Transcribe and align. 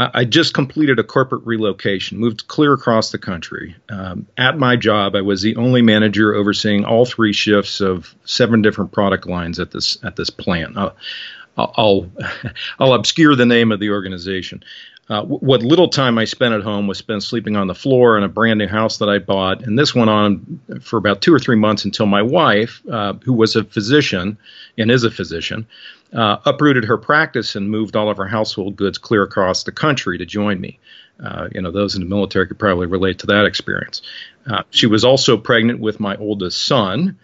I 0.00 0.24
just 0.24 0.54
completed 0.54 0.98
a 0.98 1.04
corporate 1.04 1.44
relocation, 1.44 2.18
moved 2.18 2.48
clear 2.48 2.72
across 2.72 3.10
the 3.10 3.18
country. 3.18 3.76
Um, 3.90 4.26
at 4.38 4.56
my 4.56 4.76
job, 4.76 5.14
I 5.14 5.20
was 5.20 5.42
the 5.42 5.56
only 5.56 5.82
manager 5.82 6.34
overseeing 6.34 6.84
all 6.84 7.04
three 7.04 7.34
shifts 7.34 7.80
of 7.80 8.14
seven 8.24 8.62
different 8.62 8.92
product 8.92 9.26
lines 9.26 9.58
at 9.58 9.72
this 9.72 9.98
at 10.02 10.16
this 10.16 10.30
plant. 10.30 10.78
Uh, 10.78 10.92
I'll 11.56 12.10
I'll 12.78 12.92
obscure 12.94 13.36
the 13.36 13.46
name 13.46 13.72
of 13.72 13.80
the 13.80 13.90
organization. 13.90 14.64
Uh, 15.10 15.24
what 15.24 15.62
little 15.64 15.88
time 15.88 16.18
I 16.18 16.24
spent 16.24 16.54
at 16.54 16.62
home 16.62 16.86
was 16.86 16.96
spent 16.96 17.24
sleeping 17.24 17.56
on 17.56 17.66
the 17.66 17.74
floor 17.74 18.16
in 18.16 18.22
a 18.22 18.28
brand 18.28 18.58
new 18.60 18.68
house 18.68 18.98
that 18.98 19.08
I 19.08 19.18
bought, 19.18 19.64
and 19.64 19.76
this 19.76 19.92
went 19.92 20.08
on 20.08 20.60
for 20.80 20.98
about 20.98 21.20
two 21.20 21.34
or 21.34 21.40
three 21.40 21.56
months 21.56 21.84
until 21.84 22.06
my 22.06 22.22
wife, 22.22 22.80
uh, 22.88 23.14
who 23.24 23.32
was 23.32 23.56
a 23.56 23.64
physician 23.64 24.38
and 24.78 24.88
is 24.88 25.02
a 25.02 25.10
physician, 25.10 25.66
uh, 26.14 26.38
uprooted 26.44 26.84
her 26.84 26.98
practice 26.98 27.54
and 27.54 27.70
moved 27.70 27.96
all 27.96 28.10
of 28.10 28.16
her 28.16 28.26
household 28.26 28.76
goods 28.76 28.98
clear 28.98 29.22
across 29.22 29.62
the 29.64 29.72
country 29.72 30.18
to 30.18 30.26
join 30.26 30.60
me. 30.60 30.78
Uh, 31.22 31.48
you 31.52 31.60
know, 31.60 31.70
those 31.70 31.94
in 31.94 32.00
the 32.00 32.08
military 32.08 32.46
could 32.46 32.58
probably 32.58 32.86
relate 32.86 33.18
to 33.18 33.26
that 33.26 33.44
experience. 33.44 34.02
Uh, 34.50 34.62
she 34.70 34.86
was 34.86 35.04
also 35.04 35.36
pregnant 35.36 35.78
with 35.78 36.00
my 36.00 36.16
oldest 36.16 36.66
son, 36.66 37.18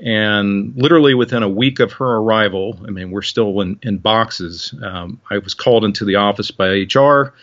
and 0.00 0.74
literally 0.74 1.14
within 1.14 1.42
a 1.42 1.48
week 1.48 1.78
of 1.78 1.92
her 1.92 2.16
arrival, 2.16 2.78
I 2.86 2.90
mean, 2.90 3.10
we're 3.10 3.22
still 3.22 3.60
in, 3.60 3.78
in 3.82 3.98
boxes. 3.98 4.74
Um, 4.82 5.20
I 5.30 5.38
was 5.38 5.54
called 5.54 5.84
into 5.84 6.04
the 6.04 6.16
office 6.16 6.50
by 6.50 6.86
HR, 6.92 7.34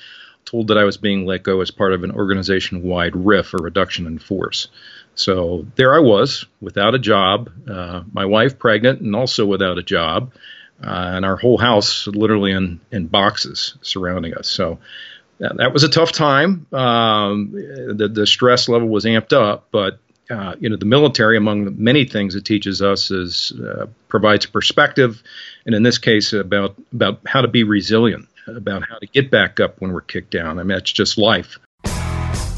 told 0.45 0.67
that 0.67 0.77
I 0.77 0.83
was 0.83 0.97
being 0.97 1.25
let 1.25 1.43
go 1.43 1.61
as 1.61 1.69
part 1.69 1.93
of 1.93 2.03
an 2.03 2.11
organization 2.11 2.81
wide 2.81 3.15
RIF, 3.15 3.53
or 3.53 3.57
reduction 3.57 4.07
in 4.07 4.17
force. 4.17 4.67
So 5.13 5.67
there 5.75 5.95
I 5.95 5.99
was, 5.99 6.45
without 6.59 6.95
a 6.95 6.99
job, 6.99 7.51
uh, 7.69 8.03
my 8.11 8.25
wife 8.25 8.57
pregnant, 8.57 9.01
and 9.01 9.15
also 9.15 9.45
without 9.45 9.77
a 9.77 9.83
job, 9.83 10.31
uh, 10.83 11.11
and 11.15 11.25
our 11.25 11.35
whole 11.35 11.57
house 11.57 12.07
literally 12.07 12.51
in, 12.51 12.79
in 12.91 13.07
boxes 13.07 13.75
surrounding 13.81 14.33
us. 14.33 14.47
So 14.47 14.79
that, 15.39 15.57
that 15.57 15.73
was 15.73 15.83
a 15.83 15.89
tough 15.89 16.11
time. 16.11 16.67
Um, 16.73 17.51
the, 17.51 18.09
the 18.13 18.27
stress 18.27 18.69
level 18.69 18.87
was 18.87 19.05
amped 19.05 19.33
up, 19.33 19.67
but 19.71 19.99
uh, 20.29 20.55
you 20.59 20.69
know, 20.69 20.75
the 20.75 20.85
military, 20.85 21.37
among 21.37 21.65
the 21.65 21.71
many 21.71 22.05
things 22.05 22.35
it 22.35 22.45
teaches 22.45 22.81
us, 22.81 23.09
is 23.09 23.51
uh, 23.51 23.87
provides 24.07 24.45
perspective, 24.45 25.23
and 25.65 25.73
in 25.73 25.81
this 25.81 25.97
case, 25.97 26.33
about 26.33 26.75
about 26.93 27.21
how 27.25 27.41
to 27.41 27.47
be 27.47 27.63
resilient, 27.63 28.27
about 28.45 28.87
how 28.87 28.99
to 28.99 29.07
get 29.07 29.31
back 29.31 29.59
up 29.59 29.81
when 29.81 29.91
we're 29.91 30.01
kicked 30.01 30.29
down. 30.29 30.59
I 30.59 30.63
mean, 30.63 30.77
it's 30.77 30.91
just 30.91 31.17
life. 31.17 31.57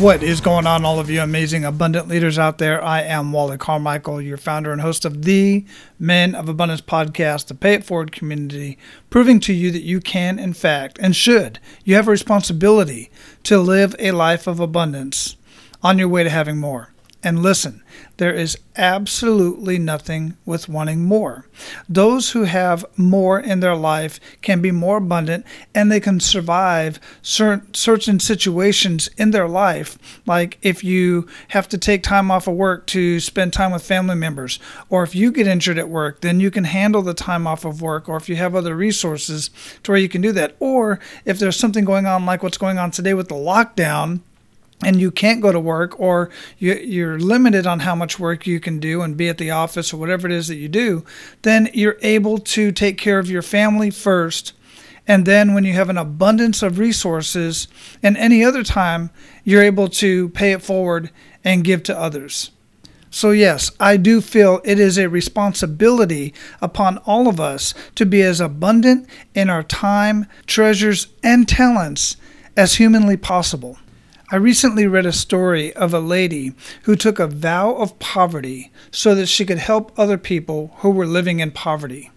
What 0.00 0.24
is 0.24 0.40
going 0.40 0.66
on, 0.66 0.84
all 0.84 0.98
of 0.98 1.08
you 1.08 1.20
amazing, 1.22 1.64
abundant 1.64 2.08
leaders 2.08 2.36
out 2.36 2.58
there? 2.58 2.82
I 2.82 3.02
am 3.02 3.32
Wally 3.32 3.56
Carmichael, 3.56 4.20
your 4.20 4.36
founder 4.36 4.72
and 4.72 4.80
host 4.80 5.04
of 5.04 5.22
the 5.22 5.64
Men 6.00 6.34
of 6.34 6.48
Abundance 6.48 6.80
podcast, 6.80 7.46
the 7.46 7.54
Pay 7.54 7.74
It 7.74 7.84
Forward 7.84 8.10
community, 8.10 8.76
proving 9.08 9.38
to 9.40 9.52
you 9.52 9.70
that 9.70 9.82
you 9.82 10.00
can, 10.00 10.38
in 10.38 10.52
fact, 10.52 10.98
and 11.00 11.14
should, 11.14 11.60
you 11.84 11.94
have 11.94 12.08
a 12.08 12.10
responsibility 12.10 13.08
to 13.44 13.58
live 13.58 13.94
a 14.00 14.10
life 14.10 14.48
of 14.48 14.58
abundance 14.58 15.36
on 15.80 15.96
your 15.96 16.08
way 16.08 16.24
to 16.24 16.30
having 16.30 16.58
more. 16.58 16.93
And 17.24 17.42
listen, 17.42 17.82
there 18.18 18.34
is 18.34 18.58
absolutely 18.76 19.78
nothing 19.78 20.36
with 20.44 20.68
wanting 20.68 21.04
more. 21.04 21.48
Those 21.88 22.32
who 22.32 22.42
have 22.42 22.84
more 22.98 23.40
in 23.40 23.60
their 23.60 23.74
life 23.74 24.20
can 24.42 24.60
be 24.60 24.70
more 24.70 24.98
abundant 24.98 25.46
and 25.74 25.90
they 25.90 26.00
can 26.00 26.20
survive 26.20 27.00
certain 27.22 28.20
situations 28.20 29.08
in 29.16 29.30
their 29.30 29.48
life. 29.48 29.96
Like 30.26 30.58
if 30.60 30.84
you 30.84 31.26
have 31.48 31.66
to 31.70 31.78
take 31.78 32.02
time 32.02 32.30
off 32.30 32.46
of 32.46 32.56
work 32.56 32.86
to 32.88 33.18
spend 33.20 33.54
time 33.54 33.72
with 33.72 33.82
family 33.82 34.16
members, 34.16 34.58
or 34.90 35.02
if 35.02 35.14
you 35.14 35.32
get 35.32 35.46
injured 35.46 35.78
at 35.78 35.88
work, 35.88 36.20
then 36.20 36.40
you 36.40 36.50
can 36.50 36.64
handle 36.64 37.00
the 37.00 37.14
time 37.14 37.46
off 37.46 37.64
of 37.64 37.80
work, 37.80 38.06
or 38.06 38.18
if 38.18 38.28
you 38.28 38.36
have 38.36 38.54
other 38.54 38.76
resources 38.76 39.48
to 39.82 39.92
where 39.92 40.00
you 40.00 40.10
can 40.10 40.20
do 40.20 40.32
that. 40.32 40.56
Or 40.60 41.00
if 41.24 41.38
there's 41.38 41.56
something 41.56 41.86
going 41.86 42.04
on 42.04 42.26
like 42.26 42.42
what's 42.42 42.58
going 42.58 42.76
on 42.76 42.90
today 42.90 43.14
with 43.14 43.28
the 43.28 43.34
lockdown 43.34 44.20
and 44.84 45.00
you 45.00 45.10
can't 45.10 45.40
go 45.40 45.52
to 45.52 45.60
work 45.60 45.98
or 45.98 46.30
you, 46.58 47.08
are 47.08 47.18
limited 47.18 47.66
on 47.66 47.80
how 47.80 47.94
much 47.94 48.18
work 48.18 48.46
you 48.46 48.60
can 48.60 48.78
do 48.78 49.02
and 49.02 49.16
be 49.16 49.28
at 49.28 49.38
the 49.38 49.50
office 49.50 49.92
or 49.92 49.96
whatever 49.96 50.26
it 50.26 50.32
is 50.32 50.48
that 50.48 50.56
you 50.56 50.68
do, 50.68 51.04
then 51.42 51.68
you're 51.72 51.98
able 52.02 52.38
to 52.38 52.72
take 52.72 52.98
care 52.98 53.18
of 53.18 53.30
your 53.30 53.42
family 53.42 53.90
first. 53.90 54.52
And 55.06 55.26
then 55.26 55.54
when 55.54 55.64
you 55.64 55.74
have 55.74 55.90
an 55.90 55.98
abundance 55.98 56.62
of 56.62 56.78
resources 56.78 57.68
and 58.02 58.16
any 58.16 58.44
other 58.44 58.62
time, 58.62 59.10
you're 59.44 59.62
able 59.62 59.88
to 59.88 60.30
pay 60.30 60.52
it 60.52 60.62
forward 60.62 61.10
and 61.44 61.64
give 61.64 61.82
to 61.84 61.98
others. 61.98 62.50
So, 63.14 63.30
yes, 63.30 63.70
I 63.78 63.96
do 63.96 64.20
feel 64.20 64.60
it 64.64 64.80
is 64.80 64.98
a 64.98 65.08
responsibility 65.08 66.34
upon 66.60 66.98
all 66.98 67.28
of 67.28 67.38
us 67.38 67.72
to 67.94 68.04
be 68.04 68.22
as 68.22 68.40
abundant 68.40 69.06
in 69.36 69.48
our 69.48 69.62
time, 69.62 70.26
treasures, 70.46 71.06
and 71.22 71.48
talents 71.48 72.16
as 72.56 72.74
humanly 72.74 73.16
possible. 73.16 73.78
I 74.34 74.38
recently 74.38 74.88
read 74.88 75.06
a 75.06 75.12
story 75.12 75.72
of 75.74 75.94
a 75.94 76.00
lady 76.00 76.54
who 76.82 76.96
took 76.96 77.20
a 77.20 77.28
vow 77.28 77.76
of 77.76 77.96
poverty 78.00 78.72
so 78.90 79.14
that 79.14 79.28
she 79.28 79.46
could 79.46 79.58
help 79.58 79.96
other 79.96 80.18
people 80.18 80.72
who 80.78 80.90
were 80.90 81.06
living 81.06 81.38
in 81.38 81.52
poverty. 81.52 82.10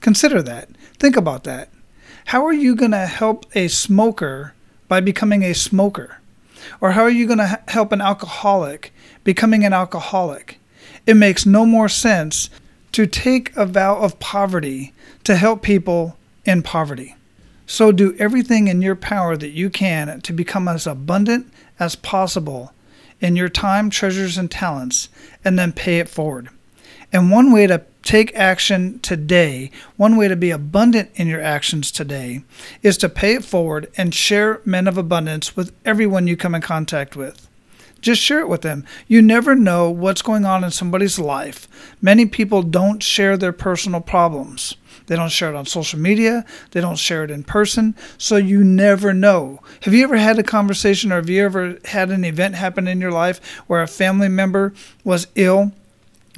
Consider 0.00 0.42
that. 0.42 0.68
Think 0.98 1.16
about 1.16 1.44
that. 1.44 1.68
How 2.24 2.44
are 2.44 2.52
you 2.52 2.74
going 2.74 2.90
to 2.90 3.06
help 3.06 3.46
a 3.54 3.68
smoker 3.68 4.52
by 4.88 4.98
becoming 4.98 5.44
a 5.44 5.54
smoker? 5.54 6.18
Or 6.80 6.90
how 6.90 7.02
are 7.02 7.08
you 7.08 7.28
going 7.28 7.38
to 7.38 7.62
help 7.68 7.92
an 7.92 8.00
alcoholic 8.00 8.92
becoming 9.22 9.64
an 9.64 9.72
alcoholic? 9.72 10.58
It 11.06 11.14
makes 11.14 11.46
no 11.46 11.64
more 11.64 11.88
sense 11.88 12.50
to 12.90 13.06
take 13.06 13.56
a 13.56 13.64
vow 13.64 13.96
of 13.96 14.18
poverty 14.18 14.92
to 15.22 15.36
help 15.36 15.62
people 15.62 16.18
in 16.44 16.64
poverty. 16.64 17.14
So 17.70 17.92
do 17.92 18.16
everything 18.18 18.66
in 18.66 18.80
your 18.80 18.96
power 18.96 19.36
that 19.36 19.50
you 19.50 19.68
can 19.68 20.22
to 20.22 20.32
become 20.32 20.68
as 20.68 20.86
abundant 20.86 21.52
as 21.78 21.96
possible 21.96 22.72
in 23.20 23.36
your 23.36 23.50
time, 23.50 23.90
treasures, 23.90 24.38
and 24.38 24.50
talents, 24.50 25.10
and 25.44 25.58
then 25.58 25.72
pay 25.74 25.98
it 25.98 26.08
forward. 26.08 26.48
And 27.12 27.30
one 27.30 27.52
way 27.52 27.66
to 27.66 27.84
take 28.02 28.34
action 28.34 29.00
today, 29.00 29.70
one 29.96 30.16
way 30.16 30.28
to 30.28 30.36
be 30.36 30.50
abundant 30.50 31.10
in 31.14 31.26
your 31.28 31.42
actions 31.42 31.92
today, 31.92 32.42
is 32.82 32.96
to 32.96 33.08
pay 33.10 33.34
it 33.34 33.44
forward 33.44 33.92
and 33.98 34.14
share 34.14 34.62
men 34.64 34.88
of 34.88 34.96
abundance 34.96 35.54
with 35.54 35.74
everyone 35.84 36.26
you 36.26 36.38
come 36.38 36.54
in 36.54 36.62
contact 36.62 37.16
with. 37.16 37.47
Just 38.00 38.22
share 38.22 38.40
it 38.40 38.48
with 38.48 38.62
them. 38.62 38.84
You 39.06 39.20
never 39.20 39.54
know 39.54 39.90
what's 39.90 40.22
going 40.22 40.44
on 40.44 40.62
in 40.62 40.70
somebody's 40.70 41.18
life. 41.18 41.66
Many 42.00 42.26
people 42.26 42.62
don't 42.62 43.02
share 43.02 43.36
their 43.36 43.52
personal 43.52 44.00
problems. 44.00 44.76
They 45.06 45.16
don't 45.16 45.32
share 45.32 45.50
it 45.50 45.56
on 45.56 45.66
social 45.66 45.98
media. 45.98 46.44
They 46.70 46.80
don't 46.80 46.98
share 46.98 47.24
it 47.24 47.30
in 47.30 47.42
person. 47.42 47.96
So 48.18 48.36
you 48.36 48.62
never 48.62 49.12
know. 49.12 49.60
Have 49.82 49.94
you 49.94 50.04
ever 50.04 50.16
had 50.16 50.38
a 50.38 50.42
conversation 50.42 51.10
or 51.10 51.16
have 51.16 51.30
you 51.30 51.44
ever 51.44 51.78
had 51.86 52.10
an 52.10 52.24
event 52.24 52.54
happen 52.54 52.86
in 52.86 53.00
your 53.00 53.10
life 53.10 53.40
where 53.66 53.82
a 53.82 53.88
family 53.88 54.28
member 54.28 54.74
was 55.04 55.26
ill? 55.34 55.72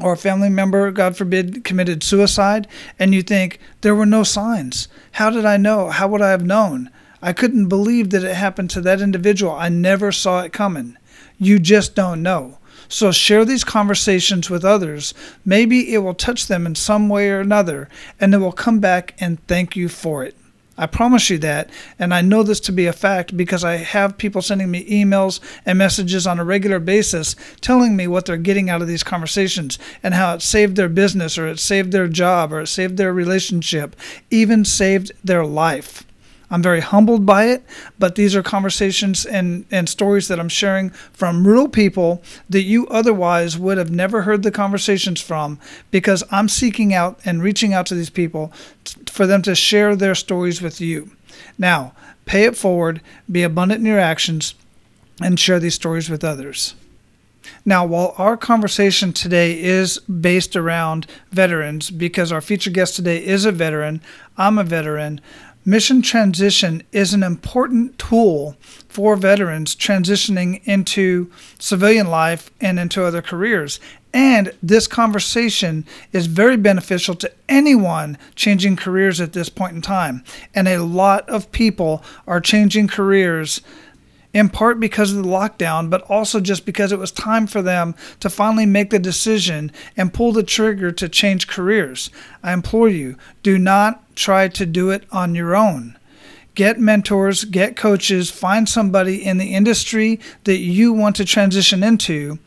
Or 0.00 0.12
a 0.12 0.16
family 0.16 0.48
member, 0.48 0.90
God 0.92 1.14
forbid, 1.14 1.62
committed 1.62 2.02
suicide, 2.02 2.66
and 2.98 3.14
you 3.14 3.20
think, 3.20 3.58
there 3.82 3.94
were 3.94 4.06
no 4.06 4.22
signs. 4.22 4.88
How 5.12 5.28
did 5.28 5.44
I 5.44 5.58
know? 5.58 5.90
How 5.90 6.08
would 6.08 6.22
I 6.22 6.30
have 6.30 6.44
known? 6.44 6.88
I 7.20 7.34
couldn't 7.34 7.68
believe 7.68 8.08
that 8.10 8.24
it 8.24 8.34
happened 8.34 8.70
to 8.70 8.80
that 8.80 9.02
individual. 9.02 9.52
I 9.52 9.68
never 9.68 10.10
saw 10.10 10.40
it 10.40 10.54
coming. 10.54 10.96
You 11.42 11.58
just 11.58 11.94
don't 11.94 12.22
know. 12.22 12.58
So 12.86 13.12
share 13.12 13.46
these 13.46 13.64
conversations 13.64 14.50
with 14.50 14.64
others. 14.64 15.14
Maybe 15.44 15.94
it 15.94 15.98
will 15.98 16.12
touch 16.12 16.48
them 16.48 16.66
in 16.66 16.74
some 16.74 17.08
way 17.08 17.30
or 17.30 17.40
another, 17.40 17.88
and 18.20 18.32
they 18.32 18.36
will 18.36 18.52
come 18.52 18.78
back 18.78 19.14
and 19.18 19.44
thank 19.46 19.74
you 19.74 19.88
for 19.88 20.22
it. 20.22 20.36
I 20.76 20.86
promise 20.86 21.30
you 21.30 21.38
that. 21.38 21.70
And 21.98 22.12
I 22.12 22.20
know 22.20 22.42
this 22.42 22.60
to 22.60 22.72
be 22.72 22.86
a 22.86 22.92
fact 22.92 23.36
because 23.36 23.64
I 23.64 23.76
have 23.76 24.18
people 24.18 24.42
sending 24.42 24.70
me 24.70 24.84
emails 24.84 25.40
and 25.64 25.78
messages 25.78 26.26
on 26.26 26.38
a 26.38 26.44
regular 26.44 26.78
basis 26.78 27.36
telling 27.60 27.96
me 27.96 28.06
what 28.06 28.26
they're 28.26 28.36
getting 28.36 28.68
out 28.68 28.82
of 28.82 28.88
these 28.88 29.02
conversations 29.02 29.78
and 30.02 30.14
how 30.14 30.34
it 30.34 30.42
saved 30.42 30.76
their 30.76 30.88
business 30.88 31.38
or 31.38 31.46
it 31.46 31.58
saved 31.58 31.92
their 31.92 32.08
job 32.08 32.52
or 32.52 32.60
it 32.60 32.66
saved 32.66 32.96
their 32.96 33.12
relationship, 33.12 33.96
even 34.30 34.64
saved 34.64 35.12
their 35.24 35.44
life. 35.44 36.04
I'm 36.50 36.62
very 36.62 36.80
humbled 36.80 37.24
by 37.24 37.44
it, 37.44 37.64
but 37.98 38.16
these 38.16 38.34
are 38.34 38.42
conversations 38.42 39.24
and, 39.24 39.64
and 39.70 39.88
stories 39.88 40.26
that 40.28 40.40
I'm 40.40 40.48
sharing 40.48 40.90
from 40.90 41.46
real 41.46 41.68
people 41.68 42.22
that 42.48 42.62
you 42.62 42.88
otherwise 42.88 43.56
would 43.56 43.78
have 43.78 43.90
never 43.90 44.22
heard 44.22 44.42
the 44.42 44.50
conversations 44.50 45.20
from 45.20 45.60
because 45.90 46.24
I'm 46.30 46.48
seeking 46.48 46.92
out 46.92 47.20
and 47.24 47.42
reaching 47.42 47.72
out 47.72 47.86
to 47.86 47.94
these 47.94 48.10
people 48.10 48.52
for 49.06 49.26
them 49.26 49.42
to 49.42 49.54
share 49.54 49.94
their 49.94 50.16
stories 50.16 50.60
with 50.60 50.80
you. 50.80 51.10
Now, 51.56 51.92
pay 52.26 52.44
it 52.44 52.56
forward, 52.56 53.00
be 53.30 53.44
abundant 53.44 53.80
in 53.80 53.86
your 53.86 54.00
actions, 54.00 54.54
and 55.22 55.38
share 55.38 55.60
these 55.60 55.74
stories 55.74 56.10
with 56.10 56.24
others. 56.24 56.74
Now, 57.64 57.84
while 57.84 58.14
our 58.16 58.36
conversation 58.36 59.12
today 59.12 59.60
is 59.60 59.98
based 60.00 60.56
around 60.56 61.06
veterans, 61.30 61.90
because 61.90 62.32
our 62.32 62.40
featured 62.40 62.74
guest 62.74 62.96
today 62.96 63.24
is 63.24 63.44
a 63.44 63.52
veteran, 63.52 64.00
I'm 64.36 64.58
a 64.58 64.64
veteran, 64.64 65.20
Mission 65.70 66.02
Transition 66.02 66.82
is 66.90 67.14
an 67.14 67.22
important 67.22 67.96
tool 67.96 68.56
for 68.88 69.14
veterans 69.14 69.76
transitioning 69.76 70.60
into 70.64 71.30
civilian 71.60 72.08
life 72.08 72.50
and 72.60 72.76
into 72.80 73.04
other 73.04 73.22
careers. 73.22 73.78
And 74.12 74.52
this 74.60 74.88
conversation 74.88 75.86
is 76.10 76.26
very 76.26 76.56
beneficial 76.56 77.14
to 77.14 77.30
anyone 77.48 78.18
changing 78.34 78.74
careers 78.74 79.20
at 79.20 79.32
this 79.32 79.48
point 79.48 79.76
in 79.76 79.80
time. 79.80 80.24
And 80.56 80.66
a 80.66 80.82
lot 80.82 81.28
of 81.28 81.52
people 81.52 82.02
are 82.26 82.40
changing 82.40 82.88
careers 82.88 83.60
in 84.32 84.48
part 84.48 84.78
because 84.78 85.12
of 85.12 85.22
the 85.22 85.28
lockdown, 85.28 85.90
but 85.90 86.02
also 86.02 86.40
just 86.40 86.64
because 86.64 86.92
it 86.92 86.98
was 86.98 87.10
time 87.10 87.46
for 87.46 87.62
them 87.62 87.94
to 88.20 88.30
finally 88.30 88.66
make 88.66 88.90
the 88.90 88.98
decision 88.98 89.72
and 89.96 90.14
pull 90.14 90.32
the 90.32 90.42
trigger 90.42 90.92
to 90.92 91.08
change 91.08 91.48
careers. 91.48 92.10
I 92.42 92.52
implore 92.52 92.88
you, 92.88 93.16
do 93.42 93.58
not 93.58 94.04
try 94.14 94.48
to 94.48 94.66
do 94.66 94.90
it 94.90 95.04
on 95.10 95.34
your 95.34 95.56
own. 95.56 95.96
Get 96.54 96.78
mentors, 96.78 97.44
get 97.44 97.76
coaches, 97.76 98.30
find 98.30 98.68
somebody 98.68 99.24
in 99.24 99.38
the 99.38 99.54
industry 99.54 100.20
that 100.44 100.58
you 100.58 100.92
want 100.92 101.16
to 101.16 101.24
transition 101.24 101.82
into. 101.82 102.38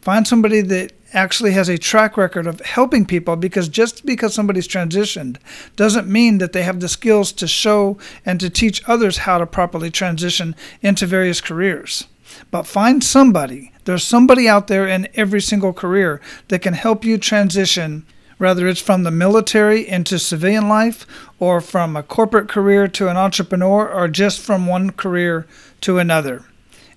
Find 0.00 0.26
somebody 0.26 0.60
that 0.62 0.92
actually 1.12 1.52
has 1.52 1.68
a 1.68 1.78
track 1.78 2.16
record 2.16 2.46
of 2.46 2.60
helping 2.60 3.04
people 3.04 3.36
because 3.36 3.68
just 3.68 4.04
because 4.04 4.34
somebody's 4.34 4.68
transitioned 4.68 5.36
doesn't 5.76 6.06
mean 6.06 6.38
that 6.38 6.52
they 6.52 6.62
have 6.62 6.80
the 6.80 6.88
skills 6.88 7.32
to 7.32 7.46
show 7.46 7.98
and 8.24 8.38
to 8.40 8.50
teach 8.50 8.82
others 8.88 9.18
how 9.18 9.38
to 9.38 9.46
properly 9.46 9.90
transition 9.90 10.54
into 10.82 11.06
various 11.06 11.40
careers. 11.40 12.06
But 12.50 12.66
find 12.66 13.02
somebody, 13.02 13.72
there's 13.84 14.04
somebody 14.04 14.48
out 14.48 14.68
there 14.68 14.86
in 14.86 15.08
every 15.14 15.40
single 15.40 15.72
career 15.72 16.20
that 16.48 16.62
can 16.62 16.74
help 16.74 17.04
you 17.04 17.18
transition, 17.18 18.06
whether 18.38 18.68
it's 18.68 18.80
from 18.80 19.02
the 19.02 19.10
military 19.10 19.86
into 19.86 20.18
civilian 20.18 20.68
life, 20.68 21.06
or 21.38 21.60
from 21.60 21.96
a 21.96 22.02
corporate 22.02 22.48
career 22.48 22.86
to 22.88 23.08
an 23.08 23.16
entrepreneur, 23.16 23.88
or 23.88 24.08
just 24.08 24.40
from 24.40 24.66
one 24.66 24.90
career 24.90 25.46
to 25.80 25.98
another 25.98 26.44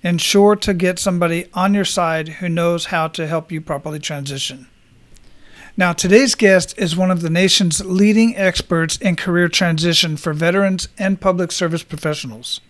ensure 0.04 0.56
to 0.58 0.74
get 0.74 1.00
somebody 1.00 1.48
on 1.54 1.74
your 1.74 1.86
side 1.86 2.28
who 2.28 2.50
knows 2.50 2.86
how 2.86 3.08
to 3.08 3.26
help 3.26 3.52
you 3.52 3.62
properly 3.62 4.00
transition. 4.00 4.68
Now, 5.76 5.92
today's 5.92 6.36
guest 6.36 6.78
is 6.78 6.96
one 6.96 7.10
of 7.10 7.22
the 7.22 7.32
nation's 7.32 7.84
leading 7.84 8.38
experts 8.38 8.98
in 8.98 9.16
career 9.16 9.48
transition 9.48 10.18
for 10.18 10.34
veterans 10.34 10.88
and 11.00 11.20
public 11.20 11.52
service 11.52 11.82
professionals. 11.82 12.62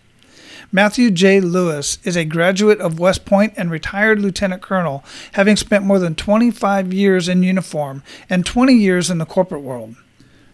Matthew 0.71 1.11
J. 1.11 1.39
Lewis 1.41 1.97
is 2.03 2.15
a 2.15 2.23
graduate 2.23 2.79
of 2.79 2.99
West 2.99 3.25
Point 3.25 3.53
and 3.57 3.69
retired 3.69 4.21
lieutenant 4.21 4.61
colonel, 4.61 5.03
having 5.33 5.55
spent 5.55 5.85
more 5.85 5.99
than 5.99 6.15
25 6.15 6.93
years 6.93 7.27
in 7.27 7.43
uniform 7.43 8.03
and 8.29 8.45
20 8.45 8.73
years 8.73 9.09
in 9.11 9.17
the 9.17 9.25
corporate 9.25 9.61
world. 9.61 9.95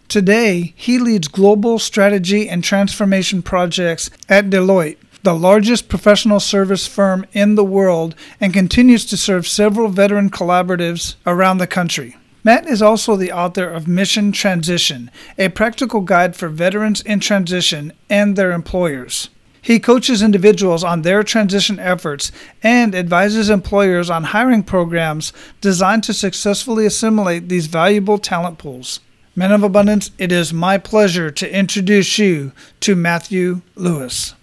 Today, 0.08 0.74
he 0.76 0.98
leads 0.98 1.28
global 1.28 1.78
strategy 1.78 2.48
and 2.48 2.64
transformation 2.64 3.42
projects 3.42 4.10
at 4.28 4.50
Deloitte, 4.50 4.98
the 5.22 5.34
largest 5.34 5.88
professional 5.88 6.40
service 6.40 6.86
firm 6.86 7.26
in 7.32 7.54
the 7.54 7.64
world, 7.64 8.14
and 8.40 8.52
continues 8.52 9.04
to 9.06 9.16
serve 9.16 9.46
several 9.46 9.88
veteran 9.88 10.30
collaboratives 10.30 11.16
around 11.26 11.58
the 11.58 11.66
country. 11.66 12.16
Matt 12.42 12.66
is 12.66 12.80
also 12.80 13.16
the 13.16 13.32
author 13.32 13.68
of 13.68 13.86
Mission 13.86 14.32
Transition, 14.32 15.10
a 15.36 15.50
practical 15.50 16.00
guide 16.00 16.34
for 16.34 16.48
veterans 16.48 17.02
in 17.02 17.20
transition 17.20 17.92
and 18.08 18.34
their 18.34 18.52
employers. 18.52 19.28
He 19.62 19.78
coaches 19.78 20.22
individuals 20.22 20.82
on 20.82 21.02
their 21.02 21.22
transition 21.22 21.78
efforts 21.78 22.32
and 22.62 22.94
advises 22.94 23.50
employers 23.50 24.08
on 24.08 24.24
hiring 24.24 24.62
programs 24.62 25.34
designed 25.60 26.02
to 26.04 26.14
successfully 26.14 26.86
assimilate 26.86 27.48
these 27.48 27.66
valuable 27.66 28.16
talent 28.16 28.56
pools. 28.56 29.00
Men 29.36 29.52
of 29.52 29.62
Abundance, 29.62 30.10
it 30.16 30.32
is 30.32 30.52
my 30.52 30.78
pleasure 30.78 31.30
to 31.30 31.54
introduce 31.54 32.18
you 32.18 32.52
to 32.80 32.96
Matthew 32.96 33.60
Lewis. 33.74 34.34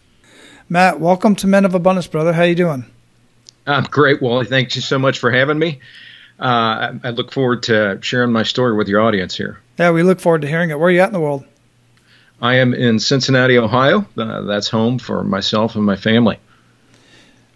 Matt, 0.70 1.00
welcome 1.00 1.34
to 1.38 1.48
Men 1.48 1.64
of 1.64 1.76
Abundance, 1.76 2.08
brother. 2.08 2.34
How 2.34 2.44
you 2.44 2.56
doing? 2.56 2.86
I'm 3.66 3.86
great, 3.86 4.22
Wally. 4.22 4.46
Thank 4.46 4.76
you 4.76 4.82
so 4.82 5.00
much 5.00 5.20
for 5.20 5.32
having 5.32 5.58
me. 5.58 5.80
Uh, 6.38 6.44
I, 6.44 7.00
I 7.06 7.10
look 7.12 7.32
forward 7.32 7.64
to 7.64 8.00
sharing 8.02 8.34
my 8.34 8.44
story 8.44 8.76
with 8.76 8.90
your 8.90 9.00
audience 9.02 9.36
here. 9.36 9.62
Yeah, 9.80 9.92
we 9.92 10.04
look 10.04 10.20
forward 10.20 10.42
to 10.42 10.48
hearing 10.48 10.70
it. 10.70 10.78
Where 10.78 10.90
are 10.90 10.92
you 10.92 11.00
at 11.00 11.08
in 11.08 11.14
the 11.14 11.22
world? 11.22 11.46
I 12.42 12.56
am 12.56 12.74
in 12.74 13.00
Cincinnati, 13.00 13.58
Ohio. 13.58 14.06
Uh, 14.18 14.42
that's 14.42 14.68
home 14.68 15.00
for 15.00 15.24
myself 15.24 15.76
and 15.76 15.86
my 15.86 15.96
family. 15.96 16.38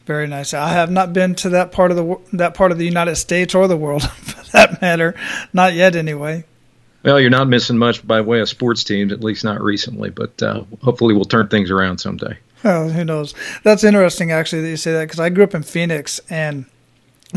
Very 0.05 0.27
nice. 0.27 0.53
I 0.53 0.69
have 0.69 0.89
not 0.89 1.11
been 1.11 1.35
to 1.35 1.49
that 1.49 1.73
part 1.73 1.91
of 1.91 1.97
the 1.97 2.17
that 2.37 2.53
part 2.53 2.71
of 2.71 2.77
the 2.77 2.85
United 2.85 3.17
States 3.17 3.53
or 3.53 3.67
the 3.67 3.77
world, 3.77 4.03
for 4.09 4.51
that 4.53 4.81
matter. 4.81 5.15
Not 5.51 5.73
yet, 5.73 5.97
anyway. 5.97 6.45
Well, 7.03 7.19
you're 7.19 7.29
not 7.29 7.49
missing 7.49 7.77
much 7.77 8.05
by 8.05 8.21
way 8.21 8.39
of 8.39 8.49
sports 8.49 8.83
teams, 8.85 9.11
at 9.11 9.21
least 9.23 9.43
not 9.43 9.61
recently. 9.61 10.09
But 10.11 10.41
uh, 10.41 10.63
hopefully, 10.81 11.13
we'll 11.13 11.25
turn 11.25 11.49
things 11.49 11.71
around 11.71 11.99
someday. 11.99 12.37
Oh, 12.63 12.89
who 12.89 13.03
knows? 13.03 13.33
That's 13.63 13.83
interesting, 13.83 14.31
actually, 14.31 14.61
that 14.61 14.69
you 14.69 14.77
say 14.77 14.93
that 14.93 15.05
because 15.05 15.19
I 15.19 15.29
grew 15.29 15.43
up 15.43 15.55
in 15.55 15.63
Phoenix, 15.63 16.19
and 16.29 16.65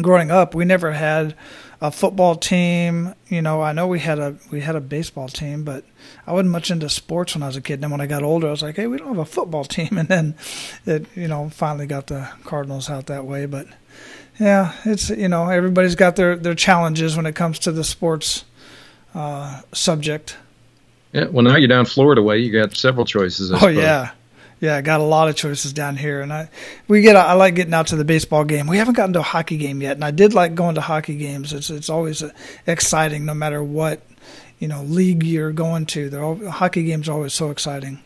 growing 0.00 0.30
up, 0.30 0.54
we 0.54 0.64
never 0.64 0.92
had 0.92 1.34
a 1.80 1.90
football 1.90 2.34
team. 2.34 3.14
You 3.28 3.42
know, 3.42 3.62
I 3.62 3.72
know 3.72 3.86
we 3.86 4.00
had 4.00 4.18
a 4.18 4.36
we 4.50 4.60
had 4.60 4.76
a 4.76 4.80
baseball 4.80 5.28
team, 5.28 5.64
but 5.64 5.84
I 6.26 6.32
wasn't 6.32 6.50
much 6.50 6.70
into 6.70 6.88
sports 6.88 7.34
when 7.34 7.42
I 7.42 7.46
was 7.46 7.56
a 7.56 7.60
kid. 7.60 7.74
And 7.74 7.84
then 7.84 7.90
when 7.90 8.00
I 8.00 8.06
got 8.06 8.22
older, 8.22 8.48
I 8.48 8.50
was 8.50 8.62
like, 8.62 8.76
hey, 8.76 8.86
we 8.86 8.96
don't 8.96 9.08
have 9.08 9.18
a 9.18 9.24
football 9.24 9.64
team. 9.64 9.88
And 9.98 10.08
then 10.08 10.34
it, 10.86 11.06
you 11.14 11.28
know, 11.28 11.50
finally 11.50 11.86
got 11.86 12.06
the 12.08 12.28
Cardinals 12.44 12.90
out 12.90 13.06
that 13.06 13.24
way. 13.24 13.46
But 13.46 13.66
yeah, 14.38 14.74
it's 14.84 15.10
you 15.10 15.28
know, 15.28 15.48
everybody's 15.48 15.94
got 15.94 16.16
their 16.16 16.36
their 16.36 16.54
challenges 16.54 17.16
when 17.16 17.26
it 17.26 17.34
comes 17.34 17.58
to 17.60 17.72
the 17.72 17.84
sports 17.84 18.44
uh, 19.14 19.60
subject. 19.72 20.36
Yeah, 21.12 21.26
well, 21.26 21.44
now 21.44 21.56
you're 21.56 21.68
down 21.68 21.84
Florida 21.84 22.22
way. 22.22 22.38
You 22.38 22.50
got 22.50 22.74
several 22.74 23.06
choices. 23.06 23.52
I 23.52 23.56
oh 23.56 23.58
suppose. 23.58 23.76
yeah, 23.76 24.10
yeah, 24.64 24.80
got 24.80 25.00
a 25.00 25.04
lot 25.04 25.28
of 25.28 25.36
choices 25.36 25.74
down 25.74 25.94
here, 25.94 26.22
and 26.22 26.32
I 26.32 26.48
we 26.88 27.02
get 27.02 27.16
I 27.16 27.34
like 27.34 27.54
getting 27.54 27.74
out 27.74 27.88
to 27.88 27.96
the 27.96 28.04
baseball 28.04 28.44
game. 28.44 28.66
We 28.66 28.78
haven't 28.78 28.94
gotten 28.94 29.12
to 29.12 29.20
a 29.20 29.22
hockey 29.22 29.58
game 29.58 29.82
yet, 29.82 29.92
and 29.92 30.04
I 30.04 30.10
did 30.10 30.32
like 30.32 30.54
going 30.54 30.76
to 30.76 30.80
hockey 30.80 31.16
games. 31.16 31.52
It's 31.52 31.68
it's 31.68 31.90
always 31.90 32.22
uh, 32.22 32.30
exciting, 32.66 33.26
no 33.26 33.34
matter 33.34 33.62
what 33.62 34.00
you 34.58 34.66
know 34.66 34.82
league 34.82 35.22
you're 35.22 35.52
going 35.52 35.84
to. 35.86 36.08
The 36.08 36.22
all, 36.22 36.50
hockey 36.50 36.84
games 36.84 37.10
are 37.10 37.12
always 37.12 37.34
so 37.34 37.50
exciting. 37.50 38.02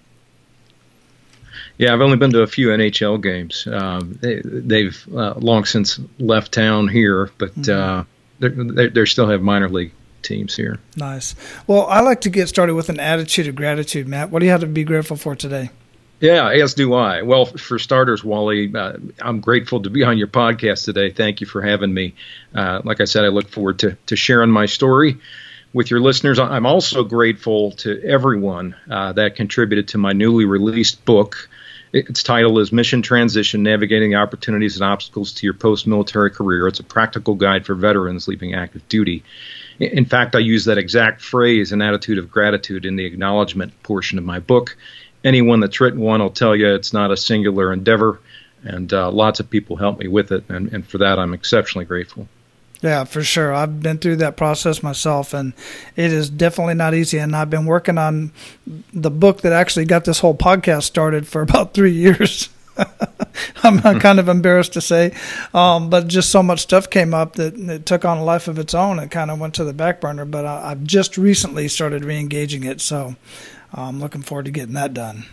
Yeah, 1.77 1.93
I've 1.93 2.01
only 2.01 2.17
been 2.17 2.33
to 2.33 2.43
a 2.43 2.49
few 2.49 2.69
NHL 2.69 3.23
games. 3.23 3.69
Um, 3.69 4.19
they, 4.21 4.87
have 4.87 5.09
uh, 5.15 5.35
long 5.39 5.65
since 5.65 6.01
left 6.19 6.51
town 6.51 6.89
here, 6.89 7.31
but 7.39 7.55
mm-hmm. 7.55 7.71
uh, 7.71 8.05
they 8.41 8.89
they 8.89 9.05
still 9.05 9.29
have 9.29 9.43
minor 9.43 9.69
league 9.69 9.93
teams 10.23 10.57
here. 10.57 10.81
Nice. 10.97 11.37
Well, 11.69 11.87
I 11.87 12.01
like 12.01 12.23
to 12.23 12.31
get 12.31 12.49
started 12.49 12.75
with 12.75 12.89
an 12.89 12.99
attitude 12.99 13.47
of 13.47 13.55
gratitude, 13.55 14.09
Matt. 14.09 14.31
What 14.31 14.41
do 14.41 14.47
you 14.47 14.51
have 14.51 14.63
to 14.63 14.67
be 14.67 14.83
grateful 14.83 15.17
for 15.17 15.37
today? 15.37 15.71
Yeah, 16.21 16.51
as 16.51 16.75
do 16.75 16.95
I. 16.95 17.23
Well, 17.23 17.45
for 17.47 17.79
starters, 17.79 18.25
Wally, 18.25 18.75
uh, 18.75 18.95
I'm 19.21 19.41
grateful 19.41 19.83
to 19.83 19.91
be 19.91 20.03
on 20.03 20.19
your 20.19 20.27
podcast 20.27 20.85
today. 20.85 21.11
Thank 21.11 21.41
you 21.41 21.47
for 21.47 21.63
having 21.63 21.95
me. 21.95 22.15
Uh, 22.53 22.81
like 22.85 23.01
I 23.01 23.05
said, 23.05 23.25
I 23.25 23.29
look 23.29 23.49
forward 23.49 23.79
to, 23.81 23.97
to 24.07 24.17
sharing 24.17 24.51
my 24.51 24.67
story 24.67 25.19
with 25.73 25.91
your 25.91 26.01
listeners. 26.01 26.41
I'm 26.41 26.67
also 26.67 27.05
grateful 27.05 27.73
to 27.73 28.03
everyone 28.03 28.75
uh, 28.91 29.13
that 29.13 29.37
contributed 29.37 29.89
to 29.89 29.99
my 29.99 30.13
newly 30.13 30.45
released 30.45 31.05
book. 31.05 31.49
Its 31.93 32.23
title 32.23 32.59
is 32.59 32.73
Mission 32.73 33.01
Transition 33.01 33.63
Navigating 33.63 34.15
Opportunities 34.15 34.77
and 34.77 34.85
Obstacles 34.85 35.33
to 35.35 35.47
Your 35.47 35.55
Post 35.55 35.87
Military 35.87 36.31
Career. 36.31 36.67
It's 36.67 36.81
a 36.81 36.85
practical 36.85 37.35
guide 37.37 37.65
for 37.65 37.75
veterans 37.75 38.27
leaving 38.27 38.55
active 38.55 38.87
duty. 38.89 39.23
In 39.79 40.05
fact, 40.05 40.35
I 40.35 40.41
use 40.41 40.65
that 40.65 40.77
exact 40.77 41.23
phrase, 41.23 41.71
an 41.71 41.81
attitude 41.81 42.19
of 42.19 42.31
gratitude, 42.31 42.85
in 42.85 42.97
the 42.97 43.07
acknowledgement 43.07 43.81
portion 43.85 44.19
of 44.19 44.25
my 44.25 44.41
book 44.41 44.77
anyone 45.25 45.61
that's 45.61 45.81
written 45.81 46.01
one 46.01 46.21
will 46.21 46.31
tell 46.31 46.55
you 46.55 46.75
it's 46.75 46.93
not 46.93 47.11
a 47.11 47.17
singular 47.17 47.73
endeavor, 47.73 48.21
and 48.63 48.93
uh, 48.93 49.11
lots 49.11 49.41
of 49.41 49.51
people 49.51 49.77
help 49.77 49.99
me 49.99 50.09
with 50.09 50.33
it, 50.33 50.45
and, 50.49 50.73
and 50.73 50.87
for 50.87 50.99
that 50.99 51.19
I'm 51.19 51.35
exceptionally 51.35 51.85
grateful. 51.85 52.29
Yeah, 52.81 53.05
for 53.05 53.25
sure. 53.25 53.53
I've 53.53 53.81
been 53.83 53.99
through 53.99 54.17
that 54.17 54.37
process 54.37 54.83
myself, 54.83 55.35
and 55.35 55.53
it 55.97 56.13
is 56.13 56.31
definitely 56.31 56.75
not 56.75 56.95
easy. 56.95 57.19
And 57.19 57.35
I've 57.35 57.51
been 57.51 57.67
working 57.67 57.99
on 57.99 58.33
the 58.93 59.11
book 59.11 59.41
that 59.41 59.53
actually 59.53 59.85
got 59.85 60.05
this 60.05 60.21
whole 60.21 60.37
podcast 60.37 60.85
started 60.85 61.27
for 61.27 61.43
about 61.43 61.75
three 61.75 61.93
years. 61.93 62.49
I'm 63.65 63.81
kind 63.99 64.21
of 64.21 64.29
embarrassed 64.29 64.75
to 64.75 64.81
say, 64.81 65.13
um, 65.53 65.91
but 65.91 66.07
just 66.07 66.31
so 66.31 66.45
much 66.45 66.61
stuff 66.61 66.89
came 66.89 67.13
up 67.13 67.35
that 67.35 67.57
it 67.57 67.87
took 67.87 68.05
on 68.05 68.19
a 68.19 68.25
life 68.25 68.47
of 68.47 68.59
its 68.59 68.73
own. 68.73 69.01
It 69.01 69.11
kind 69.11 69.33
of 69.33 69.41
went 69.41 69.55
to 69.55 69.65
the 69.65 69.73
back 69.73 70.01
burner, 70.01 70.25
but 70.25 70.47
I, 70.47 70.69
have 70.69 70.85
just 70.85 71.19
recently 71.19 71.67
started 71.67 72.05
re-engaging 72.05 72.63
it, 72.63 72.81
so 72.81 73.17
I'm 73.73 74.01
looking 74.01 74.23
forward 74.23 74.47
to 74.47 74.51
getting 74.51 74.75
that 74.75 74.95
done. 74.95 75.27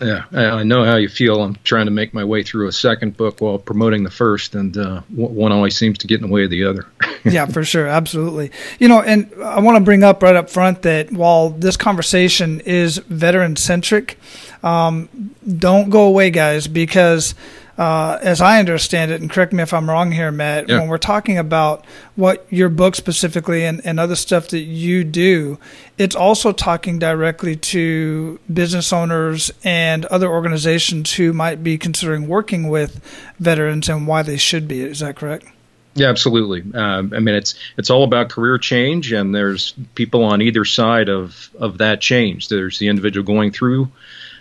Yeah, 0.00 0.26
I 0.32 0.62
know 0.62 0.84
how 0.84 0.94
you 0.94 1.08
feel. 1.08 1.42
I'm 1.42 1.56
trying 1.64 1.86
to 1.86 1.90
make 1.90 2.14
my 2.14 2.22
way 2.22 2.44
through 2.44 2.68
a 2.68 2.72
second 2.72 3.16
book 3.16 3.40
while 3.40 3.58
promoting 3.58 4.04
the 4.04 4.10
first, 4.10 4.54
and 4.54 4.76
uh, 4.76 5.00
one 5.08 5.50
always 5.50 5.76
seems 5.76 5.98
to 5.98 6.06
get 6.06 6.20
in 6.20 6.28
the 6.28 6.32
way 6.32 6.44
of 6.44 6.50
the 6.50 6.64
other. 6.64 6.86
yeah, 7.24 7.46
for 7.46 7.64
sure, 7.64 7.88
absolutely. 7.88 8.52
You 8.78 8.86
know, 8.86 9.02
and 9.02 9.32
I 9.42 9.58
want 9.58 9.76
to 9.76 9.82
bring 9.82 10.04
up 10.04 10.22
right 10.22 10.36
up 10.36 10.50
front 10.50 10.82
that 10.82 11.10
while 11.10 11.50
this 11.50 11.76
conversation 11.76 12.60
is 12.60 12.98
veteran 12.98 13.56
centric, 13.56 14.18
um, 14.62 15.08
don't 15.44 15.90
go 15.90 16.06
away, 16.06 16.30
guys, 16.30 16.68
because 16.68 17.34
uh, 17.78 18.18
as 18.20 18.40
I 18.40 18.58
understand 18.58 19.12
it, 19.12 19.20
and 19.20 19.30
correct 19.30 19.52
me 19.52 19.62
if 19.62 19.72
I'm 19.72 19.88
wrong 19.88 20.10
here, 20.10 20.32
Matt, 20.32 20.68
yeah. 20.68 20.80
when 20.80 20.88
we're 20.88 20.98
talking 20.98 21.38
about 21.38 21.86
what 22.16 22.44
your 22.50 22.68
book 22.68 22.96
specifically 22.96 23.64
and, 23.64 23.80
and 23.84 24.00
other 24.00 24.16
stuff 24.16 24.48
that 24.48 24.62
you 24.62 25.04
do, 25.04 25.58
it's 25.96 26.16
also 26.16 26.50
talking 26.50 26.98
directly 26.98 27.54
to 27.54 28.40
business 28.52 28.92
owners 28.92 29.52
and 29.62 30.04
other 30.06 30.28
organizations 30.28 31.14
who 31.14 31.32
might 31.32 31.62
be 31.62 31.78
considering 31.78 32.26
working 32.26 32.68
with 32.68 33.00
veterans 33.38 33.88
and 33.88 34.08
why 34.08 34.22
they 34.22 34.36
should 34.36 34.66
be. 34.66 34.80
Is 34.80 34.98
that 34.98 35.14
correct? 35.14 35.46
Yeah, 35.94 36.08
absolutely. 36.08 36.64
Um, 36.74 37.12
I 37.14 37.20
mean, 37.20 37.36
it's 37.36 37.54
it's 37.76 37.90
all 37.90 38.04
about 38.04 38.28
career 38.28 38.58
change, 38.58 39.12
and 39.12 39.34
there's 39.34 39.72
people 39.94 40.24
on 40.24 40.42
either 40.42 40.64
side 40.64 41.08
of 41.08 41.50
of 41.58 41.78
that 41.78 42.00
change. 42.00 42.48
There's 42.48 42.78
the 42.78 42.88
individual 42.88 43.24
going 43.24 43.52
through 43.52 43.88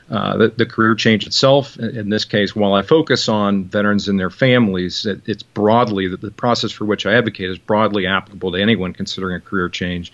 uh, 0.09 0.37
the, 0.37 0.47
the, 0.49 0.65
career 0.65 0.95
change 0.95 1.27
itself. 1.27 1.77
In 1.77 2.07
this 2.07 2.23
case, 2.23 2.55
while 2.55 2.73
I 2.73 2.81
focus 2.81 3.27
on 3.27 3.65
veterans 3.65 4.07
and 4.07 4.17
their 4.17 4.29
families, 4.29 5.05
it, 5.05 5.21
it's 5.25 5.43
broadly 5.43 6.07
the, 6.07 6.15
the 6.15 6.31
process 6.31 6.71
for 6.71 6.85
which 6.85 7.05
I 7.05 7.13
advocate 7.15 7.49
is 7.49 7.57
broadly 7.57 8.07
applicable 8.07 8.53
to 8.53 8.61
anyone 8.61 8.93
considering 8.93 9.35
a 9.35 9.41
career 9.41 9.67
change. 9.67 10.13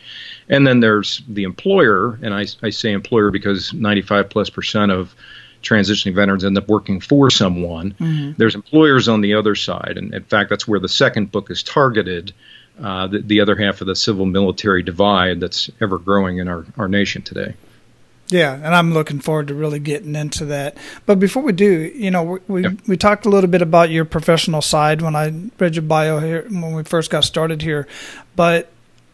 And 0.50 0.66
then 0.66 0.80
there's 0.80 1.22
the 1.28 1.44
employer, 1.44 2.18
and 2.24 2.34
I, 2.34 2.48
I 2.64 2.72
say 2.72 2.92
employer 2.92 3.30
because 3.30 3.72
95 3.72 4.32
plus 4.32 4.50
percent 4.50 4.92
of 4.92 5.14
transitioning 5.62 6.16
veterans 6.16 6.44
end 6.44 6.58
up 6.58 6.68
working 6.68 7.00
for 7.00 7.30
someone. 7.30 7.92
Mm-hmm. 7.94 8.32
There's 8.38 8.56
employers 8.56 9.08
on 9.08 9.22
the 9.22 9.36
other 9.36 9.54
side, 9.54 9.94
and 9.98 10.12
in 10.12 10.24
fact, 10.24 10.50
that's 10.50 10.68
where 10.68 10.80
the 10.80 10.90
second 10.90 11.32
book 11.32 11.52
is 11.52 11.62
targeted. 11.62 12.34
Uh, 12.82 13.06
the, 13.06 13.22
the 13.22 13.40
other 13.40 13.56
half 13.56 13.82
of 13.82 13.86
the 13.86 13.96
civil 13.96 14.26
military 14.26 14.82
divide 14.82 15.40
that's 15.40 15.70
ever 15.80 16.00
growing 16.00 16.40
in 16.40 16.48
our, 16.48 16.66
our 16.78 16.88
nation 16.88 17.22
today. 17.22 17.54
Yeah, 18.30 18.54
and 18.54 18.74
I'm 18.74 18.94
looking 18.94 19.20
forward 19.20 19.50
to 19.50 19.54
really 19.54 19.80
getting 19.80 20.16
into 20.16 20.46
that. 20.46 20.78
But 21.06 21.20
before 21.20 21.44
we 21.44 21.52
do, 21.52 21.92
you 21.96 22.10
know, 22.10 22.24
we 22.24 22.40
we, 22.48 22.64
yep. 22.64 22.74
we 22.88 22.98
talked 22.98 23.26
a 23.26 23.30
little 23.30 23.50
bit 23.50 23.62
about 23.62 23.90
your 23.90 24.06
professional 24.06 24.62
side 24.62 25.02
when 25.02 25.16
I 25.16 25.34
read 25.60 25.76
your 25.76 25.84
bio 25.84 26.20
here 26.20 26.44
when 26.50 26.74
we 26.74 26.84
first 26.84 27.12
got 27.12 27.26
started 27.26 27.62
here. 27.62 27.88
But 28.36 28.72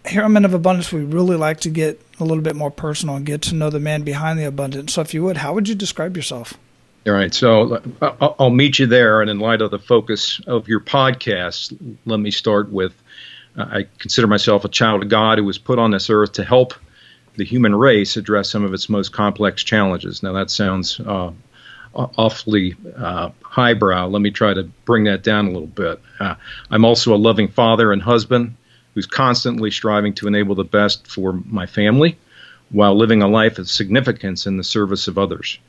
here 0.08 0.24
on 0.24 0.34
Men 0.34 0.46
of 0.46 0.54
Abundance, 0.54 0.92
we 0.92 1.04
really 1.04 1.36
like 1.36 1.60
to 1.62 1.70
get 1.70 2.02
a 2.20 2.24
little 2.24 2.44
bit 2.44 2.56
more 2.56 2.72
personal 2.72 3.16
and 3.16 3.26
get 3.26 3.42
to 3.44 3.56
know 3.56 3.70
the 3.70 3.80
man 3.80 4.04
behind 4.04 4.40
the 4.40 4.46
abundance. 4.46 4.94
So, 4.94 5.02
if 5.02 5.14
you 5.14 5.24
would, 5.24 5.38
how 5.38 5.54
would 5.54 5.68
you 5.68 5.76
describe 5.76 6.16
yourself? 6.16 6.54
All 7.08 7.14
right. 7.14 7.34
So 7.34 7.82
uh, 8.02 8.34
I'll 8.40 8.50
meet 8.50 8.78
you 8.78 8.86
there. 8.86 9.22
And 9.22 9.30
in 9.30 9.40
light 9.40 9.62
of 9.62 9.72
the 9.72 9.80
focus 9.80 10.42
of 10.46 10.68
your 10.68 10.80
podcast, 10.80 11.76
let 12.06 12.20
me 12.20 12.30
start 12.30 12.72
with 12.72 12.94
uh, 13.58 13.66
I 13.70 13.88
consider 13.98 14.28
myself 14.28 14.66
a 14.66 14.70
child 14.70 15.04
of 15.04 15.10
God 15.10 15.38
who 15.38 15.46
was 15.46 15.58
put 15.58 15.80
on 15.80 15.92
this 15.92 16.10
earth 16.10 16.34
to 16.34 16.44
help 16.44 16.74
the 17.40 17.46
human 17.46 17.74
race 17.74 18.18
address 18.18 18.50
some 18.50 18.66
of 18.66 18.74
its 18.74 18.90
most 18.90 19.14
complex 19.14 19.64
challenges. 19.64 20.22
Now, 20.22 20.34
that 20.34 20.52
sounds 20.52 21.00
uh, 21.00 21.32
awfully 21.96 22.76
uh, 22.98 23.30
highbrow. 23.42 24.08
Let 24.08 24.22
me 24.22 24.30
try 24.30 24.54
to 24.54 24.64
bring 24.84 25.06
that 25.06 25.24
down 25.24 25.48
a 25.48 25.52
little 25.52 25.68
bit. 25.68 26.02
Uh, 26.20 26.36
I'm 26.70 26.84
also 26.84 27.16
a 27.16 27.18
loving 27.18 27.48
father 27.48 27.94
and 27.94 28.02
husband 28.02 28.58
who's 28.94 29.06
constantly 29.06 29.72
striving 29.72 30.14
to 30.16 30.28
enable 30.28 30.56
the 30.56 30.66
best 30.66 31.08
for 31.08 31.32
my 31.32 31.66
family 31.66 32.18
while 32.72 32.98
living 32.98 33.22
a 33.22 33.28
life 33.28 33.58
of 33.58 33.70
significance 33.70 34.46
in 34.46 34.58
the 34.58 34.64
service 34.64 35.08
of 35.08 35.18
others. 35.18 35.60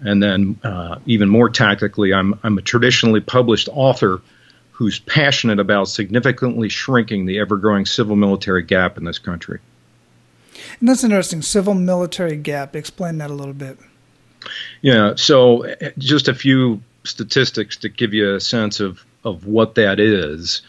And 0.00 0.22
then, 0.22 0.60
uh, 0.62 1.00
even 1.06 1.28
more 1.28 1.50
tactically, 1.50 2.14
I'm, 2.14 2.38
I'm 2.44 2.56
a 2.56 2.62
traditionally 2.62 3.20
published 3.20 3.68
author 3.72 4.22
who's 4.70 5.00
passionate 5.00 5.58
about 5.58 5.88
significantly 5.88 6.68
shrinking 6.68 7.26
the 7.26 7.40
ever 7.40 7.56
growing 7.56 7.84
civil 7.84 8.14
military 8.14 8.62
gap 8.62 8.96
in 8.96 9.04
this 9.04 9.18
country. 9.18 9.58
And 10.78 10.88
that's 10.88 11.04
interesting. 11.04 11.42
Civil 11.42 11.74
military 11.74 12.36
gap. 12.36 12.76
Explain 12.76 13.18
that 13.18 13.30
a 13.30 13.34
little 13.34 13.54
bit. 13.54 13.78
Yeah. 14.80 15.14
So, 15.16 15.74
just 15.98 16.28
a 16.28 16.34
few 16.34 16.82
statistics 17.04 17.76
to 17.78 17.88
give 17.88 18.14
you 18.14 18.34
a 18.34 18.40
sense 18.40 18.80
of, 18.80 19.04
of 19.24 19.46
what 19.46 19.74
that 19.76 20.00
is. 20.00 20.62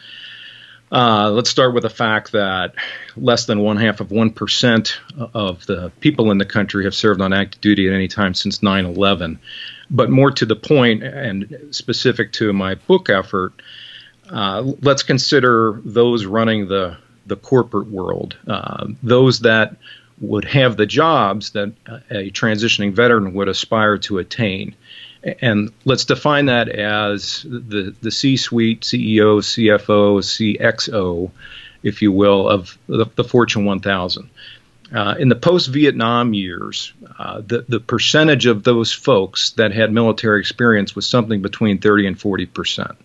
Uh, 0.92 1.30
let's 1.30 1.48
start 1.48 1.72
with 1.72 1.84
the 1.84 1.90
fact 1.90 2.32
that 2.32 2.74
less 3.16 3.46
than 3.46 3.60
one 3.60 3.78
half 3.78 4.00
of 4.00 4.08
1% 4.08 4.92
of 5.32 5.64
the 5.64 5.90
people 6.00 6.30
in 6.30 6.36
the 6.36 6.44
country 6.44 6.84
have 6.84 6.94
served 6.94 7.22
on 7.22 7.32
active 7.32 7.62
duty 7.62 7.88
at 7.88 7.94
any 7.94 8.08
time 8.08 8.34
since 8.34 8.62
9 8.62 8.84
11. 8.84 9.38
But 9.90 10.10
more 10.10 10.30
to 10.32 10.44
the 10.44 10.56
point 10.56 11.02
and 11.02 11.68
specific 11.70 12.32
to 12.34 12.52
my 12.52 12.74
book 12.74 13.08
effort, 13.08 13.54
uh, 14.28 14.62
let's 14.82 15.02
consider 15.02 15.80
those 15.82 16.26
running 16.26 16.68
the, 16.68 16.98
the 17.26 17.36
corporate 17.36 17.88
world, 17.88 18.36
uh, 18.46 18.86
those 19.02 19.40
that 19.40 19.76
would 20.20 20.44
have 20.44 20.76
the 20.76 20.86
jobs 20.86 21.50
that 21.50 21.72
a 22.10 22.30
transitioning 22.30 22.92
veteran 22.92 23.34
would 23.34 23.48
aspire 23.48 23.98
to 23.98 24.18
attain. 24.18 24.74
And 25.40 25.72
let's 25.84 26.04
define 26.04 26.46
that 26.46 26.68
as 26.68 27.42
the, 27.48 27.94
the 28.00 28.10
C 28.10 28.36
suite, 28.36 28.82
CEO, 28.82 29.40
CFO, 29.40 30.18
CXO, 30.20 31.30
if 31.82 32.02
you 32.02 32.12
will, 32.12 32.48
of 32.48 32.78
the, 32.86 33.06
the 33.16 33.24
Fortune 33.24 33.64
1000. 33.64 34.30
Uh, 34.94 35.14
in 35.18 35.28
the 35.28 35.36
post 35.36 35.68
Vietnam 35.70 36.34
years, 36.34 36.92
uh, 37.18 37.40
the, 37.46 37.64
the 37.68 37.80
percentage 37.80 38.46
of 38.46 38.62
those 38.62 38.92
folks 38.92 39.52
that 39.52 39.72
had 39.72 39.90
military 39.90 40.38
experience 40.38 40.94
was 40.94 41.06
something 41.06 41.40
between 41.40 41.78
30 41.78 42.08
and 42.08 42.20
40 42.20 42.46
percent. 42.46 42.98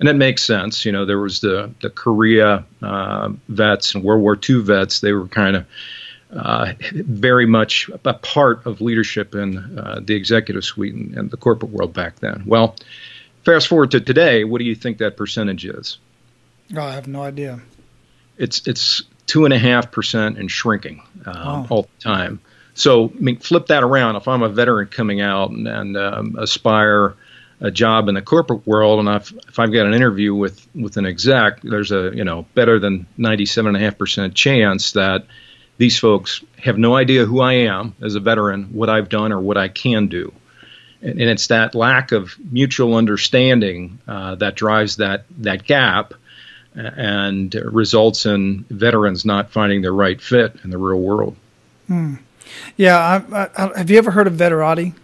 And 0.00 0.08
it 0.08 0.16
makes 0.16 0.44
sense. 0.44 0.84
You 0.84 0.92
know, 0.92 1.04
there 1.04 1.18
was 1.18 1.40
the, 1.40 1.72
the 1.82 1.90
Korea 1.90 2.64
uh, 2.82 3.30
vets 3.48 3.94
and 3.94 4.04
World 4.04 4.22
War 4.22 4.38
II 4.48 4.62
vets. 4.62 5.00
They 5.00 5.12
were 5.12 5.26
kind 5.26 5.56
of 5.56 5.66
uh, 6.32 6.72
very 6.92 7.46
much 7.46 7.90
a 8.04 8.14
part 8.14 8.66
of 8.66 8.80
leadership 8.80 9.34
in 9.34 9.78
uh, 9.78 10.00
the 10.02 10.14
executive 10.14 10.64
suite 10.64 10.94
and, 10.94 11.14
and, 11.16 11.30
the 11.30 11.36
corporate 11.36 11.72
world 11.72 11.94
back 11.94 12.16
then. 12.16 12.44
Well, 12.46 12.76
fast 13.44 13.66
forward 13.66 13.92
to 13.92 14.00
today, 14.00 14.44
what 14.44 14.58
do 14.58 14.64
you 14.64 14.74
think 14.74 14.98
that 14.98 15.16
percentage 15.16 15.64
is? 15.64 15.98
Oh, 16.76 16.82
I 16.82 16.92
have 16.92 17.08
no 17.08 17.22
idea. 17.22 17.60
It's 18.36 18.66
it's 18.66 19.02
two 19.26 19.46
and 19.46 19.54
a 19.54 19.58
half 19.58 19.90
percent 19.90 20.38
and 20.38 20.50
shrinking 20.50 21.02
uh, 21.24 21.64
all 21.70 21.82
the 21.82 22.02
time. 22.02 22.40
So, 22.74 23.06
I 23.06 23.20
mean, 23.20 23.38
flip 23.38 23.66
that 23.68 23.82
around. 23.82 24.16
If 24.16 24.28
I'm 24.28 24.42
a 24.42 24.48
veteran 24.48 24.86
coming 24.88 25.20
out 25.20 25.50
and, 25.50 25.66
and 25.66 25.96
um, 25.96 26.36
aspire 26.38 27.16
a 27.60 27.70
job 27.70 28.08
in 28.08 28.14
the 28.14 28.22
corporate 28.22 28.66
world, 28.66 29.00
and 29.00 29.08
I've, 29.08 29.32
if 29.48 29.58
I've 29.58 29.72
got 29.72 29.86
an 29.86 29.94
interview 29.94 30.34
with 30.34 30.66
with 30.74 30.96
an 30.96 31.06
exec, 31.06 31.60
there's 31.62 31.92
a 31.92 32.12
you 32.14 32.24
know 32.24 32.46
better 32.54 32.78
than 32.78 33.06
97.5 33.18 33.98
percent 33.98 34.34
chance 34.34 34.92
that 34.92 35.26
these 35.78 35.98
folks 35.98 36.42
have 36.58 36.76
no 36.76 36.96
idea 36.96 37.24
who 37.24 37.40
I 37.40 37.52
am 37.54 37.94
as 38.02 38.16
a 38.16 38.20
veteran, 38.20 38.64
what 38.72 38.90
I've 38.90 39.08
done, 39.08 39.32
or 39.32 39.40
what 39.40 39.56
I 39.56 39.68
can 39.68 40.08
do. 40.08 40.32
And, 41.00 41.20
and 41.20 41.30
it's 41.30 41.46
that 41.46 41.74
lack 41.74 42.12
of 42.12 42.34
mutual 42.50 42.96
understanding 42.96 44.00
uh, 44.06 44.34
that 44.36 44.56
drives 44.56 44.96
that, 44.96 45.24
that 45.38 45.64
gap 45.64 46.14
and 46.74 47.54
results 47.54 48.26
in 48.26 48.64
veterans 48.68 49.24
not 49.24 49.50
finding 49.50 49.82
their 49.82 49.92
right 49.92 50.20
fit 50.20 50.56
in 50.64 50.70
the 50.70 50.78
real 50.78 51.00
world. 51.00 51.36
Hmm. 51.86 52.16
Yeah. 52.76 53.22
I, 53.32 53.48
I, 53.56 53.78
have 53.78 53.90
you 53.90 53.98
ever 53.98 54.10
heard 54.10 54.26
of 54.26 54.34
Veterati? 54.34 54.94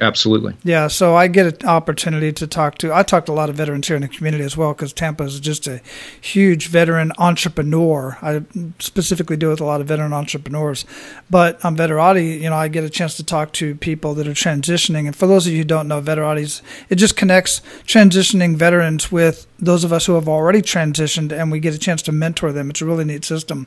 Absolutely. 0.00 0.54
Yeah, 0.64 0.88
so 0.88 1.14
I 1.14 1.28
get 1.28 1.62
an 1.62 1.68
opportunity 1.68 2.32
to 2.32 2.46
talk 2.46 2.78
to. 2.78 2.92
I 2.92 3.02
talked 3.02 3.26
to 3.26 3.32
a 3.32 3.34
lot 3.34 3.48
of 3.48 3.56
veterans 3.56 3.86
here 3.86 3.96
in 3.96 4.02
the 4.02 4.08
community 4.08 4.44
as 4.44 4.56
well 4.56 4.72
because 4.72 4.92
Tampa 4.92 5.24
is 5.24 5.38
just 5.38 5.66
a 5.66 5.80
huge 6.20 6.66
veteran 6.66 7.12
entrepreneur. 7.18 8.18
I 8.20 8.42
specifically 8.80 9.36
deal 9.36 9.50
with 9.50 9.60
a 9.60 9.64
lot 9.64 9.80
of 9.80 9.86
veteran 9.86 10.12
entrepreneurs, 10.12 10.84
but 11.30 11.64
on 11.64 11.76
Veterati, 11.76 12.40
you 12.40 12.50
know, 12.50 12.56
I 12.56 12.68
get 12.68 12.82
a 12.84 12.90
chance 12.90 13.16
to 13.16 13.24
talk 13.24 13.52
to 13.54 13.76
people 13.76 14.14
that 14.14 14.26
are 14.26 14.32
transitioning. 14.32 15.06
And 15.06 15.14
for 15.14 15.26
those 15.26 15.46
of 15.46 15.52
you 15.52 15.58
who 15.58 15.64
don't 15.64 15.88
know, 15.88 16.00
Veterati's 16.00 16.62
it 16.88 16.96
just 16.96 17.16
connects 17.16 17.60
transitioning 17.86 18.56
veterans 18.56 19.12
with 19.12 19.46
those 19.64 19.84
of 19.84 19.92
us 19.92 20.06
who 20.06 20.14
have 20.14 20.28
already 20.28 20.62
transitioned, 20.62 21.32
and 21.32 21.50
we 21.50 21.60
get 21.60 21.74
a 21.74 21.78
chance 21.78 22.02
to 22.02 22.12
mentor 22.12 22.52
them. 22.52 22.70
It's 22.70 22.80
a 22.80 22.86
really 22.86 23.04
neat 23.04 23.24
system, 23.24 23.66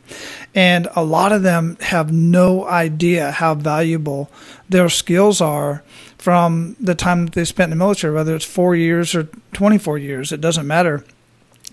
and 0.56 0.88
a 0.96 1.04
lot 1.04 1.32
of 1.32 1.44
them 1.44 1.78
have 1.82 2.12
no 2.12 2.66
idea 2.66 3.32
how 3.32 3.56
valuable 3.56 4.30
their 4.70 4.90
skills 4.90 5.42
are 5.42 5.84
from 6.18 6.76
the 6.80 6.96
time 6.96 7.26
that 7.26 7.36
they 7.36 7.46
spent 7.46 7.72
in 7.72 7.78
the 7.78 7.84
military, 7.84 8.14
whether 8.14 8.36
it's 8.36 8.46
four 8.46 8.76
years 8.76 9.16
or 9.16 9.30
24 9.54 9.98
years, 9.98 10.32
it 10.32 10.42
doesn't 10.42 10.68
matter. 10.68 11.06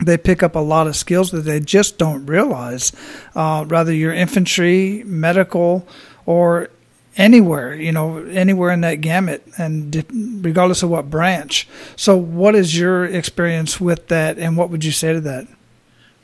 They 0.04 0.18
pick 0.18 0.42
up 0.42 0.54
a 0.54 0.60
lot 0.60 0.86
of 0.86 0.96
skills 0.96 1.30
that 1.30 1.42
they 1.42 1.60
just 1.60 1.98
don't 1.98 2.26
realize. 2.26 2.92
Uh, 3.34 3.64
rather, 3.66 3.92
your 3.92 4.12
infantry, 4.12 5.02
medical, 5.06 5.86
or 6.26 6.70
anywhere, 7.16 7.74
you 7.74 7.92
know, 7.92 8.18
anywhere 8.24 8.70
in 8.70 8.80
that 8.82 8.96
gamut, 8.96 9.46
and 9.58 10.04
regardless 10.44 10.82
of 10.82 10.90
what 10.90 11.10
branch. 11.10 11.68
So, 11.96 12.16
what 12.16 12.54
is 12.54 12.76
your 12.78 13.04
experience 13.04 13.80
with 13.80 14.08
that, 14.08 14.38
and 14.38 14.56
what 14.56 14.70
would 14.70 14.84
you 14.84 14.92
say 14.92 15.12
to 15.12 15.20
that? 15.22 15.46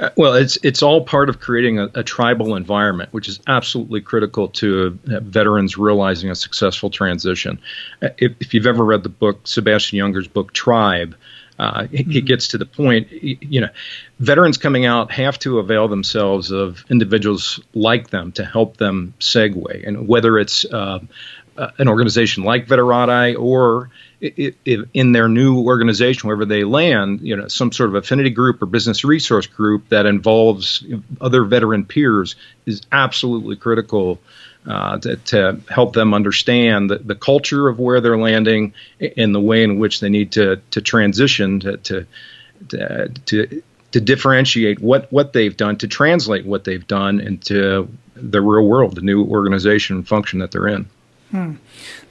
Uh, 0.01 0.09
well, 0.17 0.33
it's 0.35 0.59
it's 0.63 0.83
all 0.83 1.05
part 1.05 1.29
of 1.29 1.41
creating 1.41 1.79
a, 1.79 1.91
a, 1.95 2.03
tribal 2.03 2.57
environment, 2.57 3.13
which 3.13 3.29
is 3.29 3.39
absolutely 3.47 4.01
critical 4.01 4.49
to 4.49 4.99
veterans 5.05 5.77
realizing 5.77 6.31
a 6.31 6.35
successful 6.35 6.89
transition. 6.89 7.61
Uh, 8.01 8.09
if, 8.17 8.33
if, 8.41 8.55
you've 8.55 8.67
ever 8.67 8.83
read 8.83 9.03
the 9.03 9.11
book 9.11 9.47
Sebastian 9.47 9.99
Junger's 9.99 10.27
book 10.27 10.55
Tribe, 10.55 11.15
uh, 11.61 11.83
mm-hmm. 11.83 12.11
it, 12.13 12.25
gets 12.25 12.49
to 12.49 12.59
the 12.59 12.65
point. 12.65 13.09
You 13.13 13.61
know, 13.61 13.69
veterans 14.19 14.57
coming 14.57 14.87
out 14.87 15.13
have 15.13 15.39
to 15.41 15.59
avail 15.59 15.89
themselves 15.89 16.51
of 16.51 16.83
individuals 16.89 17.61
like 17.75 18.09
them 18.09 18.33
to 18.33 18.45
help 18.47 18.79
them 18.79 19.13
segue, 19.21 19.87
and 19.87 20.09
whether 20.09 20.39
it's 20.39 20.65
uh, 20.65 21.01
uh, 21.59 21.71
an 21.77 21.89
organization 21.89 22.45
like 22.45 22.67
Veterati 22.67 23.39
or 23.39 23.91
in 24.23 25.13
their 25.13 25.29
new 25.29 25.61
organization, 25.61 26.29
wherever 26.29 26.45
they 26.45 26.65
land, 26.65 27.21
you 27.23 27.37
know, 27.37 27.49
some 27.49 27.73
sort 27.73 27.91
of 27.91 27.95
affinity 27.95 28.31
group 28.31 28.63
or 28.63 28.67
business 28.67 29.05
resource 29.05 29.47
group 29.47 29.89
that 29.91 30.07
involves 30.07 30.85
other 31.21 31.45
veteran 31.45 31.85
peers 31.85 32.37
is 32.67 32.83
absolutely 32.93 33.57
critical 33.57 34.19
uh, 34.67 34.99
to, 34.99 35.17
to, 35.17 35.61
help 35.71 35.95
them 35.95 36.13
understand 36.13 36.91
the, 36.91 36.99
the, 36.99 37.15
culture 37.15 37.69
of 37.69 37.79
where 37.79 38.01
they're 38.01 38.19
landing 38.19 38.75
and 39.17 39.35
the 39.35 39.41
way 39.41 39.63
in 39.63 39.79
which 39.79 40.01
they 40.01 40.09
need 40.09 40.33
to 40.33 40.61
to 40.71 40.81
transition 40.83 41.61
to 41.61 41.77
to 41.79 42.07
to, 42.69 43.09
to, 43.91 44.01
differentiate 44.01 44.81
what 44.81 45.11
what 45.11 45.33
they've 45.33 45.57
done 45.57 45.77
to 45.79 45.89
translate 45.89 46.45
what 46.45 46.65
they've 46.65 46.87
done 46.87 47.21
into 47.21 47.89
the 48.15 48.41
real 48.41 48.67
world, 48.67 48.97
the 48.97 49.01
new 49.01 49.25
organization 49.25 49.97
and 49.97 50.09
function 50.09 50.41
that 50.41 50.51
they're 50.51 50.69
in. 50.69 50.87
Hmm. 51.31 51.55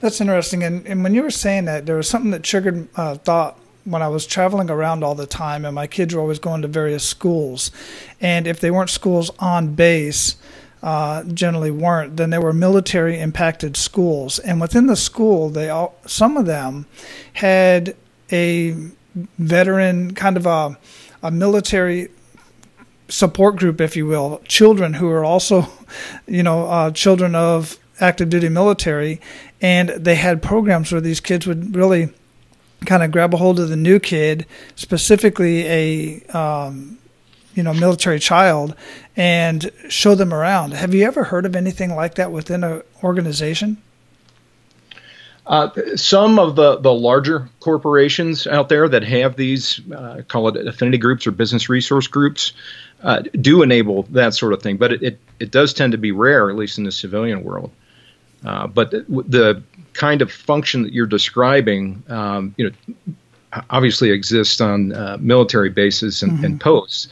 That's 0.00 0.20
interesting. 0.20 0.62
And, 0.62 0.86
and 0.86 1.04
when 1.04 1.14
you 1.14 1.22
were 1.22 1.30
saying 1.30 1.66
that, 1.66 1.86
there 1.86 1.96
was 1.96 2.08
something 2.08 2.30
that 2.30 2.42
triggered 2.42 2.88
uh, 2.96 3.16
thought 3.16 3.58
when 3.84 4.02
I 4.02 4.08
was 4.08 4.26
traveling 4.26 4.70
around 4.70 5.02
all 5.02 5.14
the 5.14 5.26
time, 5.26 5.64
and 5.64 5.74
my 5.74 5.86
kids 5.86 6.14
were 6.14 6.20
always 6.20 6.38
going 6.38 6.62
to 6.62 6.68
various 6.68 7.04
schools. 7.04 7.70
And 8.20 8.46
if 8.46 8.60
they 8.60 8.70
weren't 8.70 8.90
schools 8.90 9.30
on 9.38 9.74
base, 9.74 10.36
uh, 10.82 11.24
generally 11.24 11.70
weren't, 11.70 12.16
then 12.16 12.30
there 12.30 12.40
were 12.40 12.52
military 12.52 13.18
impacted 13.18 13.76
schools. 13.76 14.38
And 14.38 14.60
within 14.60 14.86
the 14.86 14.96
school, 14.96 15.50
they 15.50 15.68
all, 15.68 15.94
some 16.06 16.36
of 16.36 16.46
them 16.46 16.86
had 17.34 17.94
a 18.32 18.76
veteran 19.38 20.14
kind 20.14 20.36
of 20.36 20.46
a, 20.46 20.78
a 21.22 21.30
military 21.30 22.08
support 23.08 23.56
group, 23.56 23.80
if 23.80 23.96
you 23.96 24.06
will, 24.06 24.40
children 24.46 24.94
who 24.94 25.08
are 25.10 25.24
also, 25.24 25.66
you 26.26 26.42
know, 26.42 26.66
uh, 26.66 26.90
children 26.90 27.34
of 27.34 27.78
active 28.00 28.30
duty 28.30 28.48
military, 28.48 29.20
and 29.60 29.90
they 29.90 30.14
had 30.14 30.42
programs 30.42 30.90
where 30.90 31.02
these 31.02 31.20
kids 31.20 31.46
would 31.46 31.76
really 31.76 32.08
kind 32.86 33.02
of 33.02 33.10
grab 33.10 33.34
a 33.34 33.36
hold 33.36 33.60
of 33.60 33.68
the 33.68 33.76
new 33.76 33.98
kid, 33.98 34.46
specifically 34.74 35.66
a 35.66 36.20
um, 36.36 36.98
you 37.60 37.64
know 37.64 37.74
military 37.74 38.18
child, 38.18 38.74
and 39.16 39.70
show 39.90 40.14
them 40.14 40.32
around. 40.32 40.72
Have 40.72 40.94
you 40.94 41.04
ever 41.04 41.24
heard 41.24 41.44
of 41.44 41.54
anything 41.54 41.94
like 41.94 42.14
that 42.14 42.32
within 42.32 42.64
an 42.64 42.82
organization? 43.04 43.76
Uh, 45.46 45.68
some 45.94 46.38
of 46.38 46.56
the, 46.56 46.78
the 46.78 46.92
larger 46.92 47.50
corporations 47.58 48.46
out 48.46 48.70
there 48.70 48.88
that 48.88 49.02
have 49.02 49.36
these, 49.36 49.80
uh, 49.90 50.22
call 50.26 50.48
it 50.48 50.66
affinity 50.66 50.96
groups 50.96 51.26
or 51.26 51.32
business 51.32 51.68
resource 51.68 52.06
groups, 52.06 52.54
uh, 53.02 53.20
do 53.38 53.62
enable 53.62 54.04
that 54.04 54.32
sort 54.32 54.54
of 54.54 54.62
thing, 54.62 54.78
but 54.78 54.92
it, 54.92 55.02
it, 55.02 55.18
it, 55.38 55.50
does 55.50 55.74
tend 55.74 55.92
to 55.92 55.98
be 55.98 56.12
rare, 56.12 56.48
at 56.48 56.56
least 56.56 56.78
in 56.78 56.84
the 56.84 56.92
civilian 56.92 57.44
world. 57.44 57.70
Uh, 58.42 58.66
but 58.66 58.90
the, 58.90 59.04
the, 59.08 59.62
kind 59.92 60.22
of 60.22 60.30
function 60.30 60.84
that 60.84 60.92
you're 60.92 61.04
describing, 61.04 62.00
um, 62.08 62.54
you 62.56 62.70
know, 62.70 63.14
obviously 63.70 64.10
exist 64.10 64.60
on 64.60 64.92
uh, 64.92 65.16
military 65.20 65.70
bases 65.70 66.22
and, 66.22 66.32
mm-hmm. 66.32 66.44
and, 66.44 66.60
posts, 66.60 67.08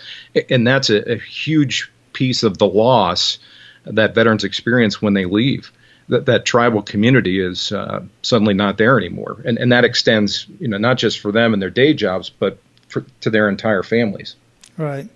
and 0.50 0.66
that's 0.66 0.90
a, 0.90 1.12
a, 1.12 1.18
huge 1.18 1.90
piece 2.12 2.42
of 2.42 2.58
the 2.58 2.66
loss 2.66 3.38
that 3.84 4.14
veterans 4.14 4.44
experience 4.44 5.02
when 5.02 5.14
they 5.14 5.24
leave. 5.24 5.72
That, 6.08 6.24
that 6.26 6.46
tribal 6.46 6.82
community 6.82 7.38
is 7.38 7.70
uh, 7.70 8.02
suddenly 8.22 8.54
not 8.54 8.78
there 8.78 8.96
anymore, 8.96 9.42
and 9.44 9.58
and 9.58 9.70
that 9.72 9.84
extends, 9.84 10.46
you 10.58 10.66
know, 10.66 10.78
not 10.78 10.96
just 10.96 11.18
for 11.18 11.32
them 11.32 11.52
and 11.52 11.60
their 11.60 11.68
day 11.68 11.92
jobs, 11.92 12.30
but 12.30 12.58
for, 12.88 13.04
to 13.20 13.28
their 13.28 13.46
entire 13.48 13.82
families. 13.82 14.34
Right. 14.78 15.08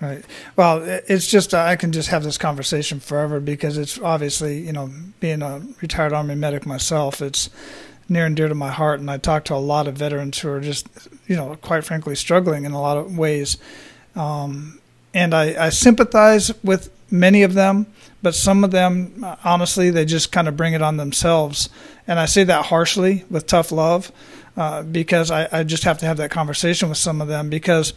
Right. 0.00 0.24
Well, 0.54 0.82
it's 1.08 1.26
just 1.26 1.54
I 1.54 1.74
can 1.74 1.90
just 1.90 2.08
have 2.10 2.22
this 2.22 2.38
conversation 2.38 3.00
forever 3.00 3.40
because 3.40 3.76
it's 3.76 3.98
obviously 3.98 4.60
you 4.60 4.72
know 4.72 4.90
being 5.18 5.42
a 5.42 5.60
retired 5.82 6.12
Army 6.12 6.36
medic 6.36 6.64
myself, 6.64 7.20
it's 7.20 7.50
near 8.08 8.26
and 8.26 8.36
dear 8.36 8.48
to 8.48 8.54
my 8.54 8.70
heart, 8.70 9.00
and 9.00 9.10
I 9.10 9.18
talk 9.18 9.44
to 9.46 9.54
a 9.54 9.56
lot 9.56 9.86
of 9.86 9.96
veterans 9.96 10.38
who 10.38 10.48
are 10.50 10.60
just 10.60 10.88
you 11.26 11.36
know 11.36 11.56
quite 11.62 11.84
frankly 11.84 12.14
struggling 12.14 12.64
in 12.64 12.72
a 12.72 12.80
lot 12.80 12.96
of 12.96 13.16
ways, 13.16 13.58
um, 14.14 14.80
and 15.14 15.34
I, 15.34 15.66
I 15.66 15.68
sympathize 15.70 16.52
with 16.62 16.90
many 17.10 17.42
of 17.42 17.54
them, 17.54 17.86
but 18.22 18.34
some 18.34 18.64
of 18.64 18.70
them 18.70 19.24
honestly 19.44 19.90
they 19.90 20.04
just 20.04 20.32
kind 20.32 20.48
of 20.48 20.56
bring 20.56 20.74
it 20.74 20.82
on 20.82 20.96
themselves, 20.96 21.68
and 22.06 22.18
I 22.18 22.26
say 22.26 22.44
that 22.44 22.66
harshly 22.66 23.24
with 23.30 23.46
tough 23.46 23.72
love. 23.72 24.12
Uh, 24.56 24.82
because 24.82 25.30
I, 25.30 25.46
I 25.52 25.62
just 25.62 25.84
have 25.84 25.98
to 25.98 26.06
have 26.06 26.16
that 26.16 26.32
conversation 26.32 26.88
with 26.88 26.98
some 26.98 27.20
of 27.20 27.28
them 27.28 27.48
because 27.48 27.92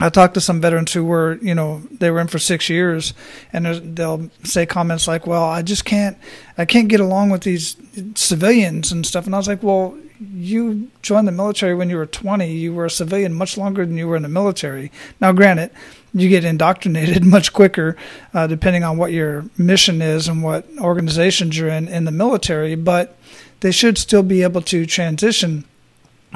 I 0.00 0.10
talked 0.10 0.34
to 0.34 0.40
some 0.40 0.60
veterans 0.60 0.92
who 0.92 1.04
were, 1.04 1.38
you 1.42 1.54
know, 1.54 1.82
they 1.90 2.10
were 2.10 2.20
in 2.20 2.28
for 2.28 2.38
six 2.38 2.68
years, 2.68 3.14
and 3.52 3.66
they'll 3.96 4.30
say 4.44 4.64
comments 4.64 5.08
like, 5.08 5.26
"Well, 5.26 5.44
I 5.44 5.62
just 5.62 5.84
can't, 5.84 6.16
I 6.56 6.64
can't 6.64 6.88
get 6.88 7.00
along 7.00 7.30
with 7.30 7.42
these 7.42 7.76
civilians 8.14 8.92
and 8.92 9.04
stuff." 9.04 9.26
And 9.26 9.34
I 9.34 9.38
was 9.38 9.48
like, 9.48 9.62
"Well, 9.62 9.96
you 10.20 10.88
joined 11.02 11.26
the 11.26 11.32
military 11.32 11.74
when 11.74 11.90
you 11.90 11.96
were 11.96 12.06
20. 12.06 12.52
You 12.52 12.72
were 12.74 12.86
a 12.86 12.90
civilian 12.90 13.34
much 13.34 13.58
longer 13.58 13.84
than 13.84 13.96
you 13.96 14.06
were 14.06 14.16
in 14.16 14.22
the 14.22 14.28
military. 14.28 14.92
Now, 15.20 15.32
granted, 15.32 15.70
you 16.14 16.28
get 16.28 16.44
indoctrinated 16.44 17.24
much 17.36 17.52
quicker, 17.52 17.96
uh, 18.34 18.46
depending 18.46 18.84
on 18.84 18.98
what 18.98 19.12
your 19.12 19.46
mission 19.56 20.00
is 20.00 20.28
and 20.28 20.42
what 20.44 20.64
organizations 20.78 21.58
you're 21.58 21.68
in 21.68 21.88
in 21.88 22.04
the 22.04 22.12
military. 22.12 22.76
But 22.76 23.16
they 23.60 23.72
should 23.72 23.98
still 23.98 24.22
be 24.22 24.42
able 24.44 24.62
to 24.62 24.86
transition." 24.86 25.64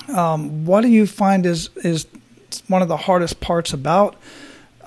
Um, 0.08 0.64
what 0.64 0.80
do 0.80 0.88
you 0.88 1.06
find 1.06 1.44
is 1.44 1.68
is 1.76 2.06
one 2.68 2.82
of 2.82 2.88
the 2.88 2.96
hardest 2.96 3.40
parts 3.40 3.72
about 3.72 4.16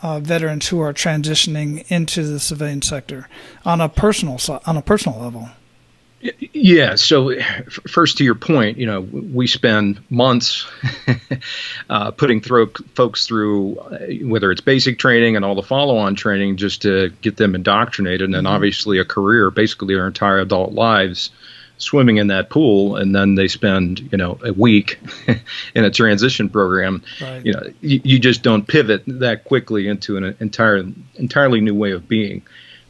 uh, 0.02 0.20
veterans 0.20 0.68
who 0.68 0.80
are 0.80 0.94
transitioning 0.94 1.90
into 1.90 2.24
the 2.24 2.40
civilian 2.40 2.82
sector 2.82 3.28
on 3.64 3.82
a 3.82 3.90
personal 3.90 4.40
on 4.66 4.78
a 4.78 4.82
personal 4.82 5.20
level. 5.20 5.50
Yeah. 6.54 6.96
So, 6.96 7.40
first 7.88 8.18
to 8.18 8.24
your 8.24 8.36
point, 8.36 8.78
you 8.78 8.88
know, 8.88 9.02
we 9.02 9.48
spend 9.48 10.02
months 10.10 10.66
uh, 11.90 12.12
putting 12.12 12.42
through 12.42 12.72
folks 12.96 13.28
through 13.28 13.78
uh, 13.78 14.00
whether 14.24 14.52
it's 14.52 14.62
basic 14.62 14.98
training 14.98 15.36
and 15.36 15.46
all 15.46 15.56
the 15.56 15.62
follow-on 15.62 16.16
training 16.16 16.58
just 16.58 16.82
to 16.82 17.10
get 17.22 17.38
them 17.38 17.54
indoctrinated, 17.54 18.22
and 18.22 18.34
mm-hmm. 18.34 18.48
obviously 18.48 18.98
a 18.98 19.06
career, 19.06 19.52
basically 19.52 19.94
their 19.94 20.08
entire 20.08 20.40
adult 20.40 20.72
lives 20.72 21.30
swimming 21.78 22.18
in 22.18 22.28
that 22.28 22.50
pool 22.50 22.96
and 22.96 23.14
then 23.14 23.36
they 23.36 23.48
spend 23.48 24.00
you 24.12 24.18
know 24.18 24.38
a 24.44 24.54
week 24.54 25.00
in 25.76 25.84
a 25.84 25.92
transition 25.92 26.50
program 26.50 27.04
right. 27.22 27.46
you 27.46 27.54
know 27.54 27.64
you, 27.82 28.02
you, 28.04 28.20
just 28.20 28.44
don't 28.44 28.68
pivot 28.68 29.04
that 29.08 29.44
quickly 29.44 29.88
into 29.88 30.18
an 30.18 30.36
entire 30.40 30.84
entirely 31.16 31.62
new 31.62 31.76
way 31.76 31.92
of 31.92 32.08
being. 32.08 32.42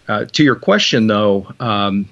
Uh, 0.08 0.26
to 0.26 0.44
your 0.44 0.56
question 0.56 1.08
though 1.08 1.48
um, 1.60 2.08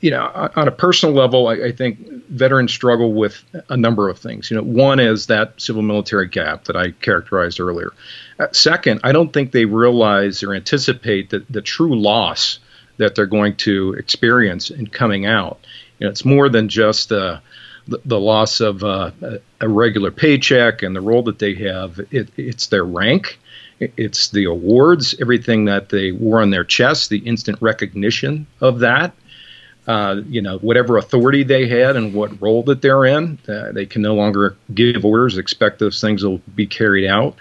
you 0.00 0.10
know 0.10 0.50
on 0.54 0.68
a 0.68 0.72
personal 0.72 1.14
level 1.14 1.48
I, 1.48 1.54
I, 1.54 1.72
think 1.72 1.98
veterans 2.28 2.72
struggle 2.72 3.14
with 3.14 3.42
a 3.70 3.76
number 3.76 4.10
of 4.10 4.18
things. 4.18 4.50
You 4.50 4.58
know 4.58 4.64
one 4.64 5.00
is 5.00 5.28
that 5.28 5.60
civil 5.60 5.82
military 5.82 6.28
gap 6.28 6.64
that 6.64 6.76
i 6.76 6.90
characterized 6.90 7.58
earlier. 7.58 7.92
Uh, 8.38 8.48
second 8.52 9.00
i 9.02 9.12
don't 9.12 9.32
think 9.32 9.52
they 9.52 9.64
realize 9.64 10.42
or 10.42 10.52
anticipate 10.52 11.30
that 11.30 11.50
the 11.50 11.62
true 11.62 11.98
loss 11.98 12.58
that 12.98 13.14
they're 13.14 13.26
going 13.26 13.56
to 13.56 13.94
experience 13.94 14.70
in 14.70 14.86
coming 14.86 15.24
out 15.24 15.58
you 16.02 16.08
know, 16.08 16.10
it's 16.10 16.24
more 16.24 16.48
than 16.48 16.68
just 16.68 17.10
the, 17.10 17.40
the 17.86 18.18
loss 18.18 18.60
of 18.60 18.82
uh, 18.82 19.12
a 19.60 19.68
regular 19.68 20.10
paycheck 20.10 20.82
and 20.82 20.96
the 20.96 21.00
role 21.00 21.22
that 21.22 21.38
they 21.38 21.54
have. 21.54 22.00
It, 22.10 22.28
it's 22.36 22.66
their 22.66 22.84
rank, 22.84 23.38
it's 23.78 24.30
the 24.30 24.46
awards, 24.46 25.14
everything 25.20 25.66
that 25.66 25.90
they 25.90 26.10
wore 26.10 26.42
on 26.42 26.50
their 26.50 26.64
chest, 26.64 27.08
the 27.08 27.18
instant 27.18 27.58
recognition 27.60 28.48
of 28.60 28.80
that. 28.80 29.14
Uh, 29.86 30.22
you 30.26 30.42
know, 30.42 30.58
whatever 30.58 30.96
authority 30.96 31.44
they 31.44 31.68
had 31.68 31.94
and 31.94 32.12
what 32.14 32.42
role 32.42 32.64
that 32.64 32.82
they're 32.82 33.04
in, 33.04 33.38
uh, 33.48 33.70
they 33.70 33.86
can 33.86 34.02
no 34.02 34.16
longer 34.16 34.56
give 34.74 35.04
orders, 35.04 35.38
expect 35.38 35.78
those 35.78 36.00
things 36.00 36.24
will 36.24 36.38
be 36.56 36.66
carried 36.66 37.06
out. 37.06 37.36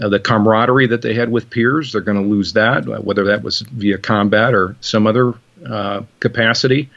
Uh, 0.00 0.08
the 0.08 0.20
camaraderie 0.20 0.86
that 0.86 1.02
they 1.02 1.14
had 1.14 1.32
with 1.32 1.50
peers, 1.50 1.90
they're 1.90 2.00
going 2.00 2.22
to 2.22 2.28
lose 2.28 2.52
that, 2.52 2.86
whether 3.04 3.24
that 3.24 3.42
was 3.42 3.60
via 3.62 3.98
combat 3.98 4.54
or 4.54 4.76
some 4.80 5.08
other 5.08 5.34
uh, 5.68 6.02
capacity 6.20 6.88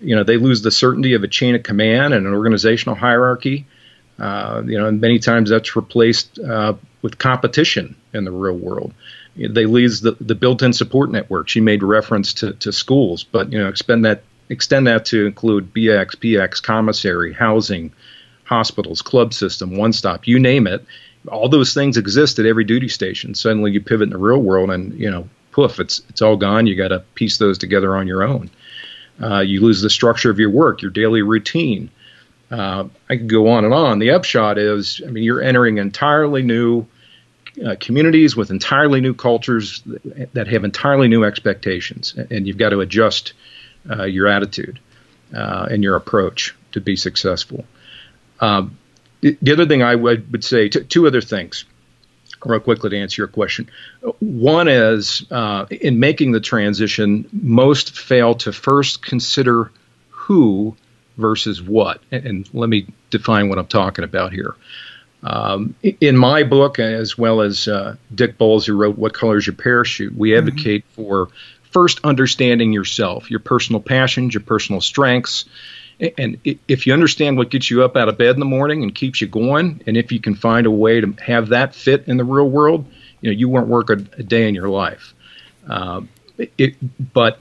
you 0.00 0.14
know 0.14 0.24
they 0.24 0.36
lose 0.36 0.62
the 0.62 0.70
certainty 0.70 1.14
of 1.14 1.22
a 1.22 1.28
chain 1.28 1.54
of 1.54 1.62
command 1.62 2.14
and 2.14 2.26
an 2.26 2.34
organizational 2.34 2.96
hierarchy. 2.96 3.66
Uh, 4.18 4.62
you 4.64 4.78
know, 4.78 4.86
and 4.86 5.00
many 5.00 5.18
times 5.18 5.50
that's 5.50 5.74
replaced 5.74 6.38
uh, 6.38 6.74
with 7.02 7.18
competition 7.18 7.96
in 8.12 8.24
the 8.24 8.30
real 8.30 8.56
world. 8.56 8.94
They 9.36 9.66
lose 9.66 10.00
the, 10.00 10.12
the 10.20 10.36
built-in 10.36 10.72
support 10.72 11.10
network. 11.10 11.48
She 11.48 11.60
made 11.60 11.82
reference 11.82 12.32
to, 12.34 12.52
to 12.52 12.70
schools, 12.70 13.24
but 13.24 13.52
you 13.52 13.58
know, 13.58 13.68
extend 13.68 14.04
that 14.04 14.22
extend 14.48 14.86
that 14.86 15.06
to 15.06 15.26
include 15.26 15.74
BX, 15.74 16.16
PX, 16.16 16.62
commissary, 16.62 17.32
housing, 17.32 17.92
hospitals, 18.44 19.02
club 19.02 19.34
system, 19.34 19.76
one 19.76 19.92
stop, 19.92 20.26
you 20.26 20.38
name 20.38 20.66
it. 20.66 20.84
All 21.28 21.48
those 21.48 21.74
things 21.74 21.96
exist 21.96 22.38
at 22.38 22.46
every 22.46 22.64
duty 22.64 22.88
station. 22.88 23.34
Suddenly, 23.34 23.72
you 23.72 23.80
pivot 23.80 24.04
in 24.04 24.10
the 24.10 24.18
real 24.18 24.40
world, 24.40 24.70
and 24.70 24.92
you 24.98 25.10
know, 25.10 25.28
poof, 25.52 25.80
it's 25.80 26.02
it's 26.10 26.22
all 26.22 26.36
gone. 26.36 26.66
You 26.66 26.76
got 26.76 26.88
to 26.88 27.00
piece 27.14 27.38
those 27.38 27.58
together 27.58 27.96
on 27.96 28.06
your 28.06 28.22
own. 28.22 28.50
Uh, 29.22 29.40
you 29.40 29.60
lose 29.60 29.80
the 29.80 29.90
structure 29.90 30.30
of 30.30 30.38
your 30.38 30.50
work, 30.50 30.82
your 30.82 30.90
daily 30.90 31.22
routine. 31.22 31.90
Uh, 32.50 32.84
I 33.08 33.16
could 33.16 33.28
go 33.28 33.48
on 33.48 33.64
and 33.64 33.72
on. 33.74 33.98
The 33.98 34.10
upshot 34.10 34.58
is, 34.58 35.00
I 35.06 35.10
mean, 35.10 35.24
you're 35.24 35.42
entering 35.42 35.78
entirely 35.78 36.42
new 36.42 36.86
uh, 37.64 37.76
communities 37.80 38.36
with 38.36 38.50
entirely 38.50 39.00
new 39.00 39.14
cultures 39.14 39.82
that 40.32 40.48
have 40.48 40.64
entirely 40.64 41.08
new 41.08 41.24
expectations, 41.24 42.14
and 42.16 42.46
you've 42.46 42.58
got 42.58 42.70
to 42.70 42.80
adjust 42.80 43.32
uh, 43.88 44.04
your 44.04 44.26
attitude. 44.26 44.80
uh, 45.34 45.68
in 45.70 45.82
your 45.82 45.96
approach 45.96 46.54
to 46.72 46.80
be 46.80 46.96
successful. 46.96 47.64
The 49.20 49.52
other 49.52 49.66
thing 49.66 49.82
I 49.82 49.94
would, 49.94 50.30
would 50.32 50.44
say, 50.44 50.68
two 50.68 51.06
other 51.06 51.20
things, 51.22 51.64
real 52.46 52.60
quickly 52.60 52.90
to 52.90 52.98
answer 52.98 53.22
your 53.22 53.28
question. 53.28 53.68
One 54.20 54.68
is 54.68 55.24
uh, 55.30 55.66
in 55.70 55.98
making 55.98 56.32
the 56.32 56.40
transition, 56.40 57.28
most 57.32 57.98
fail 57.98 58.34
to 58.36 58.52
first 58.52 59.02
consider 59.02 59.70
who 60.10 60.76
versus 61.16 61.62
what. 61.62 62.00
And, 62.10 62.26
and 62.26 62.54
let 62.54 62.68
me 62.68 62.86
define 63.10 63.48
what 63.48 63.58
I'm 63.58 63.66
talking 63.66 64.04
about 64.04 64.32
here. 64.32 64.54
Um, 65.22 65.74
in 65.82 66.16
my 66.16 66.42
book, 66.42 66.78
as 66.78 67.16
well 67.16 67.40
as 67.40 67.66
uh, 67.66 67.96
Dick 68.14 68.36
Bolles, 68.36 68.66
who 68.66 68.76
wrote 68.76 68.98
What 68.98 69.14
Color 69.14 69.38
is 69.38 69.46
Your 69.46 69.54
Parachute, 69.54 70.14
we 70.14 70.30
mm-hmm. 70.30 70.46
advocate 70.46 70.84
mm-hmm. 70.84 71.02
for 71.02 71.28
first 71.70 72.00
understanding 72.04 72.72
yourself, 72.72 73.30
your 73.30 73.40
personal 73.40 73.80
passions, 73.80 74.34
your 74.34 74.42
personal 74.42 74.80
strengths. 74.80 75.46
And 76.18 76.38
if 76.66 76.86
you 76.86 76.92
understand 76.92 77.36
what 77.36 77.50
gets 77.50 77.70
you 77.70 77.84
up 77.84 77.96
out 77.96 78.08
of 78.08 78.18
bed 78.18 78.34
in 78.34 78.40
the 78.40 78.46
morning 78.46 78.82
and 78.82 78.94
keeps 78.94 79.20
you 79.20 79.26
going, 79.26 79.82
and 79.86 79.96
if 79.96 80.10
you 80.10 80.20
can 80.20 80.34
find 80.34 80.66
a 80.66 80.70
way 80.70 81.00
to 81.00 81.12
have 81.24 81.48
that 81.50 81.74
fit 81.74 82.08
in 82.08 82.16
the 82.16 82.24
real 82.24 82.48
world, 82.48 82.86
you 83.20 83.30
know 83.30 83.36
you 83.36 83.48
won't 83.48 83.68
work 83.68 83.90
a, 83.90 83.94
a 84.18 84.22
day 84.22 84.48
in 84.48 84.54
your 84.54 84.68
life. 84.68 85.14
Uh, 85.68 86.02
it, 86.58 86.74
but 87.12 87.38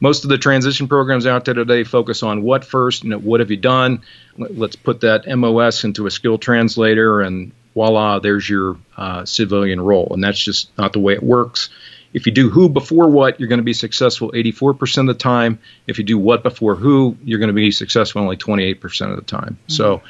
most 0.00 0.24
of 0.24 0.30
the 0.30 0.38
transition 0.38 0.86
programs 0.86 1.26
out 1.26 1.44
there 1.44 1.54
today 1.54 1.84
focus 1.84 2.22
on 2.22 2.42
what 2.42 2.64
first, 2.64 3.02
you 3.02 3.10
know, 3.10 3.18
what 3.18 3.40
have 3.40 3.50
you 3.50 3.56
done? 3.56 4.02
Let's 4.36 4.76
put 4.76 5.00
that 5.00 5.26
MOS 5.26 5.84
into 5.84 6.06
a 6.06 6.10
skill 6.10 6.38
translator, 6.38 7.20
and 7.20 7.52
voila, 7.74 8.20
there's 8.20 8.48
your 8.48 8.76
uh, 8.96 9.24
civilian 9.24 9.80
role. 9.80 10.08
And 10.12 10.22
that's 10.22 10.38
just 10.38 10.76
not 10.78 10.92
the 10.92 11.00
way 11.00 11.14
it 11.14 11.22
works. 11.22 11.68
If 12.12 12.26
you 12.26 12.32
do 12.32 12.48
who 12.48 12.68
before 12.68 13.08
what, 13.08 13.38
you're 13.38 13.48
going 13.48 13.58
to 13.58 13.64
be 13.64 13.74
successful 13.74 14.32
84% 14.32 14.98
of 14.98 15.06
the 15.06 15.14
time. 15.14 15.58
If 15.86 15.98
you 15.98 16.04
do 16.04 16.18
what 16.18 16.42
before 16.42 16.74
who, 16.74 17.16
you're 17.22 17.38
going 17.38 17.48
to 17.48 17.54
be 17.54 17.70
successful 17.70 18.22
only 18.22 18.36
28% 18.36 19.10
of 19.10 19.16
the 19.16 19.22
time. 19.22 19.54
Mm-hmm. 19.54 19.72
So 19.72 20.02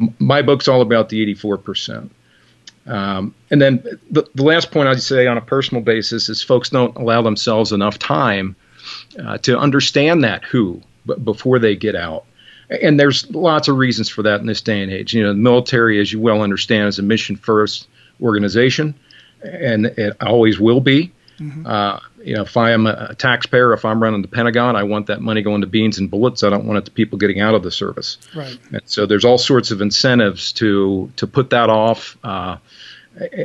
m- 0.00 0.14
my 0.18 0.42
book's 0.42 0.68
all 0.68 0.82
about 0.82 1.08
the 1.08 1.34
84%. 1.34 2.10
Um, 2.86 3.34
and 3.50 3.60
then 3.60 3.82
the, 4.10 4.26
the, 4.34 4.42
last 4.42 4.70
point 4.70 4.88
I'd 4.88 5.02
say 5.02 5.26
on 5.26 5.36
a 5.36 5.42
personal 5.42 5.82
basis 5.82 6.30
is 6.30 6.42
folks 6.42 6.70
don't 6.70 6.96
allow 6.96 7.20
themselves 7.20 7.72
enough 7.72 7.98
time 7.98 8.56
uh, 9.22 9.36
to 9.38 9.58
understand 9.58 10.24
that 10.24 10.42
who 10.44 10.80
b- 11.06 11.14
before 11.22 11.58
they 11.58 11.76
get 11.76 11.94
out. 11.94 12.24
And 12.70 12.98
there's 12.98 13.30
lots 13.30 13.68
of 13.68 13.76
reasons 13.76 14.08
for 14.08 14.22
that 14.22 14.40
in 14.40 14.46
this 14.46 14.62
day 14.62 14.82
and 14.82 14.90
age. 14.90 15.12
You 15.12 15.22
know, 15.22 15.30
the 15.30 15.38
military, 15.38 16.00
as 16.00 16.12
you 16.12 16.20
well 16.20 16.42
understand, 16.42 16.88
is 16.88 16.98
a 16.98 17.02
mission 17.02 17.36
first 17.36 17.88
organization, 18.22 18.94
and 19.42 19.86
it 19.86 20.16
always 20.22 20.58
will 20.58 20.80
be. 20.80 21.12
Mm-hmm. 21.38 21.66
Uh, 21.66 22.00
you 22.22 22.34
know, 22.34 22.42
if 22.42 22.56
I 22.56 22.72
am 22.72 22.86
a 22.86 23.14
taxpayer, 23.14 23.72
if 23.72 23.84
I'm 23.84 24.02
running 24.02 24.22
the 24.22 24.28
Pentagon, 24.28 24.76
I 24.76 24.82
want 24.82 25.06
that 25.06 25.20
money 25.20 25.42
going 25.42 25.60
to 25.60 25.66
beans 25.66 25.98
and 25.98 26.10
bullets. 26.10 26.42
I 26.42 26.50
don't 26.50 26.66
want 26.66 26.78
it 26.78 26.84
to 26.86 26.90
people 26.90 27.18
getting 27.18 27.40
out 27.40 27.54
of 27.54 27.62
the 27.62 27.70
service. 27.70 28.18
Right. 28.34 28.58
And 28.72 28.82
so 28.86 29.06
there's 29.06 29.24
all 29.24 29.38
sorts 29.38 29.70
of 29.70 29.80
incentives 29.80 30.52
to 30.54 31.12
to 31.16 31.26
put 31.26 31.50
that 31.50 31.70
off. 31.70 32.16
Uh, 32.22 32.58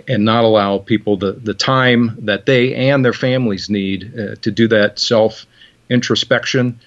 and 0.07 0.23
not 0.23 0.43
allow 0.43 0.77
people 0.77 1.17
the, 1.17 1.31
the 1.31 1.55
time 1.55 2.15
that 2.25 2.45
they 2.45 2.75
and 2.75 3.03
their 3.03 3.13
families 3.13 3.71
need 3.71 4.13
uh, 4.19 4.35
to 4.35 4.51
do 4.51 4.67
that 4.67 4.99
self 4.99 5.47
introspection 5.89 6.79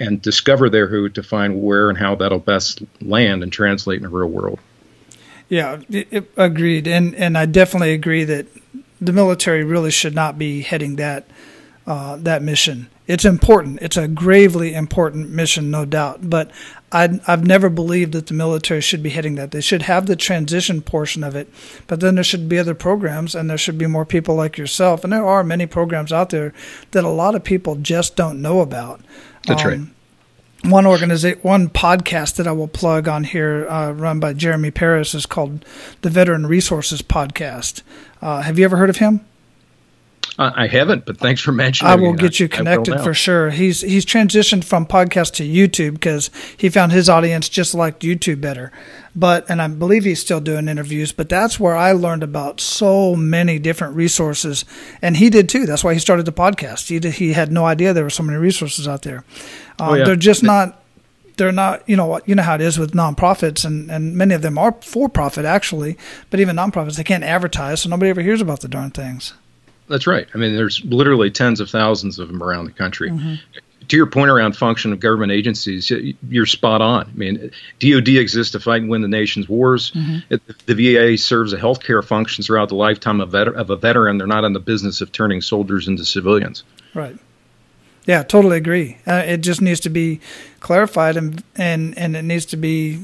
and 0.00 0.20
discover 0.20 0.68
their 0.68 0.86
who 0.86 1.08
to 1.08 1.22
find 1.22 1.62
where 1.62 1.88
and 1.88 1.98
how 1.98 2.14
that'll 2.14 2.38
best 2.38 2.82
land 3.00 3.42
and 3.42 3.52
translate 3.52 3.98
in 3.98 4.02
the 4.02 4.08
real 4.08 4.28
world. 4.28 4.58
Yeah, 5.48 5.80
it, 5.88 6.08
it, 6.10 6.30
agreed, 6.36 6.86
and 6.86 7.14
and 7.14 7.38
I 7.38 7.46
definitely 7.46 7.94
agree 7.94 8.24
that 8.24 8.46
the 9.00 9.12
military 9.12 9.64
really 9.64 9.90
should 9.90 10.14
not 10.14 10.38
be 10.38 10.62
heading 10.62 10.96
that 10.96 11.24
uh, 11.86 12.16
that 12.16 12.42
mission. 12.42 12.88
It's 13.06 13.24
important. 13.24 13.78
It's 13.80 13.96
a 13.96 14.06
gravely 14.06 14.74
important 14.74 15.30
mission, 15.30 15.70
no 15.70 15.86
doubt. 15.86 16.28
But 16.28 16.50
i 16.92 17.08
have 17.26 17.46
never 17.46 17.70
believed 17.70 18.12
that 18.12 18.26
the 18.26 18.34
military 18.34 18.82
should 18.82 19.02
be 19.02 19.08
heading 19.10 19.36
that. 19.36 19.50
They 19.50 19.62
should 19.62 19.82
have 19.82 20.06
the 20.06 20.16
transition 20.16 20.82
portion 20.82 21.24
of 21.24 21.34
it, 21.34 21.48
but 21.86 22.00
then 22.00 22.14
there 22.14 22.24
should 22.24 22.48
be 22.48 22.58
other 22.58 22.74
programs, 22.74 23.34
and 23.34 23.48
there 23.48 23.56
should 23.56 23.78
be 23.78 23.86
more 23.86 24.04
people 24.04 24.34
like 24.34 24.58
yourself. 24.58 25.04
And 25.04 25.12
there 25.12 25.26
are 25.26 25.42
many 25.42 25.66
programs 25.66 26.12
out 26.12 26.28
there 26.28 26.52
that 26.90 27.04
a 27.04 27.08
lot 27.08 27.34
of 27.34 27.42
people 27.42 27.76
just 27.76 28.16
don't 28.16 28.42
know 28.42 28.60
about. 28.60 29.00
That's 29.46 29.64
um, 29.64 29.68
right 29.68 29.80
one 30.70 30.86
organization, 30.86 31.40
one 31.42 31.68
podcast 31.68 32.36
that 32.36 32.46
I 32.46 32.52
will 32.52 32.68
plug 32.68 33.08
on 33.08 33.24
here, 33.24 33.68
uh, 33.68 33.92
run 33.92 34.20
by 34.20 34.32
Jeremy 34.32 34.70
Paris, 34.70 35.14
is 35.14 35.26
called 35.26 35.64
the 36.02 36.10
Veteran 36.10 36.46
Resources 36.46 37.02
Podcast. 37.02 37.82
Uh, 38.20 38.42
have 38.42 38.58
you 38.58 38.64
ever 38.64 38.76
heard 38.76 38.90
of 38.90 38.96
him? 38.96 39.24
I 40.40 40.68
haven't, 40.68 41.04
but 41.04 41.18
thanks 41.18 41.40
for 41.40 41.50
mentioning. 41.50 41.90
I 41.90 41.96
will 41.96 42.12
get 42.12 42.38
you 42.38 42.48
connected 42.48 43.00
for 43.00 43.12
sure. 43.12 43.50
He's 43.50 43.80
he's 43.80 44.06
transitioned 44.06 44.62
from 44.62 44.86
podcast 44.86 45.32
to 45.34 45.44
YouTube 45.44 45.94
because 45.94 46.30
he 46.56 46.68
found 46.68 46.92
his 46.92 47.08
audience 47.08 47.48
just 47.48 47.74
liked 47.74 48.02
YouTube 48.02 48.40
better. 48.40 48.70
But 49.16 49.50
and 49.50 49.60
I 49.60 49.66
believe 49.66 50.04
he's 50.04 50.20
still 50.20 50.38
doing 50.38 50.68
interviews. 50.68 51.10
But 51.10 51.28
that's 51.28 51.58
where 51.58 51.76
I 51.76 51.90
learned 51.90 52.22
about 52.22 52.60
so 52.60 53.16
many 53.16 53.58
different 53.58 53.96
resources, 53.96 54.64
and 55.02 55.16
he 55.16 55.28
did 55.28 55.48
too. 55.48 55.66
That's 55.66 55.82
why 55.82 55.92
he 55.94 55.98
started 55.98 56.24
the 56.24 56.32
podcast. 56.32 56.88
He 56.88 57.00
did, 57.00 57.14
he 57.14 57.32
had 57.32 57.50
no 57.50 57.66
idea 57.66 57.92
there 57.92 58.04
were 58.04 58.10
so 58.10 58.22
many 58.22 58.38
resources 58.38 58.86
out 58.86 59.02
there. 59.02 59.24
Um, 59.80 59.88
oh, 59.88 59.94
yeah. 59.94 60.04
They're 60.04 60.14
just 60.14 60.44
not 60.44 60.80
they're 61.36 61.50
not 61.50 61.88
you 61.88 61.96
know 61.96 62.20
you 62.26 62.36
know 62.36 62.44
how 62.44 62.54
it 62.54 62.60
is 62.60 62.78
with 62.78 62.92
nonprofits 62.92 63.64
and 63.64 63.90
and 63.90 64.14
many 64.16 64.34
of 64.34 64.42
them 64.42 64.58
are 64.58 64.76
for 64.82 65.08
profit 65.08 65.44
actually 65.44 65.96
but 66.30 66.40
even 66.40 66.56
nonprofits 66.56 66.96
they 66.96 67.04
can't 67.04 67.22
advertise 67.22 67.82
so 67.82 67.88
nobody 67.88 68.10
ever 68.10 68.22
hears 68.22 68.40
about 68.40 68.60
the 68.60 68.66
darn 68.66 68.90
things 68.90 69.34
that's 69.88 70.06
right. 70.06 70.28
I 70.34 70.38
mean, 70.38 70.54
there's 70.54 70.84
literally 70.84 71.30
tens 71.30 71.60
of 71.60 71.70
thousands 71.70 72.18
of 72.18 72.28
them 72.28 72.42
around 72.42 72.66
the 72.66 72.72
country. 72.72 73.10
Mm-hmm. 73.10 73.34
To 73.88 73.96
your 73.96 74.06
point 74.06 74.30
around 74.30 74.54
function 74.54 74.92
of 74.92 75.00
government 75.00 75.32
agencies, 75.32 75.90
you're 76.28 76.44
spot 76.44 76.82
on. 76.82 77.06
I 77.06 77.16
mean, 77.16 77.50
DoD 77.78 78.08
exists 78.08 78.52
to 78.52 78.60
fight 78.60 78.82
and 78.82 78.90
win 78.90 79.00
the 79.00 79.08
nation's 79.08 79.48
wars. 79.48 79.92
Mm-hmm. 79.92 80.34
the 80.66 80.74
VA 80.74 81.16
serves 81.16 81.54
a 81.54 81.56
healthcare 81.56 82.04
function 82.04 82.44
throughout 82.44 82.68
the 82.68 82.74
lifetime 82.74 83.20
of, 83.22 83.30
vet- 83.30 83.48
of 83.48 83.70
a 83.70 83.76
veteran. 83.76 84.18
They're 84.18 84.26
not 84.26 84.44
in 84.44 84.52
the 84.52 84.60
business 84.60 85.00
of 85.00 85.10
turning 85.10 85.40
soldiers 85.40 85.88
into 85.88 86.04
civilians. 86.04 86.64
Right. 86.92 87.16
Yeah, 88.04 88.22
totally 88.22 88.56
agree. 88.56 88.98
Uh, 89.06 89.22
it 89.26 89.38
just 89.38 89.60
needs 89.60 89.80
to 89.80 89.90
be 89.90 90.20
clarified 90.60 91.16
and 91.16 91.44
and 91.56 91.96
and 91.98 92.16
it 92.16 92.22
needs 92.22 92.46
to 92.46 92.56
be 92.56 93.02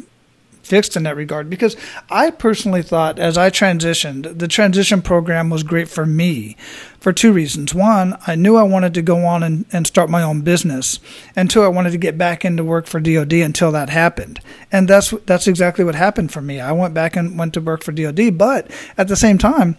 fixed 0.65 0.97
in 0.97 1.03
that 1.05 1.17
regard 1.17 1.51
because 1.51 1.77
I 2.11 2.31
personally 2.31 2.83
thought 2.83 3.19
as 3.19 3.37
I 3.39 3.51
transitioned, 3.51 4.39
the 4.39 4.49
transition 4.49 5.03
program 5.03 5.51
was 5.51 5.63
great 5.63 5.89
for 5.89 6.07
me 6.07 6.57
for 6.99 7.13
two 7.13 7.33
reasons. 7.33 7.75
One, 7.75 8.17
I 8.27 8.35
knew 8.35 8.57
I 8.57 8.63
wanted 8.63 8.95
to 8.95 9.03
go 9.03 9.27
on 9.27 9.43
and, 9.43 9.67
and 9.73 9.87
start 9.87 10.09
my 10.09 10.23
own 10.23 10.41
business. 10.41 11.01
And 11.37 11.51
two, 11.51 11.63
I 11.63 11.69
wanted 11.69 11.91
to 11.91 11.99
get 11.99 12.17
back 12.17 12.45
into 12.45 12.65
work 12.65 12.87
for 12.87 12.99
DOD 12.99 13.33
until 13.35 13.71
that 13.73 13.91
happened. 13.91 14.41
And 14.73 14.89
that's 14.89 15.11
that's 15.27 15.47
exactly 15.47 15.85
what 15.85 15.95
happened 15.95 16.33
for 16.33 16.41
me. 16.41 16.61
I 16.61 16.73
went 16.73 16.95
back 16.95 17.15
and 17.15 17.39
went 17.39 17.55
to 17.55 17.61
work 17.61 17.85
for 17.85 17.93
DOD, 17.93 18.39
but 18.39 18.71
at 18.97 19.09
the 19.09 19.17
same 19.17 19.39
time, 19.39 19.77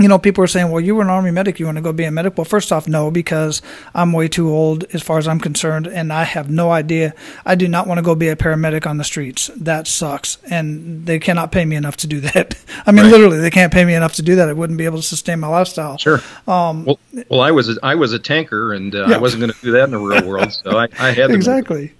you 0.00 0.08
know, 0.08 0.18
people 0.18 0.42
are 0.42 0.46
saying, 0.46 0.70
well, 0.70 0.80
you 0.80 0.94
were 0.94 1.02
an 1.02 1.10
army 1.10 1.30
medic. 1.30 1.60
You 1.60 1.66
want 1.66 1.76
to 1.76 1.82
go 1.82 1.92
be 1.92 2.04
a 2.04 2.10
medic? 2.10 2.38
Well, 2.38 2.46
first 2.46 2.72
off, 2.72 2.88
no, 2.88 3.10
because 3.10 3.60
I'm 3.94 4.12
way 4.12 4.28
too 4.28 4.48
old 4.48 4.84
as 4.94 5.02
far 5.02 5.18
as 5.18 5.28
I'm 5.28 5.38
concerned, 5.38 5.86
and 5.86 6.12
I 6.12 6.24
have 6.24 6.50
no 6.50 6.70
idea. 6.70 7.14
I 7.44 7.54
do 7.54 7.68
not 7.68 7.86
want 7.86 7.98
to 7.98 8.02
go 8.02 8.14
be 8.14 8.28
a 8.28 8.36
paramedic 8.36 8.86
on 8.86 8.96
the 8.96 9.04
streets. 9.04 9.50
That 9.56 9.86
sucks. 9.86 10.38
And 10.50 11.04
they 11.04 11.18
cannot 11.18 11.52
pay 11.52 11.64
me 11.66 11.76
enough 11.76 11.98
to 11.98 12.06
do 12.06 12.20
that. 12.32 12.58
I 12.86 12.92
mean, 12.92 13.04
right. 13.04 13.10
literally, 13.10 13.38
they 13.38 13.50
can't 13.50 13.72
pay 13.72 13.84
me 13.84 13.94
enough 13.94 14.14
to 14.14 14.22
do 14.22 14.36
that. 14.36 14.48
I 14.48 14.54
wouldn't 14.54 14.78
be 14.78 14.86
able 14.86 14.98
to 14.98 15.02
sustain 15.02 15.38
my 15.38 15.48
lifestyle. 15.48 15.98
Sure. 15.98 16.20
Um, 16.48 16.86
well, 16.86 16.98
well, 17.28 17.40
I 17.42 17.50
was 17.50 17.68
a, 17.68 17.76
I 17.82 17.94
was 17.94 18.12
a 18.12 18.18
tanker, 18.18 18.72
and 18.72 18.94
uh, 18.94 19.06
yeah. 19.06 19.16
I 19.16 19.18
wasn't 19.18 19.40
going 19.40 19.52
to 19.52 19.60
do 19.60 19.72
that 19.72 19.84
in 19.84 19.90
the 19.90 19.98
real 19.98 20.26
world, 20.26 20.52
so 20.52 20.78
I, 20.78 20.88
I 20.98 21.12
had. 21.12 21.30
Exactly. 21.30 21.92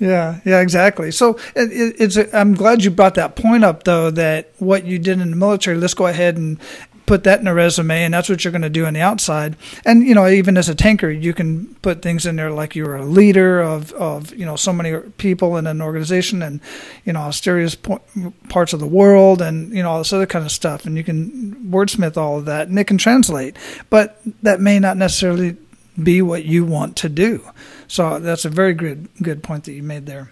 Yeah, 0.00 0.40
yeah, 0.44 0.60
exactly. 0.60 1.12
So 1.12 1.38
it, 1.54 1.94
it's. 1.98 2.16
A, 2.16 2.36
I'm 2.36 2.54
glad 2.54 2.82
you 2.82 2.90
brought 2.90 3.14
that 3.14 3.36
point 3.36 3.64
up, 3.64 3.84
though. 3.84 4.10
That 4.10 4.50
what 4.58 4.84
you 4.84 4.98
did 4.98 5.20
in 5.20 5.30
the 5.30 5.36
military. 5.36 5.78
Let's 5.78 5.94
go 5.94 6.06
ahead 6.06 6.36
and 6.36 6.58
put 7.06 7.24
that 7.24 7.40
in 7.40 7.46
a 7.46 7.54
resume 7.54 8.04
and 8.04 8.14
that's 8.14 8.28
what 8.28 8.44
you're 8.44 8.52
going 8.52 8.62
to 8.62 8.70
do 8.70 8.86
on 8.86 8.94
the 8.94 9.00
outside. 9.00 9.56
And 9.84 10.06
you 10.06 10.14
know 10.14 10.28
even 10.28 10.56
as 10.56 10.68
a 10.68 10.74
tanker 10.74 11.10
you 11.10 11.32
can 11.32 11.74
put 11.76 12.02
things 12.02 12.26
in 12.26 12.36
there 12.36 12.50
like 12.50 12.74
you're 12.74 12.96
a 12.96 13.04
leader 13.04 13.60
of, 13.60 13.92
of 13.92 14.34
you 14.34 14.46
know 14.46 14.56
so 14.56 14.72
many 14.72 14.98
people 15.18 15.56
in 15.56 15.66
an 15.66 15.80
organization 15.80 16.42
and 16.42 16.60
you 17.04 17.12
know 17.12 17.26
mysterious 17.26 17.76
parts 18.48 18.72
of 18.72 18.80
the 18.80 18.86
world 18.86 19.42
and 19.42 19.72
you 19.72 19.82
know 19.82 19.90
all 19.90 19.98
this 19.98 20.12
other 20.12 20.26
kind 20.26 20.44
of 20.44 20.52
stuff. 20.52 20.84
And 20.84 20.96
you 20.96 21.04
can 21.04 21.70
wordsmith 21.70 22.16
all 22.16 22.38
of 22.38 22.46
that 22.46 22.68
and 22.68 22.78
it 22.78 22.86
can 22.86 22.98
translate. 22.98 23.56
But 23.90 24.20
that 24.42 24.60
may 24.60 24.78
not 24.78 24.96
necessarily 24.96 25.56
be 26.02 26.22
what 26.22 26.44
you 26.44 26.64
want 26.64 26.96
to 26.96 27.08
do. 27.08 27.44
So 27.86 28.18
that's 28.18 28.44
a 28.44 28.50
very 28.50 28.74
good 28.74 29.08
good 29.22 29.42
point 29.42 29.64
that 29.64 29.72
you 29.72 29.82
made 29.82 30.06
there. 30.06 30.30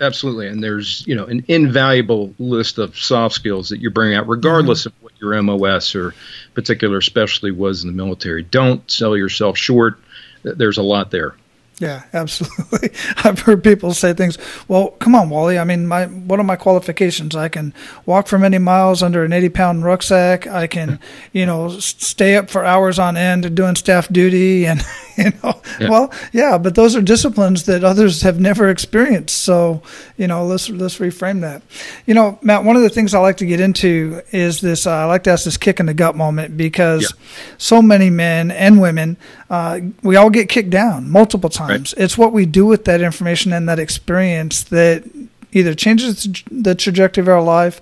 Absolutely. 0.00 0.48
And 0.48 0.62
there's 0.62 1.06
you 1.06 1.14
know 1.14 1.24
an 1.24 1.44
invaluable 1.48 2.34
list 2.38 2.78
of 2.78 2.96
soft 2.98 3.34
skills 3.34 3.68
that 3.68 3.80
you 3.80 3.90
bring 3.90 4.14
out 4.14 4.28
regardless 4.28 4.80
mm-hmm. 4.86 5.03
of 5.03 5.03
your 5.20 5.40
mos 5.42 5.94
or 5.94 6.14
particular 6.54 7.00
specialty 7.00 7.50
was 7.50 7.82
in 7.82 7.88
the 7.88 7.96
military. 7.96 8.42
Don't 8.42 8.88
sell 8.90 9.16
yourself 9.16 9.56
short. 9.56 9.98
There's 10.42 10.78
a 10.78 10.82
lot 10.82 11.10
there 11.10 11.34
yeah, 11.80 12.04
absolutely. 12.12 12.90
I've 13.18 13.40
heard 13.40 13.64
people 13.64 13.94
say 13.94 14.14
things. 14.14 14.38
Well, 14.68 14.90
come 14.90 15.14
on, 15.14 15.30
Wally. 15.30 15.58
I 15.58 15.64
mean, 15.64 15.86
my 15.86 16.06
what 16.06 16.38
are 16.38 16.44
my 16.44 16.56
qualifications? 16.56 17.34
I 17.34 17.48
can 17.48 17.74
walk 18.06 18.28
for 18.28 18.38
many 18.38 18.58
miles 18.58 19.02
under 19.02 19.24
an 19.24 19.32
eighty-pound 19.32 19.84
rucksack. 19.84 20.46
I 20.46 20.66
can, 20.66 21.00
you 21.32 21.46
know, 21.46 21.70
stay 21.70 22.36
up 22.36 22.50
for 22.50 22.64
hours 22.64 22.98
on 22.98 23.16
end 23.16 23.56
doing 23.56 23.74
staff 23.74 24.08
duty, 24.08 24.66
and 24.66 24.82
you 25.16 25.32
know, 25.42 25.60
yeah. 25.80 25.88
well, 25.88 26.12
yeah, 26.32 26.58
but 26.58 26.74
those 26.74 26.94
are 26.94 27.02
disciplines 27.02 27.64
that 27.64 27.82
others 27.82 28.22
have 28.22 28.38
never 28.38 28.68
experienced. 28.68 29.42
So, 29.42 29.82
you 30.16 30.26
know, 30.28 30.46
let's 30.46 30.70
let's 30.70 30.98
reframe 30.98 31.40
that. 31.40 31.62
You 32.06 32.14
know, 32.14 32.38
Matt, 32.42 32.64
one 32.64 32.76
of 32.76 32.82
the 32.82 32.90
things 32.90 33.14
I 33.14 33.18
like 33.18 33.38
to 33.38 33.46
get 33.46 33.60
into 33.60 34.22
is 34.30 34.60
this. 34.60 34.86
Uh, 34.86 34.92
I 34.92 35.04
like 35.06 35.24
to 35.24 35.30
ask 35.30 35.44
this 35.44 35.56
kick 35.56 35.80
in 35.80 35.86
the 35.86 35.94
gut 35.94 36.14
moment 36.14 36.56
because 36.56 37.02
yeah. 37.02 37.54
so 37.58 37.82
many 37.82 38.10
men 38.10 38.52
and 38.52 38.80
women, 38.80 39.16
uh, 39.54 39.80
we 40.02 40.16
all 40.16 40.30
get 40.30 40.48
kicked 40.48 40.70
down 40.70 41.08
multiple 41.08 41.48
times. 41.48 41.94
Right. 41.96 42.04
It's 42.04 42.18
what 42.18 42.32
we 42.32 42.44
do 42.44 42.66
with 42.66 42.86
that 42.86 43.00
information 43.00 43.52
and 43.52 43.68
that 43.68 43.78
experience 43.78 44.64
that 44.64 45.04
either 45.52 45.74
changes 45.74 46.26
the 46.50 46.74
trajectory 46.74 47.22
of 47.22 47.28
our 47.28 47.42
life 47.42 47.80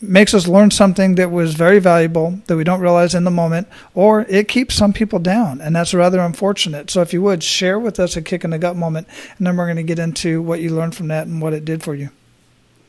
makes 0.00 0.32
us 0.32 0.46
learn 0.48 0.70
something 0.70 1.14
that 1.16 1.30
was 1.30 1.54
very 1.54 1.78
valuable 1.78 2.38
that 2.46 2.56
we 2.56 2.64
don't 2.64 2.80
realize 2.80 3.14
in 3.14 3.24
the 3.24 3.30
moment, 3.30 3.68
or 3.94 4.22
it 4.28 4.48
keeps 4.48 4.74
some 4.74 4.92
people 4.92 5.18
down, 5.18 5.60
and 5.60 5.76
that's 5.76 5.92
rather 5.92 6.20
unfortunate. 6.20 6.90
So, 6.90 7.02
if 7.02 7.12
you 7.12 7.22
would 7.22 7.42
share 7.42 7.78
with 7.78 8.00
us 8.00 8.16
a 8.16 8.22
kick 8.22 8.44
in 8.44 8.50
the 8.50 8.58
gut 8.58 8.76
moment, 8.76 9.06
and 9.36 9.46
then 9.46 9.56
we're 9.56 9.66
going 9.66 9.76
to 9.76 9.82
get 9.82 9.98
into 9.98 10.40
what 10.42 10.60
you 10.60 10.70
learned 10.70 10.94
from 10.94 11.08
that 11.08 11.26
and 11.26 11.40
what 11.40 11.52
it 11.52 11.64
did 11.64 11.82
for 11.82 11.94
you. 11.94 12.10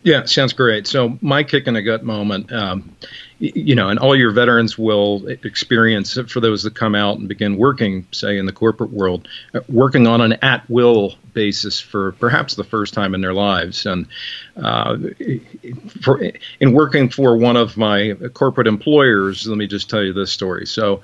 Yeah, 0.06 0.26
sounds 0.26 0.54
great. 0.54 0.86
So, 0.86 1.18
my 1.20 1.44
kick 1.44 1.66
in 1.66 1.74
the 1.74 1.82
gut 1.82 2.04
moment, 2.04 2.54
um, 2.54 2.96
you 3.40 3.74
know, 3.74 3.90
and 3.90 3.98
all 3.98 4.16
your 4.16 4.30
veterans 4.30 4.78
will 4.78 5.28
experience 5.28 6.16
it 6.16 6.30
for 6.30 6.40
those 6.40 6.62
that 6.62 6.76
come 6.76 6.94
out 6.94 7.18
and 7.18 7.28
begin 7.28 7.58
working, 7.58 8.06
say, 8.12 8.38
in 8.38 8.46
the 8.46 8.52
corporate 8.52 8.92
world, 8.92 9.28
uh, 9.56 9.62
working 9.68 10.06
on 10.06 10.22
an 10.22 10.34
at 10.44 10.70
will 10.70 11.16
basis 11.34 11.80
for 11.80 12.12
perhaps 12.12 12.54
the 12.54 12.64
first 12.64 12.94
time 12.94 13.16
in 13.16 13.22
their 13.22 13.34
lives. 13.34 13.88
And 13.88 14.06
uh, 14.56 14.98
for, 16.04 16.22
in 16.60 16.72
working 16.74 17.10
for 17.10 17.36
one 17.36 17.58
of 17.58 17.76
my 17.76 18.14
corporate 18.36 18.68
employers, 18.68 19.48
let 19.48 19.58
me 19.58 19.66
just 19.66 19.90
tell 19.90 20.04
you 20.04 20.14
this 20.14 20.32
story. 20.32 20.68
So, 20.68 21.02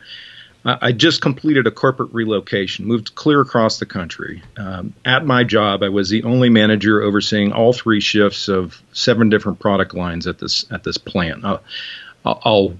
I 0.63 0.91
just 0.91 1.21
completed 1.21 1.65
a 1.65 1.71
corporate 1.71 2.13
relocation, 2.13 2.85
moved 2.85 3.15
clear 3.15 3.41
across 3.41 3.79
the 3.79 3.87
country. 3.87 4.43
Um, 4.57 4.93
at 5.03 5.25
my 5.25 5.43
job, 5.43 5.81
I 5.81 5.89
was 5.89 6.09
the 6.09 6.23
only 6.23 6.49
manager 6.49 7.01
overseeing 7.01 7.51
all 7.51 7.73
three 7.73 7.99
shifts 7.99 8.47
of 8.47 8.79
seven 8.93 9.29
different 9.29 9.59
product 9.59 9.95
lines 9.95 10.27
at 10.27 10.37
this 10.37 10.71
at 10.71 10.83
this 10.83 10.99
plant. 10.99 11.43
Uh, 11.43 11.59
I'll 12.23 12.77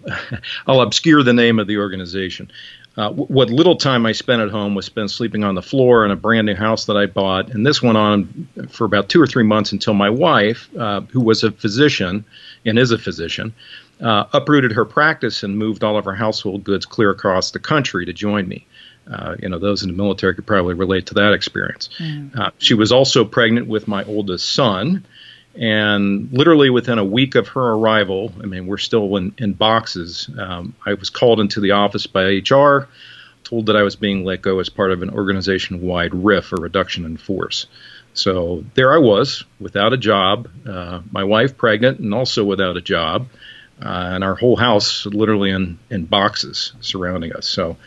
I'll 0.68 0.82
obscure 0.82 1.24
the 1.24 1.34
name 1.34 1.58
of 1.58 1.66
the 1.66 1.78
organization. 1.78 2.52
Uh, 2.98 3.10
what 3.10 3.50
little 3.50 3.78
time 3.78 4.06
I 4.06 4.12
spent 4.12 4.42
at 4.42 4.50
home 4.50 4.76
was 4.76 4.86
spent 4.86 5.10
sleeping 5.10 5.46
on 5.46 5.56
the 5.56 5.62
floor 5.62 6.04
in 6.04 6.12
a 6.12 6.16
brand 6.16 6.46
new 6.46 6.56
house 6.56 6.86
that 6.86 6.98
I 6.98 7.06
bought, 7.06 7.50
and 7.50 7.66
this 7.66 7.82
went 7.82 7.98
on 7.98 8.50
for 8.70 8.84
about 8.84 9.08
two 9.08 9.22
or 9.22 9.26
three 9.26 9.44
months 9.44 9.72
until 9.72 9.94
my 9.94 10.10
wife, 10.10 10.70
uh, 10.78 11.00
who 11.02 11.22
was 11.22 11.44
a 11.44 11.52
physician 11.52 12.26
and 12.66 12.78
is 12.78 12.92
a 12.92 12.98
physician, 12.98 13.54
uh, 14.02 14.26
uprooted 14.34 14.72
her 14.72 14.86
practice 14.86 15.44
and 15.44 15.58
moved 15.58 15.84
all 15.84 15.98
of 15.98 16.06
her 16.06 16.16
household 16.16 16.64
goods 16.64 16.86
clear 16.86 17.12
across 17.12 17.52
the 17.52 17.60
country 17.60 18.06
to 18.06 18.14
join 18.14 18.48
me. 18.48 18.66
Uh, 19.12 19.36
you 19.40 19.50
know, 19.50 19.60
those 19.60 19.84
in 19.84 19.90
the 19.90 19.96
military 19.96 20.36
could 20.36 20.46
probably 20.46 20.74
relate 20.74 21.08
to 21.08 21.14
that 21.16 21.34
experience. 21.34 21.90
Mm. 21.98 22.38
Uh, 22.38 22.52
she 22.58 22.74
was 22.74 22.92
also 22.92 23.26
pregnant 23.26 23.68
with 23.68 23.88
my 23.88 24.04
oldest 24.04 24.54
son, 24.54 25.06
and 25.56 26.32
literally 26.32 26.70
within 26.70 26.98
a 26.98 27.04
week 27.04 27.36
of 27.36 27.50
her 27.50 27.74
arrival, 27.74 28.32
I 28.42 28.46
mean, 28.46 28.68
we're 28.68 28.78
still 28.78 29.18
in, 29.18 29.34
in 29.38 29.54
boxes. 29.54 30.30
Um, 30.38 30.76
I 30.86 30.94
was 30.94 31.10
called 31.10 31.40
into 31.40 31.60
the 31.60 31.72
office 31.72 32.08
by 32.08 32.42
HR, 32.48 32.88
told 33.44 33.66
that 33.66 33.76
I 33.76 33.82
was 33.82 33.96
being 33.96 34.24
let 34.24 34.42
go 34.42 34.60
as 34.60 34.70
part 34.70 34.92
of 34.92 35.02
an 35.02 35.10
organization 35.10 35.82
wide 35.82 36.14
RIF, 36.14 36.54
or 36.54 36.58
reduction 36.58 37.04
in 37.04 37.18
force. 37.18 37.66
So 38.14 38.64
there 38.76 38.94
I 38.94 38.98
was, 38.98 39.44
without 39.60 39.94
a 39.94 39.98
job, 39.98 40.48
uh, 40.66 41.02
my 41.12 41.24
wife 41.24 41.58
pregnant, 41.58 42.00
and 42.00 42.14
also 42.14 42.44
without 42.44 42.78
a 42.78 42.82
job, 42.82 43.28
uh, 43.82 44.12
and 44.14 44.24
our 44.24 44.36
whole 44.36 44.56
house 44.56 45.06
literally 45.06 45.50
in, 45.50 45.80
in 45.90 46.06
boxes 46.06 46.74
surrounding 46.82 47.34
us. 47.34 47.48
So 47.48 47.78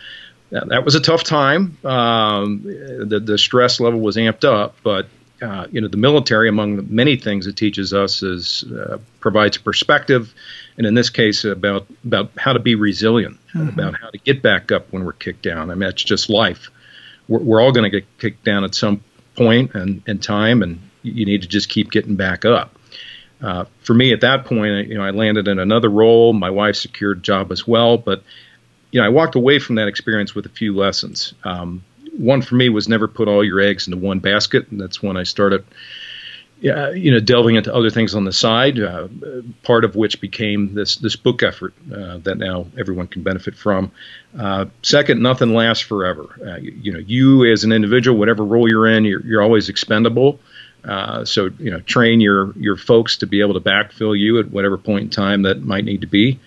that, 0.50 0.68
that 0.68 0.84
was 0.84 0.94
a 0.94 1.00
tough 1.00 1.24
time. 1.24 1.78
Um, 1.84 2.62
the, 2.62 3.20
the 3.20 3.38
stress 3.38 3.80
level 3.80 4.00
was 4.00 4.16
amped 4.16 4.44
up, 4.44 4.76
but 4.82 5.06
uh, 5.42 5.66
you 5.70 5.80
know, 5.80 5.88
the 5.88 5.96
military, 5.96 6.48
among 6.48 6.76
the 6.76 6.82
many 6.82 7.16
things 7.16 7.46
it 7.46 7.56
teaches 7.56 7.92
us, 7.92 8.22
is 8.22 8.64
uh, 8.64 8.98
provides 9.20 9.58
perspective, 9.58 10.32
and 10.78 10.86
in 10.86 10.94
this 10.94 11.10
case, 11.10 11.44
about 11.44 11.86
about 12.04 12.30
how 12.38 12.52
to 12.52 12.60
be 12.60 12.76
resilient, 12.76 13.38
mm-hmm. 13.52 13.68
about 13.68 13.94
how 14.00 14.10
to 14.10 14.18
get 14.18 14.42
back 14.42 14.72
up 14.72 14.92
when 14.92 15.04
we're 15.04 15.12
kicked 15.12 15.42
down. 15.42 15.70
I 15.70 15.74
mean, 15.74 15.88
that's 15.88 16.02
just 16.02 16.30
life. 16.30 16.70
We're, 17.28 17.40
we're 17.40 17.60
all 17.60 17.72
going 17.72 17.90
to 17.90 18.00
get 18.00 18.06
kicked 18.18 18.44
down 18.44 18.64
at 18.64 18.74
some 18.74 19.02
point 19.36 19.74
and, 19.74 20.02
and 20.06 20.22
time, 20.22 20.62
and 20.62 20.80
you 21.02 21.26
need 21.26 21.42
to 21.42 21.48
just 21.48 21.68
keep 21.68 21.90
getting 21.90 22.16
back 22.16 22.44
up. 22.44 22.73
Uh, 23.44 23.66
for 23.82 23.92
me, 23.92 24.12
at 24.14 24.22
that 24.22 24.46
point, 24.46 24.88
you 24.88 24.94
know, 24.94 25.04
I 25.04 25.10
landed 25.10 25.48
in 25.48 25.58
another 25.58 25.90
role. 25.90 26.32
My 26.32 26.48
wife 26.48 26.76
secured 26.76 27.18
a 27.18 27.20
job 27.20 27.52
as 27.52 27.66
well, 27.68 27.98
but 27.98 28.22
you 28.90 29.00
know, 29.00 29.06
I 29.06 29.10
walked 29.10 29.34
away 29.34 29.58
from 29.58 29.74
that 29.74 29.86
experience 29.86 30.34
with 30.34 30.46
a 30.46 30.48
few 30.48 30.74
lessons. 30.74 31.34
Um, 31.44 31.84
one 32.16 32.40
for 32.40 32.54
me 32.54 32.70
was 32.70 32.88
never 32.88 33.06
put 33.06 33.28
all 33.28 33.44
your 33.44 33.60
eggs 33.60 33.86
into 33.86 33.98
one 33.98 34.20
basket, 34.20 34.70
and 34.70 34.80
that's 34.80 35.02
when 35.02 35.18
I 35.18 35.24
started, 35.24 35.64
uh, 36.64 36.92
you 36.92 37.10
know, 37.10 37.20
delving 37.20 37.56
into 37.56 37.74
other 37.74 37.90
things 37.90 38.14
on 38.14 38.24
the 38.24 38.32
side. 38.32 38.80
Uh, 38.80 39.08
part 39.62 39.84
of 39.84 39.94
which 39.94 40.22
became 40.22 40.72
this 40.72 40.96
this 40.96 41.16
book 41.16 41.42
effort 41.42 41.74
uh, 41.94 42.18
that 42.18 42.38
now 42.38 42.66
everyone 42.78 43.08
can 43.08 43.22
benefit 43.22 43.56
from. 43.56 43.90
Uh, 44.38 44.66
second, 44.82 45.20
nothing 45.20 45.52
lasts 45.52 45.82
forever. 45.82 46.28
Uh, 46.40 46.56
you, 46.56 46.78
you, 46.80 46.92
know, 46.92 47.00
you 47.00 47.44
as 47.52 47.64
an 47.64 47.72
individual, 47.72 48.16
whatever 48.16 48.42
role 48.42 48.70
you're 48.70 48.86
in, 48.86 49.04
you're, 49.04 49.20
you're 49.26 49.42
always 49.42 49.68
expendable. 49.68 50.38
Uh, 50.84 51.24
so 51.24 51.50
you 51.58 51.70
know, 51.70 51.80
train 51.80 52.20
your 52.20 52.52
your 52.58 52.76
folks 52.76 53.18
to 53.18 53.26
be 53.26 53.40
able 53.40 53.54
to 53.54 53.60
backfill 53.60 54.18
you 54.18 54.38
at 54.38 54.50
whatever 54.50 54.76
point 54.76 55.04
in 55.04 55.10
time 55.10 55.42
that 55.42 55.62
might 55.62 55.84
need 55.84 56.02
to 56.02 56.06
be, 56.06 56.38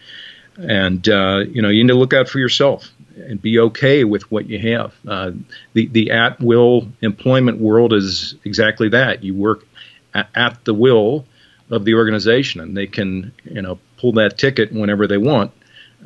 and 0.57 1.05
you 1.07 1.61
know, 1.61 1.69
you 1.69 1.83
need 1.83 1.93
to 1.93 1.99
look 1.99 2.13
out 2.13 2.29
for 2.29 2.39
yourself 2.39 2.91
and 3.17 3.41
be 3.41 3.59
okay 3.59 4.03
with 4.03 4.29
what 4.31 4.47
you 4.47 4.59
have. 4.73 4.93
Uh, 5.07 5.31
the 5.73 5.87
the 5.87 6.11
at 6.11 6.39
will 6.39 6.87
employment 7.01 7.59
world 7.59 7.93
is 7.93 8.35
exactly 8.43 8.89
that. 8.89 9.23
You 9.23 9.33
work 9.33 9.65
at, 10.13 10.29
at, 10.35 10.65
the 10.65 10.73
will 10.73 11.25
of 11.69 11.85
the 11.85 11.95
organization, 11.95 12.61
and 12.61 12.75
they 12.75 12.87
can 12.87 13.33
you 13.43 13.61
know 13.61 13.79
pull 13.97 14.13
that 14.13 14.37
ticket 14.37 14.71
whenever 14.71 15.07
they 15.07 15.17
want. 15.17 15.51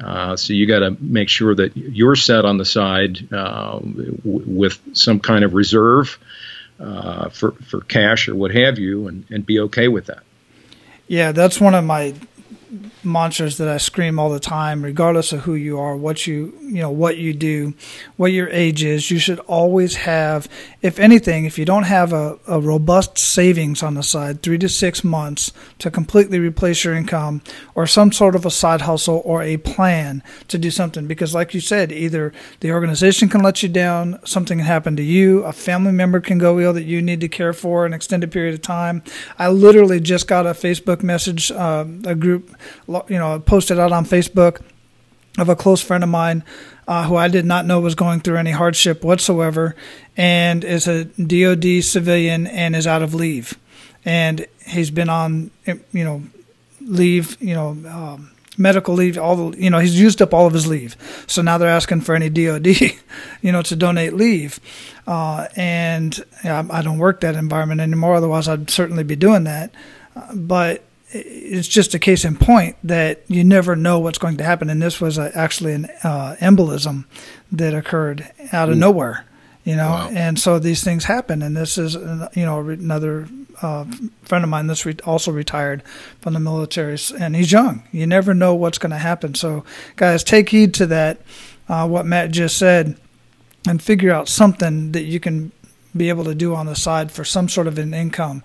Uh, 0.02 0.38
so 0.38 0.54
you 0.54 0.66
got 0.66 0.80
to 0.80 0.96
make 1.02 1.28
sure 1.28 1.54
that 1.54 1.76
you're 1.76 2.16
set 2.16 2.46
on 2.46 2.58
the 2.58 2.66
side 2.66 3.28
uh, 3.34 3.78
w- 3.78 4.22
with 4.24 4.80
some 4.94 5.20
kind 5.20 5.44
of 5.44 5.54
reserve 5.54 6.18
uh, 6.82 7.30
for 7.30 7.52
for 7.52 7.82
cash 7.82 8.28
or 8.28 8.36
what 8.36 8.52
have 8.52 8.80
you, 8.80 9.08
and, 9.08 9.26
and 9.30 9.46
be 9.46 9.60
okay 9.60 9.88
with 9.88 10.08
that. 10.08 10.24
Yeah, 11.08 11.32
that's 11.32 11.60
one 11.60 11.76
of 11.76 11.84
my 11.84 12.14
mantras 13.04 13.58
that 13.58 13.68
I 13.68 13.78
scream 13.78 14.18
all 14.18 14.30
the 14.30 14.40
time, 14.40 14.84
regardless 14.84 15.34
of 15.34 15.42
who 15.42 15.56
you 15.56 15.80
are, 15.80 15.96
what 15.96 16.26
you 16.26 16.54
you 16.62 16.82
know, 16.82 16.90
what 16.90 17.18
you 17.18 17.34
do, 17.34 17.74
what 18.16 18.32
your 18.32 18.48
age 18.50 18.82
is. 18.82 19.12
You 19.12 19.20
should 19.20 19.40
always 19.40 19.96
have, 19.96 20.48
if 20.82 21.00
anything, 21.00 21.44
if 21.44 21.60
you 21.60 21.66
don't 21.66 21.84
have 21.84 22.14
a, 22.14 22.40
a 22.48 22.62
robust 22.62 23.18
savings 23.18 23.84
on 23.84 23.96
the 23.96 24.04
side, 24.04 24.42
three 24.42 24.58
to 24.60 24.70
six 24.70 25.04
months 25.04 25.52
to 25.80 25.92
completely 25.92 26.40
replace 26.40 26.86
your 26.86 26.94
income, 26.94 27.42
or 27.76 27.86
some 27.86 28.14
sort 28.14 28.36
of 28.36 28.46
a 28.46 28.52
side 28.52 28.82
hustle 28.82 29.22
or 29.26 29.44
a 29.44 29.58
plan 29.58 30.24
to 30.48 30.58
do 30.58 30.72
something. 30.72 31.08
Because, 31.08 31.36
like 31.36 31.54
you 31.54 31.60
said, 31.60 31.92
either 31.92 32.32
the 32.62 32.72
organization 32.72 33.28
can 33.28 33.42
let 33.42 33.62
you 33.62 33.68
down, 33.68 34.20
something 34.26 34.60
can 34.60 34.68
happen 34.68 34.96
to 34.96 35.04
you, 35.04 35.44
a 35.44 35.52
family 35.52 35.92
member 35.92 36.22
can 36.22 36.38
go 36.38 36.58
ill 36.58 36.72
that 36.72 36.84
you 36.84 37.02
need 37.02 37.20
to 37.20 37.28
care 37.28 37.52
for 37.52 37.86
an 37.86 37.94
extended 37.94 38.32
period 38.32 38.54
of 38.54 38.62
time. 38.62 39.04
I 39.38 39.50
literally 39.50 40.00
just 40.00 40.26
got 40.26 40.48
a 40.48 40.52
Facebook 40.52 41.04
message, 41.04 41.52
uh, 41.52 41.86
a 42.06 42.16
group 42.16 42.56
you 42.88 43.18
know, 43.18 43.40
posted 43.40 43.80
out 43.80 43.92
on 43.92 44.06
Facebook 44.06 44.62
of 45.38 45.50
a 45.50 45.56
close 45.56 45.82
friend 45.82 46.04
of 46.04 46.10
mine 46.10 46.44
uh, 46.88 47.06
who 47.06 47.16
I 47.16 47.28
did 47.28 47.46
not 47.46 47.66
know 47.66 47.80
was 47.80 47.96
going 47.96 48.20
through 48.20 48.38
any 48.38 48.52
hardship 48.52 49.04
whatsoever 49.04 49.76
and 50.18 50.64
is 50.64 50.88
a 50.88 51.06
DOD 51.06 51.84
civilian 51.84 52.48
and 52.48 52.76
is 52.76 52.86
out 52.86 53.02
of 53.02 53.14
leave. 53.14 53.58
And 54.04 54.46
he's 54.66 54.92
been 54.92 55.10
on, 55.10 55.52
you 55.66 56.04
know, 56.04 56.24
leave, 56.82 57.42
you 57.42 57.54
know, 57.54 57.70
um, 57.88 58.32
medical 58.58 58.94
leave, 58.94 59.18
all 59.18 59.52
the, 59.52 59.58
you 59.58 59.70
know, 59.70 59.80
he's 59.80 60.00
used 60.00 60.22
up 60.22 60.34
all 60.34 60.48
of 60.48 60.54
his 60.54 60.68
leave. 60.68 60.98
So 61.28 61.42
now 61.42 61.58
they're 61.58 61.70
asking 61.70 62.02
for 62.02 62.16
any 62.16 62.30
DOD, 62.30 62.68
you 63.42 63.52
know, 63.52 63.62
to 63.62 63.76
donate 63.76 64.14
leave. 64.14 64.60
Uh, 65.08 65.48
and 65.56 66.20
yeah, 66.44 66.66
I 66.70 66.82
don't 66.82 66.98
work 66.98 67.22
that 67.22 67.36
environment 67.36 67.80
anymore. 67.80 68.16
Otherwise, 68.16 68.48
I'd 68.48 68.70
certainly 68.70 69.04
be 69.04 69.16
doing 69.16 69.46
that. 69.46 69.72
Uh, 70.16 70.36
but 70.36 70.84
it's 71.14 71.68
just 71.68 71.94
a 71.94 72.00
case 72.00 72.26
in 72.26 72.38
point 72.38 72.78
that 72.84 73.24
you 73.28 73.44
never 73.44 73.76
know 73.76 74.00
what's 74.00 74.18
going 74.18 74.38
to 74.38 74.44
happen. 74.44 74.70
And 74.70 74.82
this 74.82 75.02
was 75.02 75.18
a, 75.18 75.36
actually 75.38 75.74
an 75.74 75.86
uh, 76.04 76.36
embolism 76.40 77.06
that 77.52 77.74
occurred 77.74 78.30
out 78.52 78.70
of 78.70 78.76
Ooh. 78.76 78.80
nowhere, 78.80 79.26
you 79.64 79.76
know. 79.76 79.90
Wow. 79.90 80.10
And 80.14 80.40
so 80.40 80.60
these 80.60 80.84
things 80.84 81.06
happen. 81.06 81.42
And 81.42 81.56
this 81.56 81.78
is, 81.78 81.96
you 81.96 82.46
know, 82.46 82.60
another 82.68 83.28
uh, 83.62 83.86
friend 84.24 84.44
of 84.44 84.50
mine 84.50 84.68
that's 84.68 84.86
re- 84.86 84.96
also 85.06 85.32
retired 85.32 85.84
from 86.22 86.34
the 86.34 86.40
military, 86.40 86.98
and 87.20 87.36
he's 87.36 87.52
young. 87.52 87.84
You 87.92 88.08
never 88.08 88.34
know 88.34 88.56
what's 88.56 88.78
going 88.78 88.92
to 88.92 88.98
happen. 88.98 89.36
So, 89.36 89.64
guys, 89.96 90.24
take 90.24 90.50
heed 90.50 90.74
to 90.76 90.88
that. 90.88 91.22
Uh, 91.70 91.88
what 91.88 92.06
Matt 92.06 92.32
just 92.32 92.58
said, 92.58 92.98
and 93.68 93.82
figure 93.82 94.12
out 94.12 94.28
something 94.28 94.92
that 94.94 95.04
you 95.04 95.20
can 95.20 95.52
be 95.96 96.10
able 96.10 96.24
to 96.24 96.36
do 96.36 96.56
on 96.56 96.66
the 96.66 96.76
side 96.76 97.12
for 97.12 97.24
some 97.24 97.50
sort 97.50 97.68
of 97.68 97.78
an 97.78 97.94
income. 97.94 98.44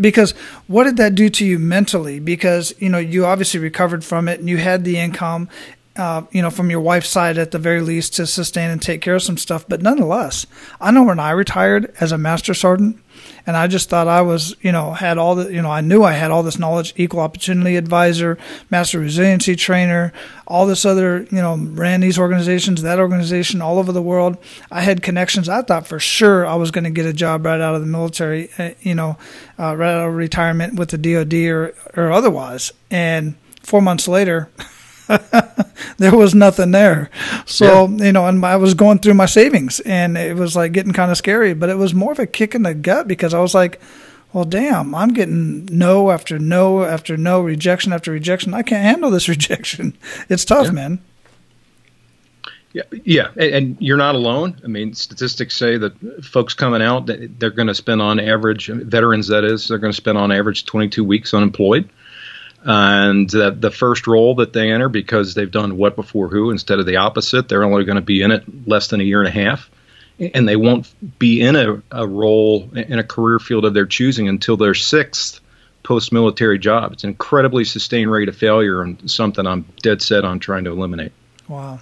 Because 0.00 0.32
what 0.66 0.84
did 0.84 0.96
that 0.96 1.14
do 1.14 1.28
to 1.28 1.44
you 1.44 1.58
mentally? 1.58 2.18
Because 2.20 2.74
you 2.78 2.88
know 2.88 2.98
you 2.98 3.26
obviously 3.26 3.60
recovered 3.60 4.04
from 4.04 4.28
it 4.28 4.40
and 4.40 4.48
you 4.48 4.58
had 4.58 4.84
the 4.84 4.98
income 4.98 5.48
uh, 5.96 6.22
you 6.30 6.42
know, 6.42 6.50
from 6.50 6.70
your 6.70 6.80
wife's 6.80 7.08
side 7.08 7.38
at 7.38 7.50
the 7.50 7.58
very 7.58 7.80
least 7.80 8.14
to 8.14 8.26
sustain 8.26 8.70
and 8.70 8.80
take 8.80 9.00
care 9.00 9.16
of 9.16 9.22
some 9.22 9.36
stuff. 9.36 9.64
But 9.68 9.82
nonetheless, 9.82 10.46
I 10.80 10.90
know 10.90 11.04
when 11.04 11.18
I 11.18 11.30
retired 11.30 11.94
as 12.00 12.12
a 12.12 12.18
master 12.18 12.54
sergeant, 12.54 12.98
and 13.46 13.56
I 13.56 13.66
just 13.66 13.88
thought 13.88 14.08
I 14.08 14.22
was, 14.22 14.56
you 14.60 14.72
know, 14.72 14.92
had 14.92 15.18
all 15.18 15.36
the, 15.36 15.52
you 15.52 15.62
know, 15.62 15.70
I 15.70 15.80
knew 15.80 16.02
I 16.02 16.12
had 16.12 16.30
all 16.30 16.42
this 16.42 16.58
knowledge, 16.58 16.92
equal 16.96 17.20
opportunity 17.20 17.76
advisor, 17.76 18.38
master 18.70 18.98
resiliency 18.98 19.54
trainer, 19.56 20.12
all 20.46 20.66
this 20.66 20.84
other, 20.84 21.22
you 21.30 21.38
know, 21.38 21.56
ran 21.56 22.00
these 22.00 22.18
organizations, 22.18 22.82
that 22.82 22.98
organization 22.98 23.62
all 23.62 23.78
over 23.78 23.92
the 23.92 24.02
world. 24.02 24.36
I 24.70 24.82
had 24.82 25.02
connections. 25.02 25.48
I 25.48 25.62
thought 25.62 25.86
for 25.86 25.98
sure 25.98 26.46
I 26.46 26.56
was 26.56 26.70
going 26.70 26.84
to 26.84 26.90
get 26.90 27.06
a 27.06 27.12
job 27.12 27.46
right 27.46 27.60
out 27.60 27.74
of 27.74 27.80
the 27.80 27.86
military, 27.86 28.50
uh, 28.58 28.70
you 28.80 28.94
know, 28.94 29.16
uh, 29.58 29.76
right 29.76 29.94
out 29.94 30.08
of 30.08 30.14
retirement 30.14 30.78
with 30.78 30.90
the 30.90 30.98
DOD 30.98 31.34
or, 31.34 31.74
or 31.96 32.10
otherwise. 32.10 32.72
And 32.90 33.36
four 33.62 33.80
months 33.80 34.08
later, 34.08 34.50
there 35.98 36.16
was 36.16 36.34
nothing 36.34 36.70
there. 36.70 37.10
So, 37.44 37.86
yeah. 37.86 38.06
you 38.06 38.12
know, 38.12 38.26
and 38.26 38.44
I 38.44 38.56
was 38.56 38.74
going 38.74 38.98
through 38.98 39.14
my 39.14 39.26
savings 39.26 39.80
and 39.80 40.16
it 40.16 40.36
was 40.36 40.56
like 40.56 40.72
getting 40.72 40.92
kind 40.92 41.10
of 41.10 41.16
scary, 41.16 41.54
but 41.54 41.68
it 41.68 41.76
was 41.76 41.94
more 41.94 42.12
of 42.12 42.18
a 42.18 42.26
kick 42.26 42.54
in 42.54 42.62
the 42.62 42.74
gut 42.74 43.08
because 43.08 43.34
I 43.34 43.40
was 43.40 43.54
like, 43.54 43.80
well, 44.32 44.44
damn, 44.44 44.94
I'm 44.94 45.12
getting 45.14 45.66
no 45.66 46.10
after 46.10 46.38
no 46.38 46.84
after 46.84 47.16
no, 47.16 47.40
rejection 47.40 47.92
after 47.92 48.10
rejection. 48.10 48.54
I 48.54 48.62
can't 48.62 48.82
handle 48.84 49.10
this 49.10 49.28
rejection. 49.30 49.96
It's 50.28 50.44
tough, 50.44 50.66
yeah. 50.66 50.72
man. 50.72 50.98
Yeah, 52.72 52.82
yeah, 53.04 53.30
and 53.38 53.78
you're 53.80 53.96
not 53.96 54.16
alone. 54.16 54.60
I 54.62 54.66
mean, 54.66 54.92
statistics 54.92 55.56
say 55.56 55.78
that 55.78 56.22
folks 56.22 56.52
coming 56.52 56.82
out, 56.82 57.06
they're 57.06 57.48
going 57.48 57.68
to 57.68 57.74
spend 57.74 58.02
on 58.02 58.20
average, 58.20 58.66
veterans 58.66 59.28
that 59.28 59.44
is, 59.44 59.68
they're 59.68 59.78
going 59.78 59.94
to 59.94 59.96
spend 59.96 60.18
on 60.18 60.30
average 60.30 60.66
22 60.66 61.02
weeks 61.02 61.32
unemployed 61.32 61.88
and 62.64 63.28
the, 63.30 63.70
first 63.70 64.06
role 64.06 64.36
that 64.36 64.52
they 64.52 64.70
enter 64.70 64.88
because 64.88 65.34
they've 65.34 65.50
done 65.50 65.76
what 65.76 65.96
before 65.96 66.28
who 66.28 66.50
instead 66.50 66.78
of 66.78 66.86
the 66.86 66.96
opposite 66.96 67.48
they're 67.48 67.64
only 67.64 67.84
going 67.84 67.96
to 67.96 68.02
be 68.02 68.22
in 68.22 68.30
it 68.30 68.44
less 68.66 68.88
than 68.88 69.00
a 69.00 69.04
year 69.04 69.20
and 69.20 69.28
a 69.28 69.30
half. 69.30 69.70
And 70.18 70.48
they 70.48 70.56
won't 70.56 70.90
be 71.18 71.42
in 71.42 71.56
a, 71.56 71.82
a 71.90 72.06
role 72.06 72.70
in 72.74 72.98
a 72.98 73.04
career 73.04 73.38
field 73.38 73.66
of 73.66 73.74
their 73.74 73.84
choosing 73.84 74.28
until 74.28 74.56
their 74.56 74.74
sixth 74.74 75.40
post-military 75.82 76.58
job. 76.58 76.94
It's 76.94 77.04
an 77.04 77.10
incredibly 77.10 77.64
sustained 77.64 78.10
rate 78.10 78.28
of 78.28 78.36
failure 78.36 78.82
and 78.82 79.10
something 79.10 79.46
i'm 79.46 79.66
dead 79.82 80.00
set 80.00 80.24
on 80.24 80.38
trying 80.38 80.64
to 80.64 80.72
eliminate. 80.72 81.12
Wow 81.48 81.80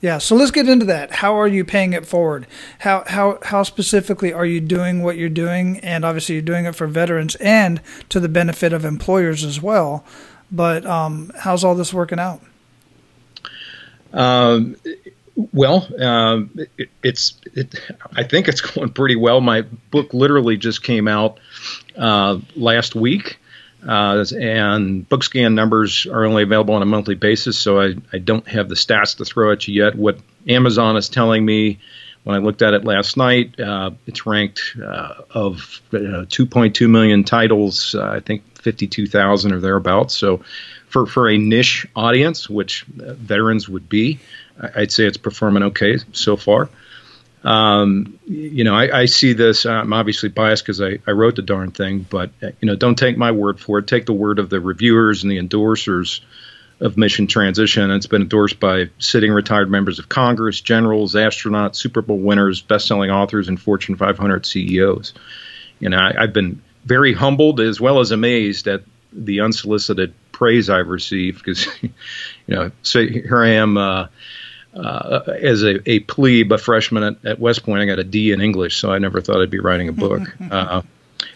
yeah, 0.00 0.18
so 0.18 0.34
let's 0.36 0.50
get 0.50 0.68
into 0.68 0.84
that. 0.86 1.10
How 1.10 1.38
are 1.38 1.48
you 1.48 1.64
paying 1.64 1.92
it 1.92 2.06
forward? 2.06 2.46
How 2.80 3.04
how 3.06 3.38
how 3.42 3.62
specifically 3.62 4.32
are 4.32 4.46
you 4.46 4.60
doing 4.60 5.02
what 5.02 5.16
you're 5.16 5.28
doing? 5.28 5.78
And 5.80 6.04
obviously, 6.04 6.34
you're 6.34 6.42
doing 6.42 6.66
it 6.66 6.74
for 6.74 6.86
veterans 6.86 7.36
and 7.36 7.80
to 8.10 8.20
the 8.20 8.28
benefit 8.28 8.72
of 8.72 8.84
employers 8.84 9.44
as 9.44 9.62
well. 9.62 10.04
But 10.52 10.84
um, 10.86 11.32
how's 11.40 11.64
all 11.64 11.74
this 11.74 11.94
working 11.94 12.18
out? 12.18 12.40
Um, 14.12 14.76
well, 15.52 15.88
um, 16.02 16.50
it, 16.78 16.90
it's 17.02 17.40
it, 17.54 17.74
I 18.14 18.22
think 18.22 18.48
it's 18.48 18.60
going 18.74 18.90
pretty 18.90 19.16
well. 19.16 19.40
My 19.40 19.62
book 19.90 20.14
literally 20.14 20.56
just 20.56 20.82
came 20.82 21.08
out 21.08 21.38
uh, 21.96 22.38
last 22.56 22.94
week. 22.94 23.38
Uh, 23.86 24.24
and 24.38 25.08
BookScan 25.08 25.54
numbers 25.54 26.06
are 26.06 26.24
only 26.24 26.42
available 26.42 26.74
on 26.74 26.82
a 26.82 26.86
monthly 26.86 27.14
basis, 27.14 27.58
so 27.58 27.80
I, 27.80 27.94
I 28.12 28.18
don't 28.18 28.46
have 28.48 28.68
the 28.68 28.74
stats 28.74 29.18
to 29.18 29.24
throw 29.24 29.52
at 29.52 29.68
you 29.68 29.84
yet. 29.84 29.94
What 29.94 30.18
Amazon 30.48 30.96
is 30.96 31.08
telling 31.08 31.44
me 31.44 31.80
when 32.24 32.34
I 32.34 32.38
looked 32.38 32.62
at 32.62 32.72
it 32.72 32.84
last 32.84 33.16
night, 33.16 33.60
uh, 33.60 33.90
it's 34.06 34.26
ranked 34.26 34.76
uh, 34.82 35.14
of 35.30 35.80
2.2 35.92 36.88
million 36.88 37.24
titles, 37.24 37.94
uh, 37.94 38.02
I 38.02 38.20
think 38.20 38.42
52,000 38.62 39.52
or 39.52 39.60
thereabouts. 39.60 40.16
So 40.16 40.40
for, 40.88 41.06
for 41.06 41.28
a 41.28 41.36
niche 41.36 41.86
audience, 41.94 42.48
which 42.48 42.86
uh, 42.98 43.12
veterans 43.12 43.68
would 43.68 43.90
be, 43.90 44.20
I'd 44.74 44.92
say 44.92 45.04
it's 45.04 45.18
performing 45.18 45.64
okay 45.64 45.98
so 46.12 46.36
far. 46.36 46.70
Um, 47.44 48.18
you 48.24 48.64
know, 48.64 48.74
I, 48.74 49.00
I, 49.00 49.04
see 49.04 49.34
this. 49.34 49.66
I'm 49.66 49.92
obviously 49.92 50.30
biased 50.30 50.64
because 50.64 50.80
I, 50.80 50.98
I, 51.06 51.10
wrote 51.10 51.36
the 51.36 51.42
darn 51.42 51.72
thing, 51.72 52.06
but 52.08 52.30
uh, 52.42 52.52
you 52.62 52.66
know, 52.66 52.74
don't 52.74 52.96
take 52.96 53.18
my 53.18 53.32
word 53.32 53.60
for 53.60 53.78
it. 53.80 53.86
Take 53.86 54.06
the 54.06 54.14
word 54.14 54.38
of 54.38 54.48
the 54.48 54.60
reviewers 54.60 55.22
and 55.22 55.30
the 55.30 55.36
endorsers 55.38 56.20
of 56.80 56.96
Mission 56.96 57.26
Transition. 57.26 57.90
It's 57.90 58.06
been 58.06 58.22
endorsed 58.22 58.60
by 58.60 58.88
sitting 58.98 59.30
retired 59.30 59.70
members 59.70 59.98
of 59.98 60.08
Congress, 60.08 60.62
generals, 60.62 61.14
astronauts, 61.14 61.76
Super 61.76 62.00
Bowl 62.00 62.18
winners, 62.18 62.62
best-selling 62.62 63.10
authors, 63.10 63.46
and 63.46 63.60
Fortune 63.60 63.96
500 63.96 64.46
CEOs. 64.46 65.12
You 65.80 65.90
know, 65.90 65.98
I, 65.98 66.22
I've 66.22 66.32
been 66.32 66.62
very 66.86 67.12
humbled 67.12 67.60
as 67.60 67.78
well 67.78 68.00
as 68.00 68.10
amazed 68.10 68.68
at 68.68 68.84
the 69.12 69.40
unsolicited 69.40 70.14
praise 70.32 70.70
I've 70.70 70.88
received 70.88 71.44
because, 71.44 71.66
you 71.82 71.90
know, 72.48 72.70
so 72.82 73.06
here 73.06 73.42
I 73.42 73.50
am. 73.50 73.76
Uh, 73.76 74.06
uh, 74.74 75.20
as 75.40 75.62
a, 75.62 75.88
a 75.88 76.00
plebe, 76.00 76.52
a 76.52 76.58
freshman 76.58 77.02
at, 77.02 77.24
at, 77.24 77.38
West 77.38 77.64
Point, 77.64 77.82
I 77.82 77.86
got 77.86 77.98
a 77.98 78.04
D 78.04 78.32
in 78.32 78.40
English, 78.40 78.76
so 78.76 78.92
I 78.92 78.98
never 78.98 79.20
thought 79.20 79.40
I'd 79.40 79.50
be 79.50 79.60
writing 79.60 79.88
a 79.88 79.92
book. 79.92 80.22
uh, 80.50 80.82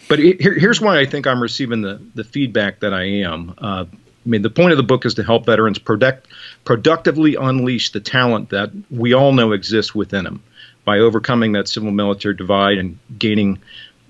but 0.07 0.19
it, 0.19 0.41
here, 0.41 0.53
here's 0.53 0.81
why 0.81 0.99
I 0.99 1.05
think 1.05 1.27
I'm 1.27 1.41
receiving 1.41 1.81
the, 1.81 2.01
the 2.15 2.23
feedback 2.23 2.81
that 2.81 2.93
I 2.93 3.03
am. 3.03 3.53
Uh, 3.57 3.85
I 4.25 4.29
mean, 4.29 4.41
the 4.41 4.49
point 4.49 4.71
of 4.71 4.77
the 4.77 4.83
book 4.83 5.05
is 5.05 5.13
to 5.15 5.23
help 5.23 5.45
veterans 5.45 5.79
product, 5.79 6.27
productively 6.65 7.35
unleash 7.35 7.91
the 7.91 7.99
talent 7.99 8.49
that 8.49 8.71
we 8.91 9.13
all 9.13 9.31
know 9.31 9.53
exists 9.53 9.95
within 9.95 10.25
them 10.25 10.43
by 10.83 10.99
overcoming 10.99 11.53
that 11.53 11.67
civil 11.67 11.91
military 11.91 12.35
divide 12.35 12.77
and 12.77 12.99
gaining 13.17 13.59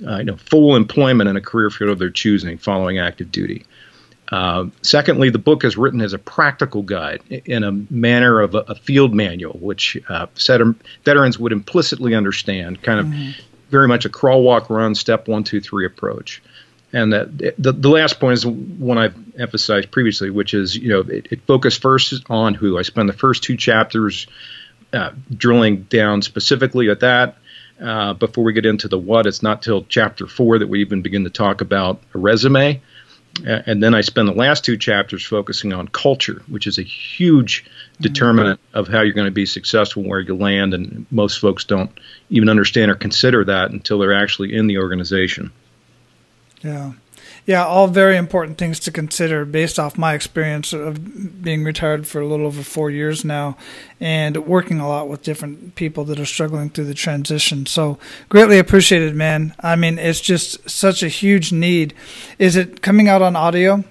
uh, 0.07 0.17
you 0.17 0.23
know, 0.23 0.37
full 0.37 0.75
employment 0.75 1.29
in 1.29 1.35
a 1.35 1.41
career 1.41 1.69
field 1.69 1.91
of 1.91 1.99
their 1.99 2.09
choosing 2.09 2.57
following 2.57 2.99
active 2.99 3.31
duty. 3.31 3.65
Uh, 4.31 4.67
secondly, 4.83 5.29
the 5.29 5.39
book 5.39 5.63
is 5.63 5.75
written 5.75 6.01
as 6.01 6.13
a 6.13 6.19
practical 6.19 6.83
guide 6.83 7.21
in 7.45 7.63
a 7.63 7.71
manner 7.71 8.41
of 8.41 8.53
a, 8.53 8.59
a 8.59 8.75
field 8.75 9.13
manual, 9.13 9.57
which 9.59 9.97
uh, 10.07 10.27
veterans 11.03 11.39
would 11.39 11.51
implicitly 11.51 12.13
understand, 12.13 12.81
kind 12.83 12.99
of 12.99 13.05
mm-hmm. 13.07 13.31
very 13.69 13.87
much 13.87 14.05
a 14.05 14.09
crawl, 14.09 14.43
walk, 14.43 14.69
run, 14.69 14.93
step 14.93 15.27
one, 15.27 15.43
two, 15.43 15.59
three 15.59 15.85
approach. 15.85 16.43
And 16.93 17.13
that, 17.13 17.37
the, 17.57 17.71
the 17.71 17.89
last 17.89 18.19
point 18.19 18.33
is 18.33 18.45
one 18.45 18.97
I've 18.97 19.15
emphasized 19.37 19.91
previously, 19.91 20.29
which 20.29 20.53
is, 20.53 20.75
you 20.75 20.89
know, 20.89 21.01
it, 21.01 21.27
it 21.31 21.41
focused 21.47 21.81
first 21.81 22.23
on 22.29 22.53
who. 22.53 22.77
I 22.77 22.83
spend 22.83 23.09
the 23.09 23.13
first 23.13 23.43
two 23.43 23.57
chapters 23.57 24.27
uh, 24.93 25.11
drilling 25.35 25.83
down 25.83 26.21
specifically 26.21 26.89
at 26.89 27.01
that. 27.01 27.37
Uh, 27.81 28.13
before 28.13 28.43
we 28.43 28.53
get 28.53 28.65
into 28.65 28.87
the 28.87 28.97
what, 28.97 29.25
it's 29.25 29.41
not 29.41 29.61
till 29.61 29.83
chapter 29.85 30.27
four 30.27 30.59
that 30.59 30.67
we 30.67 30.81
even 30.81 31.01
begin 31.01 31.23
to 31.23 31.29
talk 31.29 31.61
about 31.61 32.01
a 32.13 32.17
resume. 32.17 32.81
And 33.45 33.81
then 33.81 33.93
I 33.95 34.01
spend 34.01 34.27
the 34.27 34.33
last 34.33 34.65
two 34.65 34.77
chapters 34.77 35.23
focusing 35.23 35.71
on 35.71 35.87
culture, 35.87 36.41
which 36.47 36.67
is 36.67 36.77
a 36.77 36.83
huge 36.83 37.63
mm-hmm. 37.63 38.03
determinant 38.03 38.59
of 38.73 38.87
how 38.87 39.01
you're 39.01 39.13
going 39.13 39.27
to 39.27 39.31
be 39.31 39.45
successful 39.45 40.03
where 40.03 40.19
you 40.19 40.35
land. 40.35 40.73
And 40.73 41.05
most 41.09 41.39
folks 41.39 41.63
don't 41.63 41.91
even 42.29 42.49
understand 42.49 42.91
or 42.91 42.95
consider 42.95 43.45
that 43.45 43.71
until 43.71 43.99
they're 43.99 44.13
actually 44.13 44.53
in 44.53 44.67
the 44.67 44.79
organization. 44.79 45.51
Yeah. 46.61 46.91
Yeah, 47.49 47.65
all 47.65 47.87
very 47.87 48.15
important 48.15 48.59
things 48.59 48.79
to 48.81 48.91
consider 48.91 49.43
based 49.43 49.79
off 49.79 49.97
my 49.97 50.13
experience 50.13 50.71
of 50.71 51.41
being 51.41 51.63
retired 51.63 52.05
for 52.05 52.21
a 52.21 52.27
little 52.27 52.45
over 52.45 52.61
four 52.61 52.91
years 52.91 53.25
now 53.25 53.57
and 53.99 54.37
working 54.45 54.79
a 54.79 54.87
lot 54.87 55.09
with 55.09 55.23
different 55.23 55.73
people 55.73 56.03
that 56.03 56.19
are 56.19 56.27
struggling 56.27 56.69
through 56.69 56.85
the 56.85 56.93
transition. 56.93 57.65
So, 57.65 57.97
greatly 58.29 58.59
appreciated, 58.59 59.15
man. 59.15 59.55
I 59.61 59.77
mean, 59.77 59.97
it's 59.97 60.21
just 60.21 60.69
such 60.69 61.01
a 61.01 61.07
huge 61.07 61.51
need. 61.51 61.95
Is 62.37 62.55
it 62.55 62.83
coming 62.83 63.07
out 63.07 63.23
on 63.23 63.35
audio? 63.35 63.83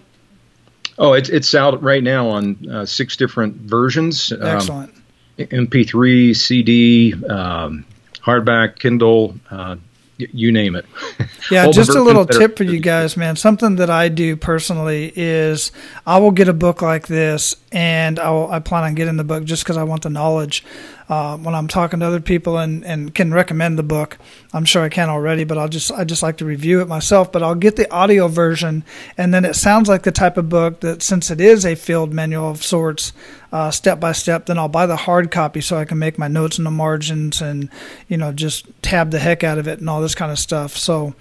Oh, 0.96 1.14
it's, 1.14 1.28
it's 1.28 1.52
out 1.52 1.82
right 1.82 2.04
now 2.04 2.28
on 2.28 2.64
uh, 2.70 2.86
six 2.86 3.16
different 3.16 3.56
versions. 3.56 4.30
Um, 4.30 4.40
Excellent. 4.40 4.94
Um, 4.94 5.46
MP3, 5.46 6.36
CD, 6.36 7.12
um, 7.26 7.84
hardback, 8.24 8.78
Kindle, 8.78 9.34
uh, 9.50 9.74
you 10.18 10.52
name 10.52 10.74
it. 10.76 10.86
Yeah, 11.50 11.70
just 11.70 11.90
a 11.90 12.02
little 12.02 12.26
tip 12.26 12.58
for 12.58 12.64
you 12.64 12.78
guys, 12.78 13.16
man. 13.16 13.34
Something 13.34 13.76
that 13.76 13.88
I 13.88 14.10
do 14.10 14.36
personally 14.36 15.14
is 15.16 15.72
I 16.06 16.18
will 16.18 16.30
get 16.30 16.46
a 16.46 16.52
book 16.52 16.82
like 16.82 17.06
this, 17.06 17.56
and 17.72 18.18
I, 18.18 18.30
will, 18.30 18.50
I 18.50 18.58
plan 18.58 18.84
on 18.84 18.94
getting 18.94 19.16
the 19.16 19.24
book 19.24 19.44
just 19.44 19.64
because 19.64 19.78
I 19.78 19.84
want 19.84 20.02
the 20.02 20.10
knowledge 20.10 20.62
uh, 21.08 21.38
when 21.38 21.54
I'm 21.54 21.68
talking 21.68 22.00
to 22.00 22.06
other 22.06 22.20
people 22.20 22.58
and, 22.58 22.84
and 22.84 23.14
can 23.14 23.32
recommend 23.32 23.78
the 23.78 23.82
book. 23.82 24.18
I'm 24.52 24.66
sure 24.66 24.82
I 24.82 24.90
can 24.90 25.08
already, 25.08 25.44
but 25.44 25.56
I'll 25.56 25.68
just 25.68 25.90
I 25.90 26.04
just 26.04 26.22
like 26.22 26.38
to 26.38 26.44
review 26.44 26.80
it 26.82 26.88
myself. 26.88 27.32
But 27.32 27.42
I'll 27.42 27.54
get 27.54 27.76
the 27.76 27.90
audio 27.90 28.28
version, 28.28 28.84
and 29.16 29.32
then 29.32 29.44
it 29.44 29.54
sounds 29.54 29.88
like 29.88 30.02
the 30.02 30.12
type 30.12 30.36
of 30.36 30.48
book 30.48 30.80
that 30.80 31.02
since 31.02 31.30
it 31.30 31.40
is 31.40 31.64
a 31.64 31.74
field 31.74 32.12
manual 32.12 32.50
of 32.50 32.62
sorts, 32.62 33.12
uh, 33.52 33.70
step 33.70 34.00
by 34.00 34.12
step. 34.12 34.46
Then 34.46 34.58
I'll 34.58 34.68
buy 34.68 34.86
the 34.86 34.96
hard 34.96 35.30
copy 35.30 35.62
so 35.62 35.78
I 35.78 35.86
can 35.86 35.98
make 35.98 36.18
my 36.18 36.28
notes 36.28 36.58
in 36.58 36.64
the 36.64 36.70
margins 36.70 37.40
and 37.40 37.70
you 38.08 38.18
know 38.18 38.32
just 38.32 38.66
tab 38.82 39.10
the 39.10 39.18
heck 39.18 39.42
out 39.42 39.58
of 39.58 39.66
it 39.66 39.80
and 39.80 39.88
all 39.88 40.00
this 40.00 40.14
kind 40.14 40.32
of 40.32 40.38
stuff. 40.38 40.76
So. 40.76 41.14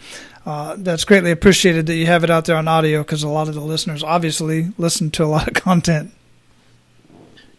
Uh, 0.46 0.78
that's 0.78 1.04
greatly 1.04 1.32
appreciated 1.32 1.88
that 1.88 1.96
you 1.96 2.06
have 2.06 2.24
it 2.24 2.30
out 2.30 2.46
there 2.46 2.56
on 2.56 2.70
audio 2.70 3.02
because 3.02 3.22
a 3.22 3.28
lot 3.28 3.50
of 3.50 3.54
the 3.54 3.60
listeners 3.60 4.02
obviously 4.02 4.72
listen 4.78 5.12
to 5.12 5.22
a 5.22 5.28
lot 5.28 5.46
of 5.46 5.54
content. 5.62 6.14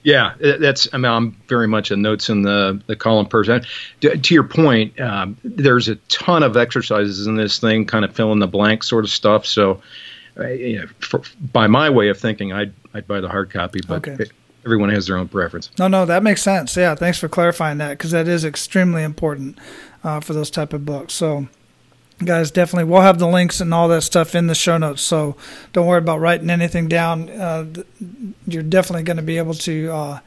Yeah, 0.03 0.35
that's. 0.39 0.89
I 0.93 0.97
mean, 0.97 1.11
I'm 1.11 1.33
very 1.49 1.67
much 1.67 1.91
a 1.91 1.97
notes 1.97 2.29
in 2.29 2.43
the 2.43 2.81
the 2.87 2.97
column 2.97 3.27
person. 3.27 3.65
To, 4.01 4.17
to 4.17 4.35
your 4.35 4.45
point, 4.45 4.99
um, 5.01 5.37
there's 5.43 5.89
a 5.89 5.97
ton 6.09 6.43
of 6.43 6.57
exercises 6.57 7.27
in 7.27 7.37
this 7.37 7.59
thing, 7.59 7.85
kind 7.85 8.05
of 8.05 8.15
fill 8.15 8.33
in 8.33 8.39
the 8.39 8.47
blank 8.47 8.85
sort 8.85 9.05
of 9.05 9.11
stuff. 9.11 9.45
So, 9.45 9.83
uh, 10.39 10.47
you 10.49 10.81
know, 10.81 10.87
for, 11.01 11.23
by 11.53 11.67
my 11.67 11.91
way 11.91 12.09
of 12.09 12.19
thinking, 12.19 12.53
I'd 12.53 12.73
I'd 12.95 13.07
buy 13.07 13.21
the 13.21 13.29
hard 13.29 13.51
copy, 13.51 13.81
but. 13.87 14.09
Okay. 14.09 14.27
everyone 14.65 14.91
has 14.91 15.07
their 15.07 15.17
own 15.17 15.29
preference. 15.29 15.71
No, 15.79 15.89
no, 15.89 16.05
that 16.05 16.23
makes 16.23 16.43
sense. 16.43 16.77
Yeah, 16.77 16.95
thanks 16.95 17.19
for 17.19 17.27
clarifying 17.27 17.79
that 17.79 17.91
because 17.91 18.11
that 18.11 18.29
is 18.29 18.45
extremely 18.45 19.03
important 19.03 19.59
uh, 20.05 20.21
for 20.21 20.35
those 20.35 20.51
type 20.51 20.75
of 20.75 20.85
books. 20.85 21.15
So, 21.15 21.49
guys, 22.19 22.51
definitely, 22.51 22.91
we'll 22.91 23.03
have 23.03 23.19
the 23.19 23.29
links 23.29 23.61
and 23.61 23.73
all 23.73 23.89
that 23.89 24.03
stuff 24.03 24.35
in 24.35 24.47
the 24.47 24.55
show 24.55 24.79
notes. 24.79 25.03
So 25.03 25.37
don't 25.73 25.87
worry 25.87 25.99
about 25.99 26.21
writing 26.21 26.51
anything 26.51 26.89
down. 26.89 27.29
Uh, 27.29 27.67
you're 28.47 28.63
definitely 28.63 29.05
going 29.05 29.17
to 29.17 29.23
be 29.23 29.39
able 29.39 29.55
to 29.55 29.91
uh, 29.93 30.21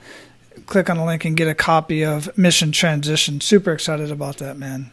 click 0.66 0.90
on 0.90 0.98
the 0.98 1.06
link 1.06 1.26
and 1.26 1.36
get 1.36 1.48
a 1.48 1.56
copy 1.56 2.04
of 2.04 2.36
Mission 2.38 2.72
Transition. 2.72 3.42
Super 3.42 3.74
excited 3.74 4.12
about 4.12 4.38
that, 4.38 4.58
man. 4.58 4.92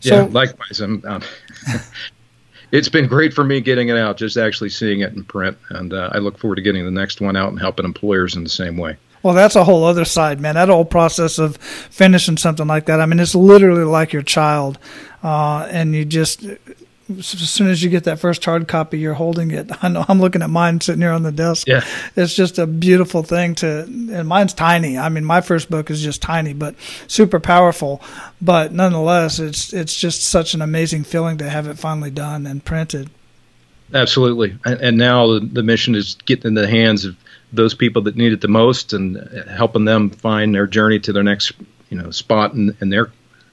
So, 0.00 0.14
yeah, 0.14 0.28
likewise. 0.30 0.80
I'm, 0.80 1.04
um, 1.04 1.22
it's 2.72 2.88
been 2.88 3.06
great 3.06 3.34
for 3.34 3.44
me 3.44 3.60
getting 3.60 3.90
it 3.90 3.96
out, 3.96 4.16
just 4.16 4.36
actually 4.38 4.70
seeing 4.70 5.00
it 5.00 5.12
in 5.12 5.24
print, 5.24 5.58
and 5.68 5.92
uh, 5.92 6.10
I 6.12 6.18
look 6.18 6.38
forward 6.38 6.56
to 6.56 6.62
getting 6.62 6.84
the 6.84 6.90
next 6.90 7.20
one 7.20 7.36
out 7.36 7.50
and 7.50 7.60
helping 7.60 7.84
employers 7.84 8.34
in 8.34 8.42
the 8.42 8.48
same 8.48 8.78
way. 8.78 8.96
Well, 9.22 9.34
that's 9.34 9.56
a 9.56 9.64
whole 9.64 9.84
other 9.84 10.04
side, 10.04 10.40
man. 10.40 10.54
That 10.54 10.68
whole 10.68 10.84
process 10.84 11.38
of 11.38 11.56
finishing 11.58 12.36
something 12.36 12.66
like 12.66 12.86
that. 12.86 13.00
I 13.00 13.06
mean, 13.06 13.20
it's 13.20 13.34
literally 13.34 13.84
like 13.84 14.12
your 14.12 14.22
child, 14.22 14.78
uh, 15.22 15.68
and 15.70 15.94
you 15.94 16.04
just 16.04 16.44
as 17.18 17.26
soon 17.26 17.68
as 17.68 17.82
you 17.82 17.90
get 17.90 18.04
that 18.04 18.18
first 18.18 18.44
hard 18.44 18.68
copy, 18.68 18.98
you're 18.98 19.14
holding 19.14 19.50
it. 19.50 19.70
I 19.82 19.88
know 19.88 20.04
I'm 20.08 20.20
looking 20.20 20.42
at 20.42 20.50
mine 20.50 20.80
sitting 20.80 21.00
here 21.00 21.10
on 21.10 21.22
the 21.22 21.32
desk. 21.32 21.66
Yeah, 21.66 21.84
it's 22.16 22.34
just 22.34 22.58
a 22.58 22.66
beautiful 22.66 23.22
thing 23.22 23.54
to. 23.56 23.82
And 23.82 24.28
mine's 24.28 24.54
tiny. 24.54 24.98
I 24.98 25.08
mean, 25.08 25.24
my 25.24 25.40
first 25.40 25.70
book 25.70 25.90
is 25.90 26.02
just 26.02 26.22
tiny, 26.22 26.52
but 26.52 26.74
super 27.06 27.40
powerful. 27.40 28.00
But 28.40 28.72
nonetheless, 28.72 29.38
it's 29.38 29.72
it's 29.72 29.94
just 29.98 30.22
such 30.22 30.54
an 30.54 30.62
amazing 30.62 31.04
feeling 31.04 31.38
to 31.38 31.48
have 31.48 31.66
it 31.66 31.78
finally 31.78 32.10
done 32.10 32.46
and 32.46 32.64
printed. 32.64 33.10
Absolutely, 33.92 34.56
and, 34.64 34.80
and 34.80 34.96
now 34.96 35.26
the, 35.26 35.40
the 35.40 35.62
mission 35.64 35.94
is 35.96 36.14
getting 36.26 36.48
in 36.48 36.54
the 36.54 36.68
hands 36.68 37.04
of 37.04 37.16
those 37.52 37.74
people 37.74 38.02
that 38.02 38.16
need 38.16 38.32
it 38.32 38.40
the 38.40 38.48
most 38.48 38.92
and 38.92 39.16
helping 39.48 39.84
them 39.84 40.10
find 40.10 40.54
their 40.54 40.66
journey 40.66 40.98
to 41.00 41.12
their 41.12 41.22
next 41.22 41.52
you 41.88 42.00
know 42.00 42.10
spot 42.10 42.54
in, 42.54 42.76
in 42.80 42.90
their 42.90 43.10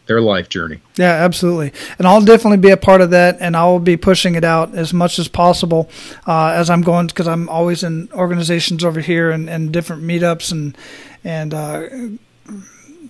their 0.08 0.22
life 0.22 0.50
journey. 0.50 0.80
Yeah, 0.96 1.12
absolutely. 1.12 1.74
And 1.98 2.08
I'll 2.08 2.24
definitely 2.24 2.58
be 2.58 2.70
a 2.70 2.78
part 2.78 3.02
of 3.02 3.10
that, 3.12 3.38
and 3.40 3.56
I 3.56 3.66
will 3.66 3.80
be 3.80 3.98
pushing 3.98 4.36
it 4.36 4.44
out 4.44 4.74
as 4.74 4.94
much 4.94 5.20
as 5.20 5.28
possible 5.28 5.90
uh, 6.26 6.52
as 6.56 6.70
I'm 6.70 6.82
going 6.82 7.08
because 7.08 7.28
I'm 7.28 7.50
always 7.50 7.84
in 7.84 8.10
organizations 8.14 8.84
over 8.84 9.02
here 9.02 9.30
and, 9.30 9.50
and 9.50 9.72
different 9.72 10.04
meetups 10.04 10.52
and 10.52 10.78
and 11.24 11.54
uh, 11.54 11.90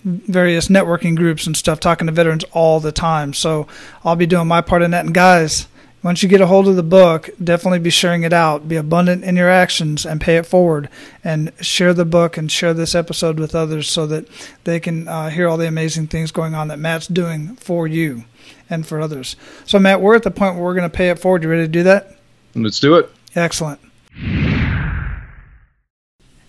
various 0.04 0.68
networking 0.68 1.16
groups 1.16 1.46
and 1.46 1.56
stuff, 1.56 1.80
talking 1.80 2.06
to 2.06 2.12
veterans 2.12 2.44
all 2.52 2.80
the 2.80 2.92
time. 2.92 3.32
So 3.32 3.66
I'll 4.04 4.16
be 4.16 4.26
doing 4.26 4.48
my 4.48 4.60
part 4.60 4.82
in 4.82 4.90
that. 4.90 5.04
And 5.04 5.14
guys, 5.14 5.68
once 6.02 6.22
you 6.22 6.28
get 6.28 6.40
a 6.40 6.46
hold 6.46 6.68
of 6.68 6.76
the 6.76 6.82
book, 6.82 7.28
definitely 7.42 7.80
be 7.80 7.90
sharing 7.90 8.22
it 8.22 8.32
out. 8.32 8.68
Be 8.68 8.76
abundant 8.76 9.24
in 9.24 9.36
your 9.36 9.50
actions 9.50 10.06
and 10.06 10.20
pay 10.20 10.36
it 10.36 10.46
forward. 10.46 10.88
And 11.24 11.52
share 11.60 11.92
the 11.92 12.04
book 12.04 12.36
and 12.36 12.50
share 12.50 12.72
this 12.72 12.94
episode 12.94 13.38
with 13.38 13.54
others 13.54 13.88
so 13.88 14.06
that 14.06 14.28
they 14.64 14.78
can 14.78 15.08
uh, 15.08 15.30
hear 15.30 15.48
all 15.48 15.56
the 15.56 15.66
amazing 15.66 16.06
things 16.06 16.30
going 16.30 16.54
on 16.54 16.68
that 16.68 16.78
Matt's 16.78 17.08
doing 17.08 17.56
for 17.56 17.86
you 17.86 18.24
and 18.70 18.86
for 18.86 19.00
others. 19.00 19.34
So, 19.64 19.78
Matt, 19.78 20.00
we're 20.00 20.14
at 20.14 20.22
the 20.22 20.30
point 20.30 20.54
where 20.54 20.64
we're 20.64 20.74
going 20.74 20.88
to 20.88 20.96
pay 20.96 21.10
it 21.10 21.18
forward. 21.18 21.42
You 21.42 21.50
ready 21.50 21.64
to 21.64 21.68
do 21.68 21.82
that? 21.84 22.16
Let's 22.54 22.80
do 22.80 22.96
it. 22.96 23.10
Excellent. 23.34 23.80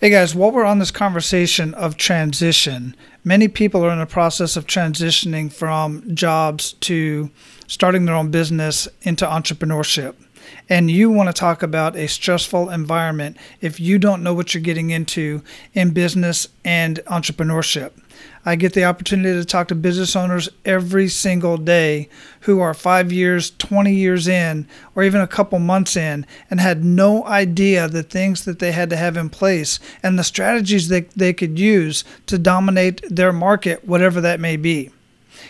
Hey 0.02 0.12
guys, 0.12 0.34
while 0.34 0.54
we're 0.54 0.64
on 0.64 0.80
this 0.80 0.91
conversation 0.91 1.74
of 1.74 1.97
transition, 1.97 2.95
many 3.26 3.50
people 3.50 3.84
are 3.84 3.91
in 3.91 4.00
the 4.00 4.06
process 4.06 4.56
of 4.56 4.66
transitioning 4.66 5.52
from 5.52 6.16
jobs 6.16 6.72
to 6.80 7.30
starting 7.68 8.06
their 8.06 8.16
own 8.16 8.32
business 8.32 8.88
into 9.02 9.26
entrepreneurship. 9.26 10.16
And 10.70 10.89
you 10.89 11.10
want 11.10 11.28
to 11.28 11.34
talk 11.34 11.62
about 11.62 11.97
a 11.97 12.08
stressful 12.08 12.70
environment 12.70 13.36
if 13.60 13.78
you 13.82 14.00
don't 14.00 14.24
know 14.24 14.34
what 14.34 14.54
you're 14.54 14.64
getting 14.64 14.89
into 14.89 15.43
in 15.74 15.89
business 15.89 16.47
and 16.64 17.02
entrepreneurship. 17.08 17.91
I 18.45 18.55
get 18.55 18.73
the 18.73 18.85
opportunity 18.85 19.37
to 19.37 19.45
talk 19.45 19.67
to 19.67 19.75
business 19.75 20.15
owners 20.15 20.49
every 20.63 21.09
single 21.09 21.57
day 21.57 22.09
who 22.41 22.59
are 22.61 22.73
five 22.73 23.11
years, 23.11 23.51
20 23.51 23.93
years 23.93 24.27
in, 24.27 24.67
or 24.95 25.03
even 25.03 25.19
a 25.21 25.27
couple 25.27 25.59
months 25.59 25.97
in, 25.97 26.25
and 26.49 26.59
had 26.59 26.83
no 26.83 27.25
idea 27.25 27.87
the 27.87 28.03
things 28.03 28.45
that 28.45 28.59
they 28.59 28.71
had 28.71 28.89
to 28.91 28.95
have 28.95 29.17
in 29.17 29.29
place 29.29 29.79
and 30.01 30.17
the 30.17 30.23
strategies 30.23 30.87
that 30.87 31.11
they 31.11 31.33
could 31.33 31.59
use 31.59 32.05
to 32.27 32.37
dominate 32.37 33.01
their 33.09 33.33
market, 33.33 33.85
whatever 33.85 34.21
that 34.21 34.39
may 34.39 34.55
be. 34.55 34.89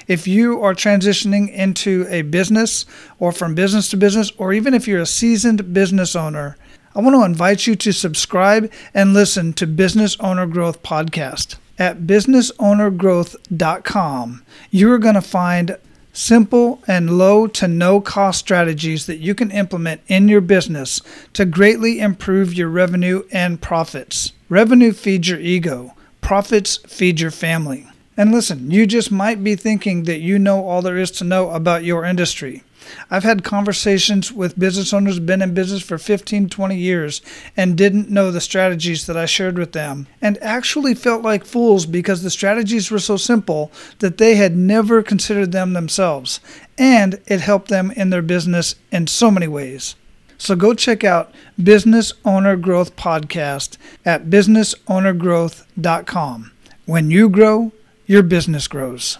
If 0.07 0.27
you 0.27 0.61
are 0.63 0.73
transitioning 0.73 1.53
into 1.53 2.07
a 2.09 2.23
business 2.23 2.85
or 3.19 3.31
from 3.31 3.53
business 3.53 3.89
to 3.89 3.97
business, 3.97 4.31
or 4.37 4.51
even 4.51 4.73
if 4.73 4.87
you're 4.87 5.01
a 5.01 5.05
seasoned 5.05 5.73
business 5.73 6.15
owner, 6.15 6.57
I 6.95 7.01
want 7.01 7.15
to 7.15 7.23
invite 7.23 7.67
you 7.67 7.75
to 7.75 7.93
subscribe 7.93 8.71
and 8.95 9.13
listen 9.13 9.53
to 9.53 9.67
Business 9.67 10.17
Owner 10.19 10.47
Growth 10.47 10.81
Podcast. 10.81 11.58
At 11.79 12.01
businessownergrowth.com, 12.01 14.45
you're 14.69 14.99
going 14.99 15.15
to 15.15 15.21
find 15.21 15.77
simple 16.11 16.83
and 16.85 17.17
low 17.17 17.47
to 17.47 17.69
no 17.69 18.01
cost 18.01 18.39
strategies 18.39 19.05
that 19.05 19.19
you 19.19 19.33
can 19.33 19.49
implement 19.51 20.01
in 20.07 20.27
your 20.27 20.41
business 20.41 20.99
to 21.33 21.45
greatly 21.45 21.99
improve 21.99 22.53
your 22.53 22.67
revenue 22.67 23.23
and 23.31 23.61
profits. 23.61 24.33
Revenue 24.49 24.91
feeds 24.91 25.29
your 25.29 25.39
ego, 25.39 25.93
profits 26.19 26.75
feed 26.77 27.21
your 27.21 27.31
family. 27.31 27.87
And 28.17 28.33
listen, 28.33 28.69
you 28.69 28.85
just 28.85 29.13
might 29.13 29.41
be 29.41 29.55
thinking 29.55 30.03
that 30.03 30.19
you 30.19 30.37
know 30.37 30.67
all 30.67 30.81
there 30.81 30.97
is 30.97 31.11
to 31.11 31.23
know 31.23 31.51
about 31.51 31.85
your 31.85 32.03
industry. 32.03 32.63
I've 33.09 33.23
had 33.23 33.43
conversations 33.43 34.31
with 34.31 34.59
business 34.59 34.93
owners 34.93 35.19
been 35.19 35.41
in 35.41 35.53
business 35.53 35.81
for 35.81 35.97
15, 35.97 36.47
20 36.49 36.77
years 36.77 37.21
and 37.57 37.77
didn't 37.77 38.09
know 38.09 38.31
the 38.31 38.39
strategies 38.41 39.05
that 39.07 39.17
I 39.17 39.25
shared 39.25 39.57
with 39.57 39.73
them 39.73 40.07
and 40.21 40.37
actually 40.41 40.95
felt 40.95 41.23
like 41.23 41.43
fools 41.45 41.85
because 41.85 42.23
the 42.23 42.29
strategies 42.29 42.91
were 42.91 42.99
so 42.99 43.17
simple 43.17 43.69
that 43.99 44.17
they 44.17 44.35
had 44.35 44.55
never 44.55 45.03
considered 45.03 45.51
them 45.51 45.73
themselves 45.73 46.39
and 46.77 47.19
it 47.27 47.41
helped 47.41 47.67
them 47.67 47.91
in 47.91 48.09
their 48.09 48.21
business 48.21 48.75
in 48.91 49.07
so 49.07 49.29
many 49.29 49.47
ways. 49.47 49.95
So 50.37 50.55
go 50.55 50.73
check 50.73 51.03
out 51.03 51.33
Business 51.61 52.13
Owner 52.23 52.55
Growth 52.55 52.95
Podcast 52.95 53.75
at 54.05 54.27
businessownergrowth.com. 54.27 56.51
When 56.85 57.11
you 57.11 57.27
grow, 57.29 57.73
your 58.07 58.23
business 58.23 58.69
grows. 58.69 59.17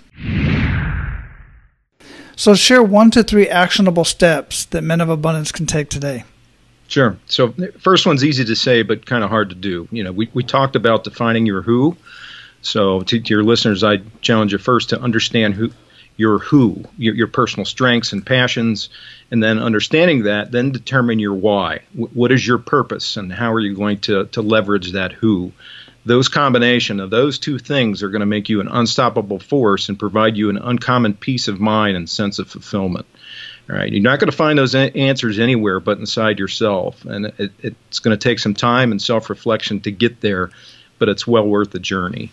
So, 2.39 2.55
share 2.55 2.81
one 2.81 3.11
to 3.11 3.21
three 3.21 3.49
actionable 3.49 4.05
steps 4.05 4.63
that 4.67 4.81
men 4.81 5.01
of 5.01 5.09
abundance 5.09 5.51
can 5.51 5.65
take 5.65 5.89
today. 5.89 6.23
Sure. 6.87 7.17
So, 7.25 7.53
first 7.79 8.05
one's 8.05 8.23
easy 8.23 8.45
to 8.45 8.55
say, 8.55 8.81
but 8.81 9.05
kind 9.05 9.25
of 9.25 9.29
hard 9.29 9.49
to 9.49 9.55
do. 9.55 9.89
You 9.91 10.05
know, 10.05 10.13
we, 10.13 10.29
we 10.33 10.45
talked 10.45 10.77
about 10.77 11.03
defining 11.03 11.45
your 11.45 11.61
who. 11.61 11.97
So, 12.61 13.01
to, 13.01 13.19
to 13.19 13.29
your 13.29 13.43
listeners, 13.43 13.83
I 13.83 13.97
challenge 14.21 14.53
you 14.53 14.57
first 14.57 14.91
to 14.91 15.01
understand 15.01 15.55
who 15.55 15.71
your 16.15 16.39
who, 16.39 16.83
your, 16.97 17.13
your 17.13 17.27
personal 17.27 17.65
strengths 17.65 18.13
and 18.13 18.25
passions, 18.25 18.87
and 19.31 19.43
then 19.43 19.59
understanding 19.59 20.23
that, 20.23 20.49
then 20.49 20.71
determine 20.71 21.19
your 21.19 21.33
why. 21.33 21.79
W- 21.93 22.09
what 22.13 22.31
is 22.31 22.45
your 22.47 22.57
purpose, 22.57 23.17
and 23.17 23.33
how 23.33 23.51
are 23.51 23.59
you 23.59 23.75
going 23.75 23.99
to 23.99 24.27
to 24.27 24.41
leverage 24.41 24.93
that 24.93 25.11
who? 25.11 25.51
Those 26.05 26.27
combination 26.27 26.99
of 26.99 27.09
those 27.09 27.39
two 27.39 27.59
things 27.59 28.03
are 28.03 28.09
going 28.09 28.21
to 28.21 28.25
make 28.25 28.49
you 28.49 28.61
an 28.61 28.67
unstoppable 28.67 29.39
force 29.39 29.89
and 29.89 29.99
provide 29.99 30.37
you 30.37 30.49
an 30.49 30.57
uncommon 30.57 31.13
peace 31.13 31.47
of 31.47 31.59
mind 31.59 31.97
and 31.97 32.09
sense 32.09 32.39
of 32.39 32.49
fulfillment. 32.49 33.05
All 33.69 33.75
right, 33.75 33.91
you're 33.91 34.01
not 34.01 34.19
going 34.19 34.31
to 34.31 34.35
find 34.35 34.57
those 34.57 34.73
answers 34.73 35.37
anywhere 35.37 35.79
but 35.79 35.99
inside 35.99 36.39
yourself, 36.39 37.05
and 37.05 37.27
it, 37.37 37.51
it's 37.59 37.99
going 37.99 38.17
to 38.17 38.23
take 38.23 38.39
some 38.39 38.55
time 38.55 38.91
and 38.91 39.01
self-reflection 39.01 39.81
to 39.81 39.91
get 39.91 40.21
there, 40.21 40.49
but 40.97 41.09
it's 41.09 41.27
well 41.27 41.45
worth 41.45 41.71
the 41.71 41.79
journey. 41.79 42.31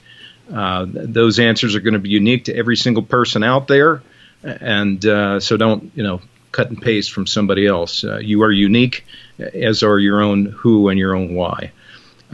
Uh, 0.53 0.87
those 0.89 1.39
answers 1.39 1.75
are 1.75 1.81
going 1.81 1.95
to 1.95 2.01
be 2.01 2.09
unique 2.09 2.45
to 2.45 2.57
every 2.57 2.77
single 2.77 3.03
person 3.03 3.43
out 3.43 3.69
there, 3.69 4.03
and 4.43 5.05
uh, 5.05 5.41
so 5.41 5.57
don't 5.57 5.91
you 5.95 6.03
know 6.03 6.23
cut 6.53 6.71
and 6.71 6.81
paste 6.81 7.12
from 7.12 7.27
somebody 7.27 7.67
else. 7.67 8.03
Uh, 8.03 8.17
you 8.17 8.43
are 8.43 8.51
unique, 8.51 9.05
as 9.39 9.83
are 9.83 9.99
your 9.99 10.23
own 10.23 10.47
who 10.47 10.89
and 10.89 10.99
your 10.99 11.14
own 11.14 11.35
why. 11.35 11.73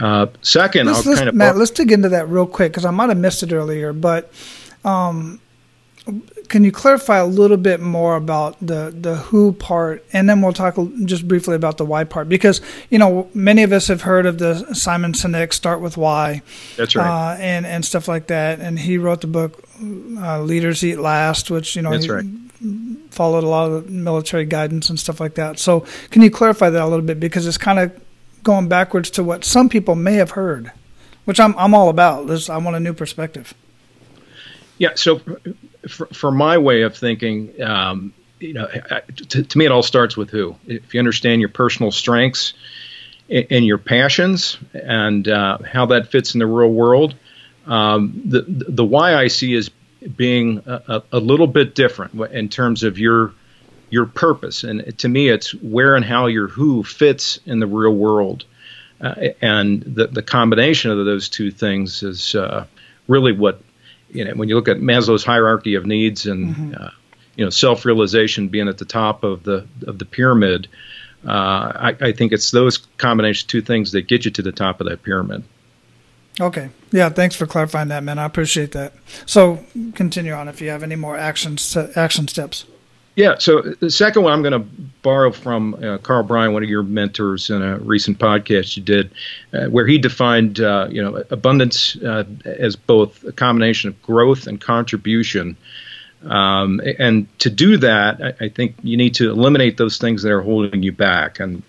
Uh, 0.03 0.27
second, 0.41 0.87
let's, 0.87 0.99
I'll 0.99 1.11
let's, 1.11 1.19
kind 1.19 1.29
of 1.29 1.35
Matt, 1.35 1.55
let's 1.55 1.71
dig 1.71 1.89
into 1.89 2.09
that 2.09 2.27
real 2.27 2.45
quick 2.45 2.73
because 2.73 2.83
I 2.83 2.91
might 2.91 3.07
have 3.07 3.17
missed 3.17 3.41
it 3.41 3.53
earlier. 3.53 3.93
But 3.93 4.29
um, 4.83 5.39
can 6.49 6.65
you 6.65 6.73
clarify 6.73 7.19
a 7.19 7.25
little 7.25 7.55
bit 7.55 7.79
more 7.79 8.17
about 8.17 8.57
the 8.59 8.93
the 8.93 9.15
who 9.15 9.53
part, 9.53 10.03
and 10.11 10.29
then 10.29 10.41
we'll 10.41 10.51
talk 10.51 10.77
just 11.05 11.25
briefly 11.25 11.55
about 11.55 11.77
the 11.77 11.85
why 11.85 12.03
part 12.03 12.27
because 12.27 12.59
you 12.89 12.99
know 12.99 13.29
many 13.33 13.63
of 13.63 13.71
us 13.71 13.87
have 13.87 14.01
heard 14.01 14.25
of 14.25 14.39
the 14.39 14.73
Simon 14.73 15.13
Sinek 15.13 15.53
Start 15.53 15.79
with 15.79 15.95
Why. 15.95 16.41
That's 16.75 16.97
right. 16.97 17.07
Uh, 17.07 17.37
and 17.37 17.65
and 17.65 17.85
stuff 17.85 18.09
like 18.09 18.27
that, 18.27 18.59
and 18.59 18.77
he 18.77 18.97
wrote 18.97 19.21
the 19.21 19.27
book 19.27 19.63
uh, 20.17 20.41
Leaders 20.41 20.83
Eat 20.83 20.97
Last, 20.97 21.49
which 21.49 21.77
you 21.77 21.81
know 21.81 21.91
that's 21.91 22.09
right. 22.09 22.25
Followed 23.11 23.45
a 23.45 23.47
lot 23.47 23.71
of 23.71 23.89
military 23.89 24.45
guidance 24.45 24.89
and 24.89 24.99
stuff 24.99 25.21
like 25.21 25.35
that. 25.35 25.59
So, 25.59 25.85
can 26.11 26.21
you 26.21 26.31
clarify 26.31 26.69
that 26.69 26.81
a 26.81 26.87
little 26.87 27.05
bit 27.05 27.21
because 27.21 27.47
it's 27.47 27.57
kind 27.57 27.79
of 27.79 28.02
going 28.43 28.67
backwards 28.67 29.09
to 29.11 29.23
what 29.23 29.43
some 29.45 29.69
people 29.69 29.95
may 29.95 30.15
have 30.15 30.31
heard, 30.31 30.71
which 31.25 31.39
I'm 31.39 31.57
I'm 31.57 31.73
all 31.73 31.89
about. 31.89 32.27
This 32.27 32.49
I 32.49 32.57
want 32.57 32.75
a 32.75 32.79
new 32.79 32.93
perspective. 32.93 33.53
Yeah. 34.77 34.91
So, 34.95 35.21
for, 35.87 36.07
for 36.07 36.31
my 36.31 36.57
way 36.57 36.81
of 36.81 36.97
thinking, 36.97 37.61
um, 37.61 38.13
you 38.39 38.53
know, 38.53 38.67
to, 39.29 39.43
to, 39.43 39.57
me, 39.57 39.65
it 39.65 39.71
all 39.71 39.83
starts 39.83 40.17
with 40.17 40.29
who. 40.29 40.55
If 40.67 40.93
you 40.93 40.99
understand 40.99 41.41
your 41.41 41.49
personal 41.49 41.91
strengths, 41.91 42.53
and 43.29 43.65
your 43.65 43.77
passions 43.77 44.57
and 44.73 45.27
uh, 45.27 45.57
how 45.59 45.87
that 45.87 46.11
fits 46.11 46.33
in 46.33 46.39
the 46.39 46.47
real 46.47 46.69
world. 46.69 47.15
Um, 47.65 48.21
the 48.25 48.41
the 48.47 48.83
why 48.83 49.15
I 49.15 49.27
see 49.27 49.53
is 49.53 49.69
being 50.17 50.61
a, 50.65 51.01
a, 51.13 51.19
little 51.19 51.47
bit 51.47 51.75
different 51.75 52.19
in 52.33 52.49
terms 52.49 52.83
of 52.83 52.99
your 52.99 53.33
your 53.93 54.07
purpose, 54.07 54.63
and 54.63 54.97
to 54.97 55.07
me, 55.07 55.29
it's 55.29 55.53
where 55.53 55.95
and 55.95 56.03
how 56.03 56.25
your 56.25 56.47
who 56.47 56.83
fits 56.83 57.39
in 57.45 57.59
the 57.59 57.67
real 57.67 57.93
world, 57.93 58.43
uh, 58.99 59.13
and 59.39 59.83
the 59.83 60.07
the 60.07 60.23
combination 60.23 60.89
of 60.89 61.05
those 61.05 61.29
two 61.29 61.51
things 61.51 62.01
is 62.01 62.33
uh, 62.33 62.65
really 63.07 63.33
what 63.33 63.61
you 64.09 64.25
know 64.25 64.33
when 64.33 64.49
you 64.49 64.55
look 64.55 64.67
at 64.67 64.77
Maslow's 64.77 65.23
hierarchy 65.23 65.75
of 65.75 65.85
needs 65.85 66.25
and 66.25 66.55
mm-hmm. 66.55 66.83
uh, 66.83 66.89
you 67.35 67.45
know 67.45 67.51
self 67.51 67.85
realization 67.85 68.47
being 68.47 68.67
at 68.67 68.79
the 68.79 68.85
top 68.85 69.23
of 69.23 69.43
the 69.43 69.67
of 69.85 69.99
the 69.99 70.05
pyramid. 70.05 70.67
Uh, 71.23 71.93
I, 71.93 72.07
I, 72.07 72.11
think 72.11 72.33
it's 72.33 72.51
those 72.51 72.79
combination 72.97 73.47
two 73.47 73.61
things 73.61 73.93
that 73.93 74.09
get 74.09 74.25
you 74.25 74.31
to 74.31 74.41
the 74.41 74.51
top 74.51 74.81
of 74.81 74.89
that 74.89 75.03
pyramid. 75.03 75.45
Okay. 76.41 76.69
Yeah. 76.91 77.07
Thanks 77.07 77.33
for 77.33 77.45
clarifying 77.45 77.87
that, 77.87 78.03
man. 78.03 78.19
I 78.19 78.25
appreciate 78.25 78.73
that. 78.73 78.91
So 79.25 79.63
continue 79.95 80.33
on 80.33 80.49
if 80.49 80.59
you 80.59 80.69
have 80.69 80.83
any 80.83 80.97
more 80.97 81.15
action 81.15 81.57
action 81.95 82.27
steps. 82.27 82.65
Yeah. 83.15 83.37
So 83.37 83.61
the 83.61 83.91
second 83.91 84.23
one, 84.23 84.33
I'm 84.33 84.41
going 84.41 84.53
to 84.53 84.67
borrow 85.03 85.31
from 85.31 85.75
uh, 85.75 85.99
Carl 85.99 86.23
Bryan, 86.23 86.53
one 86.53 86.63
of 86.63 86.69
your 86.69 86.81
mentors, 86.81 87.49
in 87.49 87.61
a 87.61 87.77
recent 87.77 88.17
podcast 88.17 88.75
you 88.75 88.81
did, 88.81 89.11
uh, 89.53 89.65
where 89.65 89.85
he 89.85 89.99
defined, 89.99 90.59
uh, 90.59 90.87
you 90.89 91.03
know, 91.03 91.23
abundance 91.29 91.95
uh, 91.97 92.23
as 92.45 92.75
both 92.75 93.23
a 93.23 93.31
combination 93.31 93.89
of 93.89 94.01
growth 94.01 94.47
and 94.47 94.59
contribution. 94.59 95.57
Um, 96.23 96.81
and 96.97 97.27
to 97.39 97.49
do 97.49 97.77
that, 97.77 98.21
I, 98.23 98.45
I, 98.45 98.49
think 98.49 98.75
you 98.81 98.95
need 98.95 99.15
to 99.15 99.29
eliminate 99.29 99.75
those 99.75 99.97
things 99.97 100.23
that 100.23 100.31
are 100.31 100.41
holding 100.41 100.81
you 100.81 100.93
back. 100.93 101.41
And 101.41 101.63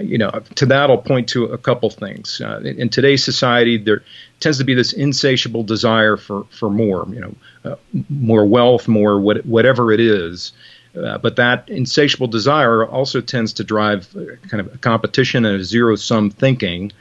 you 0.00 0.18
know, 0.18 0.30
to 0.56 0.66
that 0.66 0.90
I'll 0.90 0.98
point 0.98 1.28
to 1.30 1.44
a 1.44 1.58
couple 1.58 1.90
things. 1.90 2.40
Uh, 2.40 2.58
in, 2.60 2.80
in, 2.82 2.88
today's 2.88 3.24
society, 3.24 3.76
there 3.76 4.02
tends 4.40 4.58
to 4.58 4.64
be 4.64 4.74
this 4.74 4.92
insatiable 4.92 5.62
desire 5.62 6.16
for 6.16 6.44
for 6.50 6.70
more. 6.70 7.06
You 7.10 7.20
know, 7.20 7.34
uh, 7.64 7.76
more 8.08 8.46
wealth, 8.46 8.88
more 8.88 9.20
what, 9.20 9.44
whatever 9.44 9.92
it 9.92 10.00
is. 10.00 10.52
Uh, 10.96 11.18
but 11.18 11.36
that 11.36 11.68
insatiable 11.68 12.26
desire 12.26 12.86
also 12.86 13.20
tends 13.20 13.52
to 13.54 13.64
drive 13.64 14.08
kind 14.48 14.60
of 14.60 14.80
competition 14.80 15.44
and 15.44 15.60
a 15.60 15.64
zero 15.64 15.96
sum 15.96 16.30
thinking. 16.30 16.92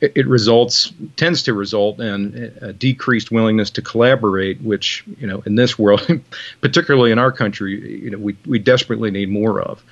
It, 0.00 0.12
it, 0.16 0.26
results 0.26 0.92
tends 1.16 1.44
to 1.44 1.54
result 1.54 2.00
in 2.00 2.52
a 2.60 2.72
decreased 2.72 3.30
willingness 3.30 3.70
to 3.70 3.82
collaborate, 3.82 4.60
which 4.60 5.04
you 5.18 5.28
know 5.28 5.42
in 5.46 5.54
this 5.54 5.78
world, 5.78 6.06
particularly 6.60 7.12
in 7.12 7.18
our 7.18 7.30
country, 7.30 8.02
you 8.02 8.10
know 8.10 8.18
we 8.18 8.36
we 8.44 8.58
desperately 8.58 9.10
need 9.10 9.28
more 9.28 9.60
of. 9.60 9.82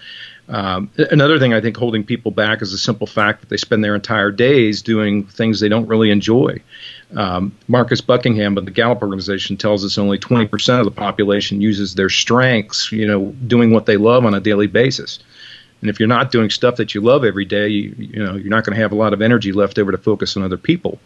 Um, 0.48 0.90
another 0.96 1.38
thing 1.38 1.54
I 1.54 1.60
think 1.60 1.76
holding 1.76 2.02
people 2.02 2.32
back 2.32 2.60
is 2.60 2.72
the 2.72 2.78
simple 2.78 3.06
fact 3.06 3.40
that 3.40 3.50
they 3.50 3.56
spend 3.56 3.84
their 3.84 3.94
entire 3.94 4.32
days 4.32 4.82
doing 4.82 5.24
things 5.26 5.60
they 5.60 5.68
don't 5.68 5.86
really 5.86 6.10
enjoy. 6.10 6.60
Um, 7.16 7.56
Marcus 7.66 8.00
Buckingham 8.00 8.56
of 8.56 8.64
the 8.64 8.70
Gallup 8.70 9.02
organization 9.02 9.56
tells 9.56 9.84
us 9.84 9.98
only 9.98 10.18
20% 10.18 10.78
of 10.78 10.84
the 10.84 10.90
population 10.90 11.60
uses 11.60 11.94
their 11.94 12.08
strengths, 12.08 12.92
you 12.92 13.06
know, 13.06 13.26
doing 13.46 13.72
what 13.72 13.86
they 13.86 13.96
love 13.96 14.24
on 14.24 14.34
a 14.34 14.40
daily 14.40 14.68
basis. 14.68 15.18
And 15.80 15.90
if 15.90 15.98
you're 15.98 16.08
not 16.08 16.30
doing 16.30 16.50
stuff 16.50 16.76
that 16.76 16.94
you 16.94 17.00
love 17.00 17.24
every 17.24 17.44
day, 17.44 17.68
you, 17.68 17.94
you 17.98 18.24
know, 18.24 18.34
you're 18.34 18.50
not 18.50 18.64
going 18.64 18.76
to 18.76 18.82
have 18.82 18.92
a 18.92 18.96
lot 18.96 19.12
of 19.12 19.22
energy 19.22 19.52
left 19.52 19.78
over 19.78 19.90
to 19.90 19.98
focus 19.98 20.36
on 20.36 20.42
other 20.42 20.58
people. 20.58 21.00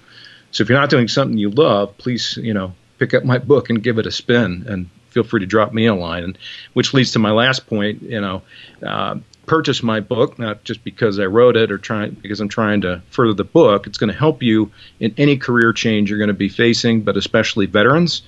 So 0.50 0.62
if 0.62 0.68
you're 0.68 0.78
not 0.78 0.90
doing 0.90 1.08
something 1.08 1.38
you 1.38 1.50
love, 1.50 1.96
please, 1.96 2.36
you 2.36 2.54
know, 2.54 2.74
pick 2.98 3.14
up 3.14 3.24
my 3.24 3.38
book 3.38 3.70
and 3.70 3.82
give 3.82 3.98
it 3.98 4.06
a 4.06 4.12
spin 4.12 4.64
and 4.68 4.90
feel 5.10 5.24
free 5.24 5.40
to 5.40 5.46
drop 5.46 5.72
me 5.72 5.86
a 5.86 5.94
line. 5.94 6.24
And 6.24 6.38
which 6.74 6.92
leads 6.92 7.12
to 7.12 7.18
my 7.18 7.30
last 7.30 7.66
point, 7.66 8.02
you 8.02 8.20
know, 8.20 8.42
uh, 8.84 9.16
purchase 9.46 9.82
my 9.82 10.00
book, 10.00 10.38
not 10.38 10.64
just 10.64 10.84
because 10.84 11.18
I 11.18 11.26
wrote 11.26 11.56
it 11.56 11.70
or 11.70 11.78
trying 11.78 12.12
because 12.12 12.40
I'm 12.40 12.48
trying 12.48 12.82
to 12.82 13.02
further 13.10 13.34
the 13.34 13.44
book. 13.44 13.86
It's 13.86 13.98
going 13.98 14.12
to 14.12 14.18
help 14.18 14.42
you 14.42 14.70
in 15.00 15.14
any 15.18 15.36
career 15.36 15.72
change 15.72 16.10
you're 16.10 16.18
going 16.18 16.28
to 16.28 16.34
be 16.34 16.48
facing, 16.48 17.02
but 17.02 17.16
especially 17.16 17.66
veterans. 17.66 18.22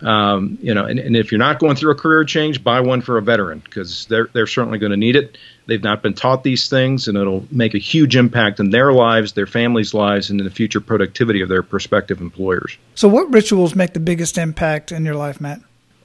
Um, 0.00 0.58
you 0.62 0.74
know, 0.74 0.84
and, 0.84 1.00
and, 1.00 1.16
if 1.16 1.32
you're 1.32 1.40
not 1.40 1.58
going 1.58 1.74
through 1.74 1.90
a 1.90 1.96
career 1.96 2.22
change, 2.24 2.62
buy 2.62 2.78
one 2.78 3.00
for 3.00 3.18
a 3.18 3.22
veteran 3.22 3.58
because 3.58 4.06
they're 4.06 4.28
they're 4.32 4.46
certainly 4.46 4.78
going 4.78 4.92
to 4.92 4.96
need 4.96 5.16
it. 5.16 5.36
They've 5.66 5.82
not 5.82 6.02
been 6.02 6.14
taught 6.14 6.44
these 6.44 6.68
things, 6.68 7.08
and 7.08 7.18
it'll 7.18 7.44
make 7.50 7.74
a 7.74 7.78
huge 7.78 8.14
impact 8.14 8.60
in 8.60 8.70
their 8.70 8.92
lives, 8.92 9.32
their 9.32 9.48
families' 9.48 9.94
lives, 9.94 10.30
and 10.30 10.40
in 10.40 10.44
the 10.44 10.52
future 10.52 10.80
productivity 10.80 11.40
of 11.40 11.48
their 11.48 11.64
prospective 11.64 12.20
employers. 12.20 12.78
So, 12.94 13.08
what 13.08 13.32
rituals 13.32 13.74
make 13.74 13.92
the 13.92 14.00
biggest 14.00 14.38
impact 14.38 14.92
in 14.92 15.04
your 15.04 15.16
life, 15.16 15.40
Matt? 15.40 15.62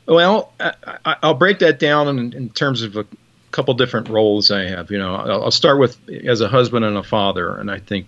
Well, 0.07 0.51
I, 0.59 1.15
will 1.21 1.35
break 1.35 1.59
that 1.59 1.79
down 1.79 2.07
in, 2.07 2.33
in 2.33 2.49
terms 2.49 2.81
of 2.81 2.97
a 2.97 3.05
couple 3.53 3.73
different 3.75 4.09
roles 4.09 4.51
I 4.51 4.63
have. 4.63 4.91
You 4.91 4.97
know, 4.97 5.15
I'll, 5.15 5.43
I'll 5.45 5.51
start 5.51 5.79
with 5.79 5.97
as 6.09 6.41
a 6.41 6.49
husband 6.49 6.83
and 6.83 6.97
a 6.97 7.03
father, 7.03 7.55
and 7.55 7.71
I 7.71 7.79
think 7.79 8.07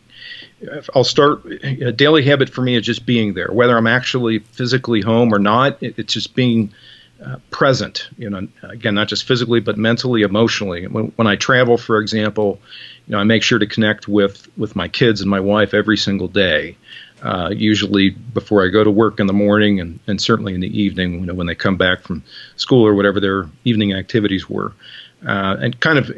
I'll 0.93 1.05
start. 1.05 1.45
A 1.45 1.91
daily 1.91 2.23
habit 2.23 2.49
for 2.49 2.61
me 2.61 2.75
is 2.75 2.85
just 2.85 3.05
being 3.05 3.33
there, 3.33 3.49
whether 3.51 3.77
I'm 3.77 3.87
actually 3.87 4.39
physically 4.39 5.01
home 5.01 5.33
or 5.33 5.39
not. 5.39 5.81
It, 5.81 5.97
it's 5.97 6.13
just 6.13 6.35
being 6.35 6.73
uh, 7.23 7.37
present. 7.51 8.09
You 8.17 8.29
know, 8.29 8.47
again, 8.63 8.95
not 8.95 9.07
just 9.07 9.25
physically, 9.25 9.61
but 9.61 9.77
mentally, 9.77 10.23
emotionally. 10.23 10.87
When, 10.87 11.13
when 11.15 11.27
I 11.27 11.35
travel, 11.35 11.77
for 11.77 11.99
example, 11.99 12.59
you 13.07 13.13
know, 13.13 13.19
I 13.19 13.23
make 13.23 13.43
sure 13.43 13.59
to 13.59 13.67
connect 13.67 14.07
with 14.07 14.47
with 14.57 14.75
my 14.75 14.87
kids 14.87 15.21
and 15.21 15.29
my 15.29 15.39
wife 15.39 15.73
every 15.73 15.97
single 15.97 16.27
day. 16.27 16.75
Uh, 17.23 17.49
usually 17.49 18.09
before 18.09 18.63
I 18.63 18.67
go 18.67 18.83
to 18.83 18.91
work 18.91 19.19
in 19.19 19.25
the 19.25 19.33
morning 19.33 19.79
and, 19.79 19.99
and 20.05 20.21
certainly 20.21 20.53
in 20.53 20.59
the 20.59 20.79
evening, 20.79 21.21
you 21.21 21.25
know, 21.25 21.33
when 21.33 21.47
they 21.47 21.55
come 21.55 21.77
back 21.77 22.03
from 22.03 22.23
school 22.55 22.85
or 22.85 22.93
whatever 22.93 23.19
their 23.19 23.49
evening 23.63 23.93
activities 23.93 24.47
were. 24.47 24.73
Uh, 25.25 25.57
and 25.59 25.79
kind 25.79 25.97
of 25.97 26.11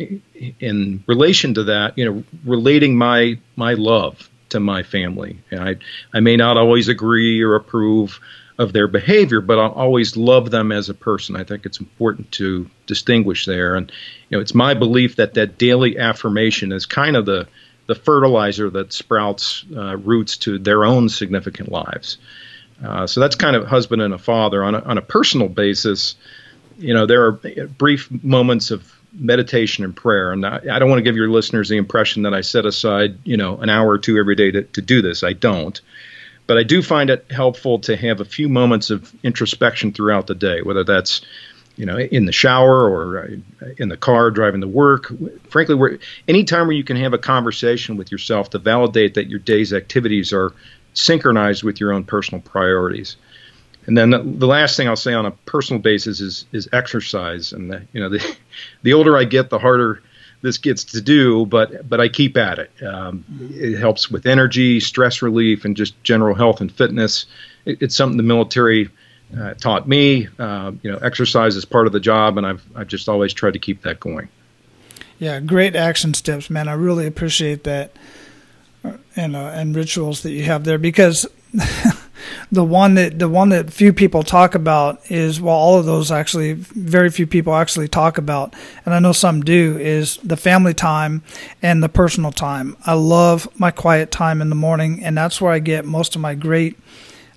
in 0.59 1.03
relation 1.07 1.53
to 1.53 1.63
that, 1.65 1.97
you 1.97 2.05
know, 2.05 2.23
relating 2.43 2.97
my 2.97 3.39
my 3.55 3.73
love 3.73 4.29
to 4.49 4.59
my 4.59 4.83
family. 4.83 5.39
And 5.49 5.61
I 5.61 5.75
I 6.13 6.19
may 6.19 6.35
not 6.35 6.57
always 6.57 6.89
agree 6.89 7.41
or 7.41 7.55
approve 7.55 8.19
of 8.57 8.73
their 8.73 8.87
behavior, 8.87 9.39
but 9.39 9.59
I'll 9.59 9.71
always 9.71 10.17
love 10.17 10.49
them 10.49 10.71
as 10.71 10.89
a 10.89 10.93
person. 10.93 11.35
I 11.35 11.43
think 11.43 11.65
it's 11.65 11.79
important 11.79 12.31
to 12.33 12.69
distinguish 12.85 13.45
there. 13.45 13.75
And 13.75 13.91
you 14.29 14.37
know, 14.37 14.41
it's 14.41 14.55
my 14.55 14.73
belief 14.73 15.17
that 15.17 15.35
that 15.35 15.57
daily 15.57 15.97
affirmation 15.97 16.71
is 16.71 16.85
kind 16.85 17.15
of 17.15 17.25
the 17.25 17.47
the 17.85 17.95
fertilizer 17.95 18.69
that 18.71 18.91
sprouts 18.91 19.63
uh, 19.73 19.95
roots 19.95 20.35
to 20.37 20.59
their 20.59 20.83
own 20.83 21.07
significant 21.07 21.71
lives. 21.71 22.17
Uh, 22.83 23.07
so 23.07 23.21
that's 23.21 23.35
kind 23.35 23.55
of 23.55 23.65
husband 23.65 24.01
and 24.01 24.13
a 24.13 24.17
father 24.17 24.63
on 24.63 24.75
a, 24.75 24.79
on 24.79 24.97
a 24.97 25.01
personal 25.01 25.47
basis 25.47 26.15
you 26.77 26.93
know, 26.93 27.05
there 27.05 27.25
are 27.25 27.31
brief 27.77 28.09
moments 28.23 28.71
of 28.71 28.93
meditation 29.13 29.83
and 29.83 29.95
prayer. 29.95 30.31
And 30.31 30.45
I, 30.45 30.59
I, 30.71 30.79
don't 30.79 30.89
want 30.89 30.99
to 30.99 31.03
give 31.03 31.15
your 31.15 31.29
listeners 31.29 31.69
the 31.69 31.77
impression 31.77 32.23
that 32.23 32.33
I 32.33 32.41
set 32.41 32.65
aside, 32.65 33.17
you 33.23 33.37
know, 33.37 33.57
an 33.57 33.69
hour 33.69 33.89
or 33.89 33.97
two 33.97 34.17
every 34.17 34.35
day 34.35 34.51
to, 34.51 34.63
to 34.63 34.81
do 34.81 35.01
this. 35.01 35.23
I 35.23 35.33
don't. 35.33 35.79
But 36.45 36.57
I 36.57 36.63
do 36.63 36.81
find 36.81 37.09
it 37.09 37.25
helpful 37.29 37.79
to 37.79 37.95
have 37.97 38.21
a 38.21 38.25
few 38.25 38.47
moments 38.47 38.89
of 38.89 39.13
introspection 39.23 39.91
throughout 39.91 40.27
the 40.27 40.35
day, 40.35 40.61
whether 40.61 40.83
that's, 40.83 41.21
you 41.75 41.85
know, 41.85 41.97
in 41.97 42.25
the 42.25 42.31
shower 42.31 42.89
or 42.89 43.19
uh, 43.19 43.65
in 43.77 43.89
the 43.89 43.97
car 43.97 44.31
driving 44.31 44.61
to 44.61 44.67
work. 44.67 45.11
Frankly, 45.49 45.75
where 45.75 45.99
any 46.27 46.45
time 46.45 46.67
where 46.67 46.75
you 46.75 46.85
can 46.85 46.97
have 46.97 47.13
a 47.13 47.17
conversation 47.17 47.97
with 47.97 48.11
yourself 48.11 48.51
to 48.51 48.59
validate 48.59 49.15
that 49.15 49.29
your 49.29 49.39
day's 49.39 49.73
activities 49.73 50.31
are 50.31 50.53
synchronized 50.93 51.63
with 51.63 51.79
your 51.79 51.91
own 51.91 52.03
personal 52.03 52.41
priorities. 52.41 53.17
And 53.87 53.97
then 53.97 54.09
the, 54.09 54.19
the, 54.19 54.47
last 54.47 54.75
thing 54.75 54.87
I'll 54.87 54.97
say 54.97 55.13
on 55.13 55.25
a 55.25 55.31
personal 55.31 55.81
basis 55.81 56.19
is 56.19 56.45
is 56.51 56.67
exercise. 56.73 57.53
And 57.53 57.71
the, 57.71 57.81
you 57.93 58.01
know, 58.01 58.09
the 58.09 58.37
the 58.83 58.93
older 58.93 59.17
I 59.17 59.23
get, 59.23 59.49
the 59.49 59.59
harder 59.59 60.03
this 60.41 60.57
gets 60.57 60.83
to 60.83 61.01
do. 61.01 61.45
But 61.45 61.87
but 61.89 62.01
I 62.01 62.09
keep 62.09 62.37
at 62.37 62.59
it. 62.59 62.71
Um, 62.83 63.23
it 63.53 63.77
helps 63.77 64.11
with 64.11 64.25
energy, 64.25 64.79
stress 64.81 65.21
relief, 65.21 65.65
and 65.65 65.75
just 65.75 66.01
general 66.03 66.35
health 66.35 66.61
and 66.61 66.71
fitness. 66.71 67.25
It, 67.65 67.81
it's 67.81 67.95
something 67.95 68.17
the 68.17 68.23
military 68.23 68.89
uh, 69.37 69.53
taught 69.55 69.87
me. 69.87 70.27
Uh, 70.37 70.73
you 70.83 70.91
know, 70.91 70.97
exercise 70.97 71.55
is 71.55 71.65
part 71.65 71.87
of 71.87 71.93
the 71.93 71.99
job, 71.99 72.37
and 72.37 72.45
I've 72.45 72.63
I've 72.75 72.87
just 72.87 73.07
always 73.07 73.33
tried 73.33 73.53
to 73.53 73.59
keep 73.59 73.83
that 73.83 73.99
going. 73.99 74.27
Yeah, 75.19 75.39
great 75.39 75.75
action 75.75 76.13
steps, 76.13 76.49
man. 76.49 76.67
I 76.67 76.73
really 76.73 77.07
appreciate 77.07 77.63
that, 77.63 77.95
uh, 78.83 78.97
and 79.15 79.35
uh, 79.35 79.51
and 79.53 79.75
rituals 79.75 80.23
that 80.23 80.31
you 80.31 80.43
have 80.43 80.65
there 80.65 80.77
because. 80.77 81.25
the 82.51 82.63
one 82.63 82.95
that 82.95 83.19
the 83.19 83.27
one 83.27 83.49
that 83.49 83.71
few 83.71 83.91
people 83.91 84.23
talk 84.23 84.55
about 84.55 84.99
is 85.11 85.41
well 85.41 85.55
all 85.55 85.77
of 85.77 85.85
those 85.85 86.11
actually 86.11 86.53
very 86.53 87.09
few 87.09 87.27
people 87.27 87.53
actually 87.53 87.87
talk 87.87 88.17
about 88.17 88.55
and 88.85 88.93
I 88.93 88.99
know 88.99 89.11
some 89.11 89.41
do 89.41 89.77
is 89.77 90.17
the 90.17 90.37
family 90.37 90.73
time 90.73 91.23
and 91.61 91.83
the 91.83 91.89
personal 91.89 92.31
time. 92.31 92.77
I 92.85 92.93
love 92.93 93.47
my 93.59 93.71
quiet 93.71 94.11
time 94.11 94.41
in 94.41 94.49
the 94.49 94.55
morning 94.55 95.03
and 95.03 95.17
that's 95.17 95.41
where 95.41 95.51
I 95.51 95.59
get 95.59 95.85
most 95.85 96.15
of 96.15 96.21
my 96.21 96.35
great 96.35 96.77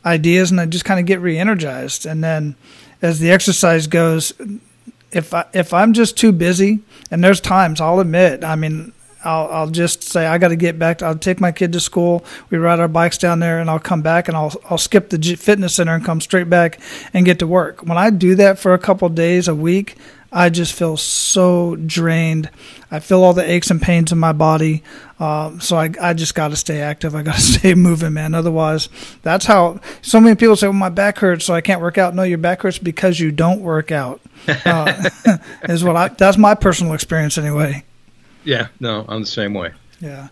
ideas 0.04 0.50
and 0.50 0.60
I 0.60 0.66
just 0.66 0.84
kind 0.84 1.00
of 1.00 1.06
get 1.06 1.20
re-energized 1.20 2.06
and 2.06 2.22
then 2.22 2.54
as 3.02 3.18
the 3.18 3.30
exercise 3.30 3.86
goes 3.86 4.32
if 5.10 5.34
I 5.34 5.46
if 5.52 5.74
I'm 5.74 5.92
just 5.92 6.16
too 6.16 6.32
busy 6.32 6.80
and 7.10 7.22
there's 7.22 7.40
times 7.40 7.80
I'll 7.80 8.00
admit 8.00 8.44
I 8.44 8.54
mean 8.54 8.92
I'll, 9.24 9.48
I'll 9.48 9.70
just 9.70 10.02
say 10.02 10.26
I 10.26 10.38
got 10.38 10.48
to 10.48 10.56
get 10.56 10.78
back. 10.78 10.98
To, 10.98 11.06
I'll 11.06 11.18
take 11.18 11.40
my 11.40 11.52
kid 11.52 11.72
to 11.72 11.80
school. 11.80 12.24
We 12.48 12.58
ride 12.58 12.80
our 12.80 12.88
bikes 12.88 13.18
down 13.18 13.40
there, 13.40 13.60
and 13.60 13.68
I'll 13.68 13.78
come 13.78 14.02
back 14.02 14.28
and 14.28 14.36
I'll 14.36 14.52
I'll 14.68 14.78
skip 14.78 15.10
the 15.10 15.18
fitness 15.36 15.74
center 15.74 15.94
and 15.94 16.04
come 16.04 16.20
straight 16.20 16.48
back 16.48 16.80
and 17.12 17.24
get 17.24 17.38
to 17.40 17.46
work. 17.46 17.82
When 17.82 17.98
I 17.98 18.10
do 18.10 18.34
that 18.36 18.58
for 18.58 18.74
a 18.74 18.78
couple 18.78 19.08
days 19.08 19.48
a 19.48 19.54
week, 19.54 19.96
I 20.32 20.48
just 20.48 20.72
feel 20.72 20.96
so 20.96 21.76
drained. 21.76 22.50
I 22.90 23.00
feel 23.00 23.22
all 23.22 23.32
the 23.32 23.48
aches 23.48 23.70
and 23.70 23.82
pains 23.82 24.12
in 24.12 24.18
my 24.18 24.32
body. 24.32 24.82
Um, 25.18 25.60
so 25.60 25.76
I, 25.76 25.90
I 26.00 26.14
just 26.14 26.34
got 26.34 26.48
to 26.48 26.56
stay 26.56 26.80
active. 26.80 27.14
I 27.14 27.22
got 27.22 27.34
to 27.34 27.40
stay 27.58 27.74
moving, 27.74 28.12
man. 28.12 28.34
Otherwise, 28.34 28.88
that's 29.22 29.46
how 29.46 29.80
so 30.02 30.20
many 30.20 30.36
people 30.36 30.56
say, 30.56 30.68
well, 30.68 30.74
my 30.74 30.88
back 30.88 31.18
hurts, 31.18 31.44
so 31.44 31.54
I 31.54 31.60
can't 31.60 31.80
work 31.80 31.98
out. 31.98 32.14
No, 32.14 32.22
your 32.22 32.38
back 32.38 32.62
hurts 32.62 32.78
because 32.78 33.18
you 33.18 33.32
don't 33.32 33.60
work 33.60 33.90
out. 33.90 34.20
Uh, 34.64 35.10
is 35.64 35.82
what 35.82 35.96
I, 35.96 36.08
that's 36.08 36.38
my 36.38 36.54
personal 36.54 36.94
experience 36.94 37.36
anyway. 37.36 37.84
Yeah, 38.44 38.68
no, 38.78 39.04
I'm 39.08 39.20
the 39.20 39.26
same 39.26 39.54
way. 39.54 39.72
Yeah. 40.00 40.28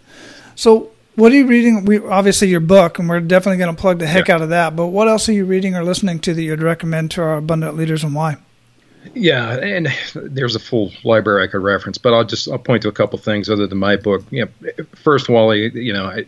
So 0.54 0.90
what 1.14 1.32
are 1.32 1.34
you 1.34 1.46
reading? 1.46 1.84
We 1.84 1.98
obviously 1.98 2.48
your 2.48 2.60
book, 2.60 2.98
and 2.98 3.08
we're 3.08 3.20
definitely 3.20 3.58
going 3.58 3.74
to 3.74 3.80
plug 3.80 3.98
the 3.98 4.06
heck 4.06 4.28
yeah. 4.28 4.36
out 4.36 4.42
of 4.42 4.50
that. 4.50 4.76
But 4.76 4.88
what 4.88 5.08
else 5.08 5.28
are 5.28 5.32
you 5.32 5.44
reading 5.44 5.74
or 5.74 5.84
listening 5.84 6.20
to 6.20 6.34
that 6.34 6.42
you'd 6.42 6.62
recommend 6.62 7.10
to 7.12 7.22
our 7.22 7.36
abundant 7.36 7.76
leaders, 7.76 8.04
and 8.04 8.14
why? 8.14 8.36
Yeah, 9.14 9.54
and 9.54 9.88
there's 10.14 10.54
a 10.54 10.60
full 10.60 10.92
library 11.04 11.44
I 11.44 11.46
could 11.46 11.62
reference, 11.62 11.98
but 11.98 12.14
I'll 12.14 12.24
just 12.24 12.48
I'll 12.48 12.58
point 12.58 12.82
to 12.82 12.88
a 12.88 12.92
couple 12.92 13.18
things 13.18 13.48
other 13.50 13.66
than 13.66 13.78
my 13.78 13.96
book. 13.96 14.24
You 14.30 14.44
know, 14.46 14.84
first, 14.94 15.28
Wally, 15.28 15.70
you 15.74 15.92
know, 15.92 16.06
I, 16.06 16.24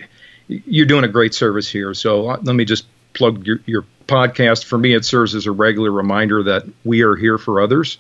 you're 0.49 0.87
doing 0.87 1.05
a 1.05 1.09
great 1.09 1.35
service 1.35 1.69
here. 1.69 1.95
So 1.95 2.23
let 2.23 2.55
me 2.55 2.65
just 2.65 2.87
plug 3.13 3.47
your, 3.47 3.61
your 3.67 3.85
podcast. 4.07 4.65
For 4.65 4.79
me, 4.79 4.95
it 4.95 5.05
serves 5.05 5.35
as 5.35 5.47
a 5.47 5.53
regular 5.53 5.91
reminder 5.91 6.43
that 6.45 6.65
we 6.85 7.03
are 7.03 7.17
here 7.17 7.39
for 7.39 7.61
others, 7.61 7.99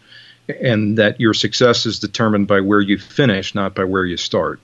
and 0.60 0.98
that 0.98 1.20
your 1.20 1.34
success 1.34 1.86
is 1.86 1.98
determined 1.98 2.46
by 2.46 2.60
where 2.60 2.80
you 2.80 2.98
finish, 2.98 3.54
not 3.54 3.74
by 3.74 3.84
where 3.84 4.04
you 4.04 4.16
start. 4.16 4.60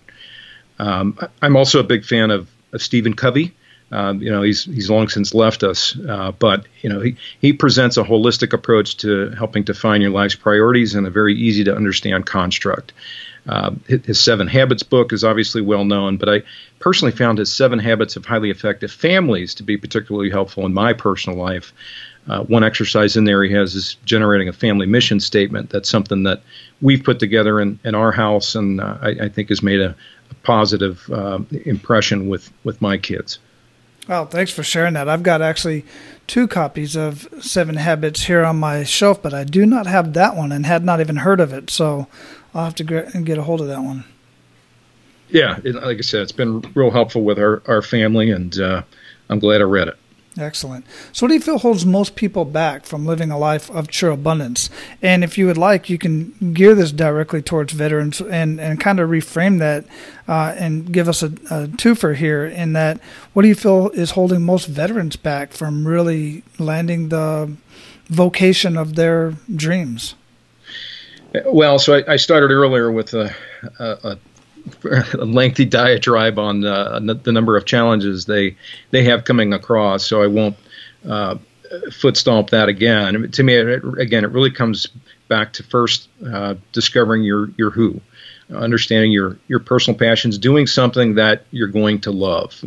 Um, 0.79 1.19
I'm 1.41 1.57
also 1.57 1.81
a 1.81 1.85
big 1.85 2.05
fan 2.05 2.31
of, 2.31 2.49
of 2.73 2.83
Stephen 2.83 3.15
Covey. 3.15 3.55
Um, 3.93 4.21
you 4.21 4.33
know, 4.33 4.43
he's 4.43 4.65
he's 4.65 4.91
long 4.91 5.09
since 5.09 5.33
left 5.33 5.63
us, 5.63 5.97
uh, 6.09 6.33
but 6.33 6.67
you 6.83 6.89
know, 6.89 7.01
he 7.01 7.17
he 7.41 7.53
presents 7.53 7.97
a 7.97 8.03
holistic 8.03 8.53
approach 8.53 8.97
to 8.99 9.31
helping 9.31 9.63
define 9.63 10.01
your 10.01 10.11
life's 10.11 10.35
priorities 10.35 10.97
in 10.97 11.07
a 11.07 11.11
very 11.11 11.37
easy 11.37 11.63
to 11.65 11.75
understand 11.75 12.27
construct. 12.27 12.93
Uh, 13.49 13.71
his 13.87 14.19
Seven 14.19 14.49
Habits 14.49 14.83
book 14.83 15.13
is 15.13 15.23
obviously 15.23 15.63
well 15.63 15.85
known, 15.85 16.17
but 16.17 16.29
I 16.29 16.43
personally 16.81 17.13
found 17.13 17.39
his 17.39 17.53
Seven 17.53 17.79
Habits 17.79 18.17
of 18.17 18.27
Highly 18.27 18.51
Effective 18.51 18.91
Families 18.91 19.55
to 19.55 19.63
be 19.63 19.77
particularly 19.77 20.31
helpful 20.31 20.67
in 20.67 20.75
my 20.75 20.93
personal 20.93 21.39
life. 21.39 21.73
Uh, 22.29 22.43
one 22.45 22.65
exercise 22.65 23.17
in 23.17 23.25
there 23.25 23.43
he 23.45 23.53
has 23.53 23.75
is 23.75 23.97
generating 24.05 24.49
a 24.49 24.53
family 24.53 24.87
mission 24.87 25.21
statement. 25.21 25.71
That's 25.71 25.89
something 25.89 26.25
that 26.25 26.43
we've 26.81 27.03
put 27.03 27.21
together 27.21 27.61
in, 27.61 27.79
in 27.85 27.95
our 27.95 28.11
house, 28.11 28.55
and 28.55 28.81
uh, 28.81 28.99
I, 29.01 29.09
I, 29.11 29.29
think 29.29 29.49
has 29.51 29.63
made 29.63 29.81
a, 29.81 29.95
a 30.31 30.35
positive 30.43 31.09
uh, 31.11 31.39
impression 31.65 32.29
with, 32.29 32.53
with 32.65 32.83
my 32.83 32.99
kids. 32.99 33.39
Well, 34.09 34.27
thanks 34.27 34.53
for 34.53 34.63
sharing 34.63 34.95
that. 34.95 35.09
I've 35.09 35.23
got 35.23 35.43
actually 35.43 35.85
two 36.27 36.47
copies 36.47 36.97
of 36.97 37.29
Seven 37.41 37.77
Habits 37.77 38.25
here 38.25 38.45
on 38.45 38.57
my 38.59 38.85
shelf, 38.85 39.23
but 39.23 39.35
I 39.35 39.45
do 39.45 39.67
not 39.67 39.87
have 39.87 40.13
that 40.15 40.37
one 40.37 40.53
and 40.53 40.67
had 40.67 40.85
not 40.85 41.01
even 41.01 41.17
heard 41.17 41.41
of 41.41 41.53
it. 41.53 41.71
So 41.71 42.07
I'll 42.55 42.65
have 42.65 42.75
to 42.77 43.07
and 43.15 43.27
get 43.27 43.39
a 43.39 43.43
hold 43.43 43.61
of 43.61 43.67
that 43.69 43.83
one. 43.83 44.05
Yeah, 45.29 45.59
like 45.65 45.99
I 45.99 46.03
said, 46.03 46.23
it's 46.23 46.33
been 46.33 46.61
real 46.75 46.93
helpful 46.93 47.23
with 47.23 47.39
our, 47.39 47.63
our 47.67 47.83
family, 47.83 48.31
and 48.31 48.59
uh, 48.61 48.83
I'm 49.29 49.41
glad 49.41 49.61
I 49.61 49.65
read 49.65 49.89
it. 49.89 49.97
Excellent. 50.39 50.85
So, 51.13 51.25
what 51.25 51.29
do 51.29 51.35
you 51.35 51.41
feel 51.41 51.59
holds 51.59 51.87
most 51.87 52.15
people 52.15 52.45
back 52.45 52.85
from 52.85 53.07
living 53.07 53.31
a 53.31 53.39
life 53.39 53.71
of 53.71 53.89
true 53.89 54.13
abundance? 54.13 54.69
And 55.01 55.25
if 55.25 55.39
you 55.39 55.47
would 55.47 55.57
like, 55.57 55.89
you 55.89 55.97
can 55.97 56.53
gear 56.53 56.75
this 56.75 56.93
directly 56.93 57.41
towards 57.41 57.73
veterans 57.73 58.21
and, 58.21 58.61
and 58.61 58.79
kind 58.79 59.01
of 59.01 59.09
reframe 59.09 59.59
that 59.61 59.87
uh, 60.29 60.55
and 60.59 60.93
give 60.93 61.09
us 61.09 61.23
a, 61.23 61.27
a 61.27 61.69
twofer 61.69 62.15
here 62.15 62.45
in 62.45 62.75
that 62.75 63.01
what 63.33 63.43
do 63.43 63.49
you 63.49 63.55
feel 63.55 63.89
is 63.91 64.11
holding 64.11 64.43
most 64.43 64.67
veterans 64.67 65.17
back 65.17 65.53
from 65.53 65.89
really 65.89 66.43
landing 66.59 67.09
the 67.09 67.51
vocation 68.09 68.77
of 68.77 68.95
their 68.95 69.35
dreams? 69.55 70.17
Well, 71.47 71.79
so 71.79 71.95
I, 71.95 72.13
I 72.13 72.17
started 72.17 72.51
earlier 72.51 72.91
with 72.91 73.15
a, 73.15 73.35
a, 73.79 73.99
a 74.05 74.19
lengthy 75.15 75.65
diatribe 75.65 76.39
on 76.39 76.65
uh, 76.65 76.99
the 77.01 77.33
number 77.33 77.57
of 77.57 77.65
challenges 77.65 78.27
they 78.27 78.57
they 78.91 79.05
have 79.05 79.25
coming 79.25 79.53
across. 79.53 80.07
So 80.07 80.23
I 80.23 80.27
won't 80.27 80.57
uh, 81.09 81.37
foot 81.93 82.17
stomp 82.17 82.51
that 82.51 82.69
again. 82.69 83.31
To 83.31 83.43
me, 83.43 83.55
it, 83.55 83.83
again, 83.99 84.25
it 84.25 84.31
really 84.31 84.51
comes 84.51 84.89
back 85.29 85.53
to 85.55 85.63
first 85.63 86.09
uh, 86.25 86.55
discovering 86.73 87.23
your 87.23 87.51
your 87.57 87.71
who, 87.71 88.01
understanding 88.51 89.13
your 89.13 89.39
your 89.49 89.61
personal 89.61 89.99
passions, 89.99 90.39
doing 90.39 90.67
something 90.67 91.15
that 91.15 91.45
you're 91.51 91.69
going 91.69 92.01
to 92.03 92.11
love. 92.11 92.63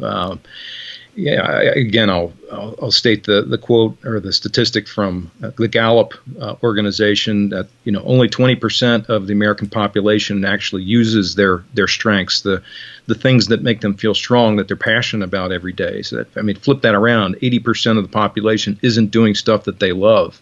Yeah, 1.16 1.42
I, 1.42 1.62
again, 1.64 2.10
I'll, 2.10 2.32
I'll, 2.52 2.76
I'll 2.82 2.92
state 2.92 3.26
the 3.26 3.42
the 3.42 3.58
quote 3.58 3.98
or 4.06 4.20
the 4.20 4.32
statistic 4.32 4.88
from 4.88 5.32
uh, 5.44 5.52
the 5.58 5.68
Gallup 5.68 6.14
uh, 6.40 6.56
organization 6.64 7.50
that 7.50 7.68
you 7.84 7.92
know 7.92 8.02
only 8.06 8.30
20% 8.30 9.10
of 9.10 9.28
the 9.28 9.34
American 9.34 9.70
population 9.70 10.46
actually 10.46 10.84
uses 10.84 11.36
their 11.36 11.64
their 11.74 11.88
strengths, 11.88 12.42
the 12.42 12.62
the 13.08 13.16
things 13.16 13.48
that 13.48 13.64
make 13.64 13.82
them 13.82 13.96
feel 13.96 14.14
strong, 14.14 14.56
that 14.58 14.68
they're 14.68 14.78
passionate 14.78 15.26
about 15.26 15.52
every 15.52 15.74
day. 15.74 16.04
So 16.04 16.18
that, 16.18 16.38
I 16.38 16.42
mean, 16.42 16.56
flip 16.56 16.82
that 16.82 16.96
around: 16.96 17.36
80% 17.38 17.98
of 17.98 18.04
the 18.04 18.10
population 18.10 18.80
isn't 18.82 19.12
doing 19.12 19.36
stuff 19.36 19.64
that 19.66 19.80
they 19.80 19.92
love. 19.92 20.42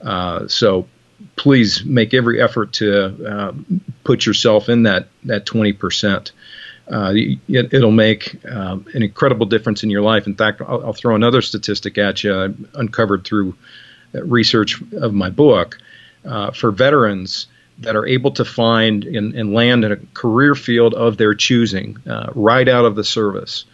Uh, 0.00 0.46
so 0.46 0.86
please 1.36 1.84
make 1.84 2.14
every 2.14 2.40
effort 2.40 2.72
to 2.74 3.26
uh, 3.26 3.52
put 4.04 4.24
yourself 4.24 4.68
in 4.68 4.84
that 4.84 5.08
that 5.24 5.44
20% 5.44 6.30
uh, 6.90 7.12
it, 7.14 7.72
will 7.72 7.90
make 7.90 8.44
um, 8.46 8.86
an 8.94 9.02
incredible 9.02 9.46
difference 9.46 9.82
in 9.82 9.90
your 9.90 10.02
life. 10.02 10.26
In 10.26 10.34
fact, 10.34 10.62
I'll, 10.62 10.86
I'll, 10.86 10.92
throw 10.92 11.14
another 11.14 11.42
statistic 11.42 11.98
at 11.98 12.24
you 12.24 12.34
I 12.34 12.48
uncovered 12.74 13.24
through 13.24 13.54
research 14.12 14.80
of 14.92 15.12
my 15.12 15.30
book 15.30 15.78
uh, 16.24 16.50
for 16.50 16.70
veterans 16.70 17.46
that 17.80 17.94
are 17.94 18.06
able 18.06 18.32
to 18.32 18.44
find 18.44 19.04
and, 19.04 19.34
and, 19.34 19.52
land 19.52 19.84
in 19.84 19.92
a 19.92 19.96
career 20.14 20.54
field 20.54 20.94
of 20.94 21.16
their 21.16 21.34
choosing 21.34 21.96
uh, 22.08 22.30
right 22.34 22.68
out 22.68 22.84
of 22.84 22.96
the 22.96 23.04
service. 23.04 23.64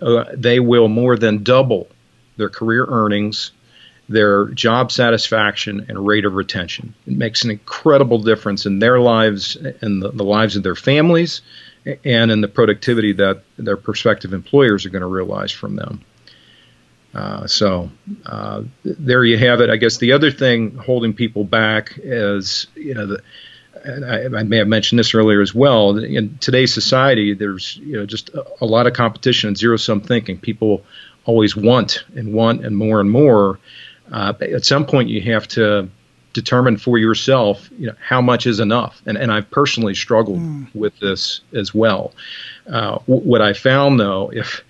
Uh, 0.00 0.24
they 0.34 0.60
will 0.60 0.88
more 0.88 1.16
than 1.16 1.42
double 1.42 1.88
their 2.36 2.48
career 2.48 2.86
earnings, 2.88 3.50
their 4.08 4.46
job 4.46 4.92
satisfaction, 4.92 5.86
and 5.88 6.06
rate 6.06 6.24
of 6.24 6.34
retention. 6.34 6.94
It 7.06 7.16
makes 7.16 7.44
an 7.44 7.50
incredible 7.50 8.18
difference 8.18 8.66
in 8.66 8.78
their 8.78 9.00
lives 9.00 9.56
and 9.56 10.00
the, 10.00 10.10
the 10.10 10.24
lives 10.24 10.56
of 10.56 10.62
their 10.62 10.76
families 10.76 11.42
and 12.04 12.30
in 12.30 12.40
the 12.40 12.48
productivity 12.48 13.12
that 13.12 13.42
their 13.56 13.76
prospective 13.76 14.32
employers 14.32 14.86
are 14.86 14.90
going 14.90 15.02
to 15.02 15.06
realize 15.06 15.52
from 15.52 15.76
them. 15.76 16.00
Uh, 17.14 17.46
so 17.46 17.90
uh, 18.26 18.62
there 18.84 19.24
you 19.24 19.38
have 19.38 19.60
it. 19.60 19.70
I 19.70 19.76
guess 19.76 19.98
the 19.98 20.12
other 20.12 20.32
thing 20.32 20.74
holding 20.74 21.12
people 21.12 21.44
back 21.44 21.92
is, 22.02 22.66
you 22.74 22.94
know, 22.94 23.06
the, 23.06 23.22
I, 23.86 24.38
I, 24.38 24.42
may 24.42 24.58
have 24.58 24.66
mentioned 24.66 24.98
this 24.98 25.14
earlier 25.14 25.40
as 25.40 25.54
well. 25.54 25.96
In 25.98 26.38
today's 26.38 26.72
society, 26.72 27.34
there's 27.34 27.76
you 27.76 27.96
know 27.96 28.06
just 28.06 28.30
a, 28.30 28.44
a 28.62 28.66
lot 28.66 28.86
of 28.86 28.94
competition 28.94 29.48
and 29.48 29.56
zero 29.58 29.76
sum 29.76 30.00
thinking. 30.00 30.38
People 30.38 30.84
always 31.24 31.54
want 31.54 32.04
and 32.16 32.32
want 32.32 32.64
and 32.64 32.76
more 32.76 33.00
and 33.00 33.10
more. 33.10 33.58
Uh, 34.10 34.32
at 34.40 34.64
some 34.64 34.86
point, 34.86 35.08
you 35.08 35.20
have 35.20 35.46
to 35.48 35.88
determine 36.34 36.76
for 36.76 36.98
yourself, 36.98 37.70
you 37.78 37.86
know, 37.86 37.94
how 38.00 38.20
much 38.20 38.46
is 38.46 38.60
enough. 38.60 39.00
And, 39.06 39.16
and 39.16 39.32
I've 39.32 39.50
personally 39.50 39.94
struggled 39.94 40.40
mm. 40.40 40.66
with 40.74 40.98
this 41.00 41.40
as 41.54 41.72
well. 41.72 42.12
Uh, 42.66 42.98
w- 43.06 43.26
what 43.30 43.40
I 43.40 43.54
found 43.54 43.98
though, 43.98 44.30
if, 44.34 44.62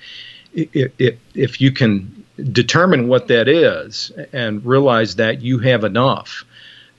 if, 0.53 0.93
if, 0.99 1.19
if 1.35 1.61
you 1.61 1.73
can 1.73 2.25
determine 2.53 3.09
what 3.09 3.27
that 3.29 3.49
is 3.49 4.13
and 4.33 4.65
realize 4.65 5.17
that 5.17 5.43
you 5.43 5.59
have 5.59 5.83
enough, 5.83 6.45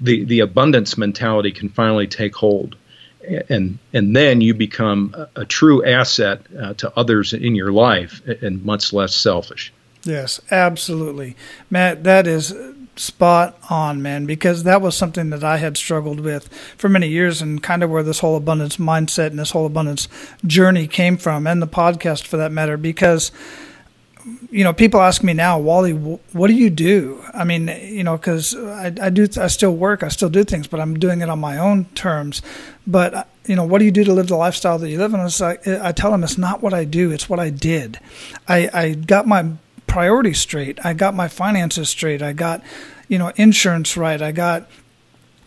the, 0.01 0.25
the 0.25 0.41
abundance 0.41 0.97
mentality 0.97 1.51
can 1.51 1.69
finally 1.69 2.07
take 2.07 2.35
hold. 2.35 2.75
And 3.49 3.79
and 3.91 4.15
then 4.15 4.41
you 4.41 4.53
become 4.53 5.15
a, 5.17 5.41
a 5.41 5.45
true 5.45 5.83
asset 5.83 6.41
uh, 6.61 6.75
to 6.75 6.93
others 6.95 7.33
in 7.33 7.55
your 7.55 7.71
life 7.71 8.21
and 8.43 8.63
much 8.63 8.93
less 8.93 9.15
selfish. 9.15 9.73
Yes, 10.03 10.39
absolutely, 10.51 11.35
Matt. 11.71 12.03
That 12.03 12.27
is 12.27 12.53
spot 12.95 13.57
on, 13.69 14.01
man, 14.01 14.25
because 14.25 14.63
that 14.63 14.81
was 14.81 14.95
something 14.95 15.29
that 15.29 15.43
I 15.43 15.57
had 15.57 15.77
struggled 15.77 16.19
with 16.19 16.47
for 16.77 16.89
many 16.89 17.07
years 17.07 17.41
and 17.41 17.61
kind 17.61 17.83
of 17.83 17.89
where 17.89 18.03
this 18.03 18.19
whole 18.19 18.35
abundance 18.35 18.77
mindset 18.77 19.27
and 19.27 19.39
this 19.39 19.51
whole 19.51 19.65
abundance 19.65 20.07
journey 20.45 20.87
came 20.87 21.17
from, 21.17 21.47
and 21.47 21.61
the 21.61 21.67
podcast 21.67 22.25
for 22.25 22.37
that 22.37 22.51
matter, 22.51 22.77
because. 22.77 23.31
You 24.49 24.63
know, 24.63 24.73
people 24.73 25.01
ask 25.01 25.21
me 25.21 25.33
now, 25.33 25.59
Wally, 25.59 25.91
what 25.91 26.47
do 26.47 26.53
you 26.55 26.71
do? 26.71 27.23
I 27.31 27.43
mean, 27.43 27.67
you 27.67 28.03
know, 28.03 28.17
because 28.17 28.55
I, 28.55 28.91
I 28.99 29.11
do, 29.11 29.27
I 29.37 29.45
still 29.45 29.75
work, 29.75 30.01
I 30.01 30.07
still 30.07 30.29
do 30.29 30.43
things, 30.43 30.65
but 30.65 30.79
I'm 30.79 30.97
doing 30.97 31.21
it 31.21 31.29
on 31.29 31.37
my 31.37 31.59
own 31.59 31.85
terms. 31.93 32.41
But 32.87 33.13
uh, 33.13 33.23
you 33.45 33.55
know, 33.55 33.65
what 33.65 33.77
do 33.77 33.85
you 33.85 33.91
do 33.91 34.03
to 34.03 34.13
live 34.13 34.27
the 34.27 34.35
lifestyle 34.35 34.79
that 34.79 34.89
you 34.89 34.97
live? 34.97 35.13
And 35.13 35.21
it's 35.21 35.39
like, 35.39 35.67
I 35.67 35.91
tell 35.91 36.09
them 36.09 36.23
it's 36.23 36.39
not 36.39 36.63
what 36.63 36.73
I 36.73 36.85
do, 36.85 37.11
it's 37.11 37.29
what 37.29 37.39
I 37.39 37.51
did. 37.51 37.99
I, 38.47 38.67
I 38.73 38.93
got 38.93 39.27
my 39.27 39.51
priorities 39.95 40.39
straight. 40.39 40.77
I 40.85 40.91
got 40.91 41.15
my 41.15 41.29
finances 41.29 41.87
straight. 41.87 42.21
I 42.21 42.33
got, 42.33 42.61
you 43.07 43.17
know, 43.17 43.31
insurance 43.37 43.95
right. 43.95 44.21
I 44.21 44.33
got 44.33 44.67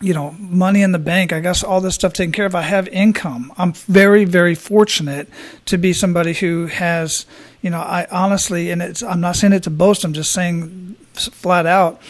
you 0.01 0.11
know, 0.11 0.31
money 0.39 0.81
in 0.81 0.91
the 0.91 0.97
bank. 0.97 1.31
I 1.31 1.39
got 1.39 1.63
all 1.63 1.81
this 1.81 1.93
stuff 1.93 2.13
taken 2.13 2.31
care 2.31 2.47
of. 2.47 2.55
I 2.55 2.63
have 2.63 2.87
income. 2.87 3.53
I'm 3.57 3.73
very, 3.73 4.25
very 4.25 4.55
fortunate 4.55 5.29
to 5.65 5.77
be 5.77 5.93
somebody 5.93 6.33
who 6.33 6.65
has, 6.65 7.27
you 7.61 7.69
know, 7.69 7.79
I 7.79 8.07
honestly, 8.09 8.71
and 8.71 8.81
it's, 8.81 9.03
I'm 9.03 9.21
not 9.21 9.35
saying 9.35 9.53
it 9.53 9.63
to 9.63 9.69
boast. 9.69 10.03
I'm 10.03 10.13
just 10.13 10.31
saying 10.31 10.95
flat 11.13 11.67
out, 11.67 12.01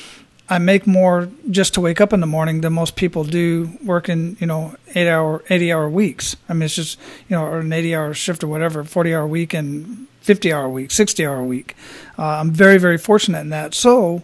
I 0.48 0.60
make 0.60 0.88
more 0.88 1.30
just 1.50 1.74
to 1.74 1.82
wake 1.82 2.00
up 2.00 2.14
in 2.14 2.22
the 2.22 2.28
morning 2.28 2.62
than 2.62 2.72
most 2.72 2.96
people 2.96 3.26
do 3.26 3.78
working, 3.84 4.38
you 4.40 4.48
know, 4.48 4.76
eight 4.96 5.10
hour, 5.10 5.44
80 5.50 5.74
hour 5.74 5.90
weeks. 5.90 6.38
I 6.48 6.54
mean, 6.54 6.62
it's 6.62 6.76
just, 6.76 7.00
you 7.28 7.36
know, 7.36 7.44
or 7.44 7.60
an 7.60 7.74
80 7.74 7.96
hour 7.96 8.14
shift 8.14 8.46
or 8.46 8.48
whatever, 8.48 8.86
40 8.86 9.14
hour 9.14 9.28
week 9.28 9.54
and 9.54 10.08
50 10.22 10.54
hour 10.54 10.70
week, 10.70 10.92
60 10.92 11.26
hour 11.26 11.44
week. 11.44 11.76
Uh, 12.18 12.26
I'm 12.26 12.52
very, 12.52 12.78
very 12.78 12.98
fortunate 12.98 13.42
in 13.42 13.50
that. 13.50 13.74
So, 13.74 14.24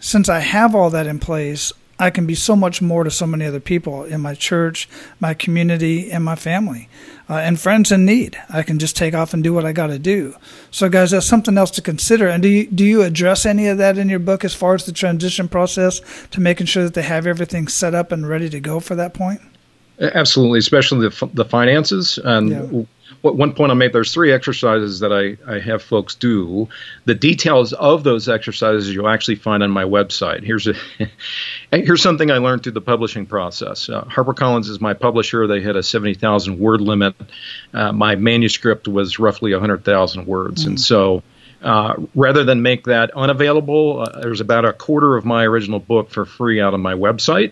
since 0.00 0.28
I 0.28 0.40
have 0.40 0.74
all 0.74 0.90
that 0.90 1.06
in 1.06 1.18
place, 1.18 1.72
I 1.98 2.10
can 2.10 2.26
be 2.26 2.34
so 2.34 2.54
much 2.54 2.82
more 2.82 3.04
to 3.04 3.10
so 3.10 3.26
many 3.26 3.46
other 3.46 3.60
people 3.60 4.04
in 4.04 4.20
my 4.20 4.34
church, 4.34 4.88
my 5.18 5.32
community, 5.32 6.10
and 6.10 6.22
my 6.22 6.34
family, 6.34 6.90
uh, 7.30 7.36
and 7.36 7.58
friends 7.58 7.90
in 7.90 8.04
need. 8.04 8.38
I 8.50 8.62
can 8.62 8.78
just 8.78 8.96
take 8.96 9.14
off 9.14 9.32
and 9.32 9.42
do 9.42 9.54
what 9.54 9.64
I 9.64 9.72
got 9.72 9.86
to 9.86 9.98
do. 9.98 10.36
So, 10.70 10.90
guys, 10.90 11.12
that's 11.12 11.26
something 11.26 11.56
else 11.56 11.70
to 11.72 11.82
consider. 11.82 12.28
And 12.28 12.42
do 12.42 12.48
you, 12.48 12.66
do 12.66 12.84
you 12.84 13.02
address 13.02 13.46
any 13.46 13.68
of 13.68 13.78
that 13.78 13.96
in 13.96 14.10
your 14.10 14.18
book 14.18 14.44
as 14.44 14.54
far 14.54 14.74
as 14.74 14.84
the 14.84 14.92
transition 14.92 15.48
process 15.48 16.02
to 16.32 16.40
making 16.40 16.66
sure 16.66 16.84
that 16.84 16.94
they 16.94 17.02
have 17.02 17.26
everything 17.26 17.66
set 17.66 17.94
up 17.94 18.12
and 18.12 18.28
ready 18.28 18.50
to 18.50 18.60
go 18.60 18.78
for 18.78 18.94
that 18.94 19.14
point? 19.14 19.40
Absolutely, 19.98 20.58
especially 20.58 21.08
the, 21.08 21.30
the 21.32 21.46
finances. 21.46 22.18
And 22.22 22.50
yeah 22.50 22.82
one 23.34 23.52
point 23.52 23.72
I 23.72 23.74
made 23.74 23.92
there's 23.92 24.12
three 24.12 24.32
exercises 24.32 25.00
that 25.00 25.12
I, 25.12 25.36
I 25.50 25.58
have 25.58 25.82
folks 25.82 26.14
do. 26.14 26.68
The 27.04 27.14
details 27.14 27.72
of 27.72 28.04
those 28.04 28.28
exercises 28.28 28.92
you'll 28.92 29.08
actually 29.08 29.36
find 29.36 29.62
on 29.62 29.70
my 29.70 29.84
website. 29.84 30.42
Here's 30.42 30.66
a 30.66 30.74
here's 31.72 32.02
something 32.02 32.30
I 32.30 32.38
learned 32.38 32.62
through 32.62 32.72
the 32.72 32.80
publishing 32.80 33.26
process. 33.26 33.88
Uh, 33.88 34.04
HarperCollins 34.04 34.68
is 34.68 34.80
my 34.80 34.94
publisher. 34.94 35.46
They 35.46 35.60
had 35.60 35.76
a 35.76 35.82
70,000 35.82 36.58
word 36.58 36.80
limit. 36.80 37.14
Uh, 37.72 37.92
my 37.92 38.16
manuscript 38.16 38.88
was 38.88 39.18
roughly 39.18 39.52
100,000 39.52 40.26
words, 40.26 40.64
mm. 40.64 40.68
and 40.68 40.80
so 40.80 41.22
uh, 41.66 41.96
rather 42.14 42.44
than 42.44 42.62
make 42.62 42.84
that 42.84 43.10
unavailable, 43.16 44.02
uh, 44.02 44.20
there's 44.20 44.40
about 44.40 44.64
a 44.64 44.72
quarter 44.72 45.16
of 45.16 45.24
my 45.24 45.44
original 45.44 45.80
book 45.80 46.10
for 46.10 46.24
free 46.24 46.60
out 46.60 46.74
on 46.74 46.80
my 46.80 46.94
website, 46.94 47.50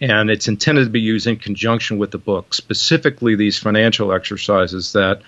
and 0.00 0.30
it's 0.30 0.46
intended 0.46 0.84
to 0.84 0.90
be 0.90 1.00
used 1.00 1.26
in 1.26 1.36
conjunction 1.36 1.98
with 1.98 2.12
the 2.12 2.18
book, 2.18 2.54
specifically 2.54 3.34
these 3.34 3.58
financial 3.58 4.12
exercises 4.12 4.92
that 4.92 5.22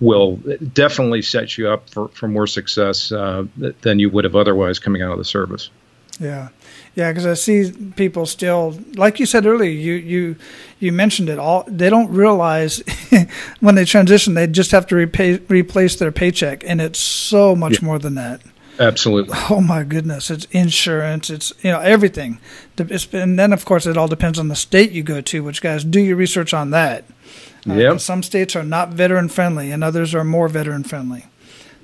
will 0.00 0.38
definitely 0.72 1.22
set 1.22 1.56
you 1.56 1.68
up 1.68 1.88
for, 1.88 2.08
for 2.08 2.26
more 2.26 2.48
success 2.48 3.12
uh, 3.12 3.46
than 3.82 4.00
you 4.00 4.10
would 4.10 4.24
have 4.24 4.34
otherwise 4.34 4.80
coming 4.80 5.00
out 5.00 5.12
of 5.12 5.18
the 5.18 5.24
service. 5.24 5.70
Yeah. 6.18 6.48
Yeah, 6.94 7.10
because 7.10 7.26
I 7.26 7.34
see 7.34 7.72
people 7.96 8.26
still, 8.26 8.78
like 8.96 9.18
you 9.18 9.24
said 9.24 9.46
earlier, 9.46 9.70
you 9.70 9.94
you 9.94 10.36
you 10.78 10.92
mentioned 10.92 11.30
it 11.30 11.38
all. 11.38 11.64
They 11.66 11.88
don't 11.88 12.10
realize 12.10 12.82
when 13.60 13.76
they 13.76 13.86
transition, 13.86 14.34
they 14.34 14.46
just 14.46 14.72
have 14.72 14.86
to 14.88 14.96
repay, 14.96 15.38
replace 15.48 15.96
their 15.96 16.12
paycheck, 16.12 16.62
and 16.66 16.82
it's 16.82 16.98
so 16.98 17.56
much 17.56 17.80
yeah. 17.80 17.86
more 17.86 17.98
than 17.98 18.14
that. 18.16 18.42
Absolutely. 18.78 19.36
Oh 19.48 19.60
my 19.60 19.84
goodness! 19.84 20.30
It's 20.30 20.46
insurance. 20.46 21.30
It's 21.30 21.52
you 21.62 21.70
know 21.70 21.80
everything. 21.80 22.38
It's, 22.76 23.06
and 23.12 23.38
then 23.38 23.52
of 23.52 23.64
course 23.64 23.86
it 23.86 23.96
all 23.96 24.08
depends 24.08 24.38
on 24.38 24.48
the 24.48 24.56
state 24.56 24.92
you 24.92 25.02
go 25.02 25.20
to. 25.22 25.42
Which 25.42 25.62
guys, 25.62 25.84
do 25.84 26.00
your 26.00 26.16
research 26.16 26.52
on 26.52 26.70
that. 26.70 27.04
Uh, 27.68 27.74
yeah. 27.74 27.96
Some 27.96 28.22
states 28.22 28.56
are 28.56 28.64
not 28.64 28.90
veteran 28.90 29.28
friendly, 29.28 29.70
and 29.70 29.82
others 29.82 30.14
are 30.14 30.24
more 30.24 30.48
veteran 30.48 30.84
friendly. 30.84 31.26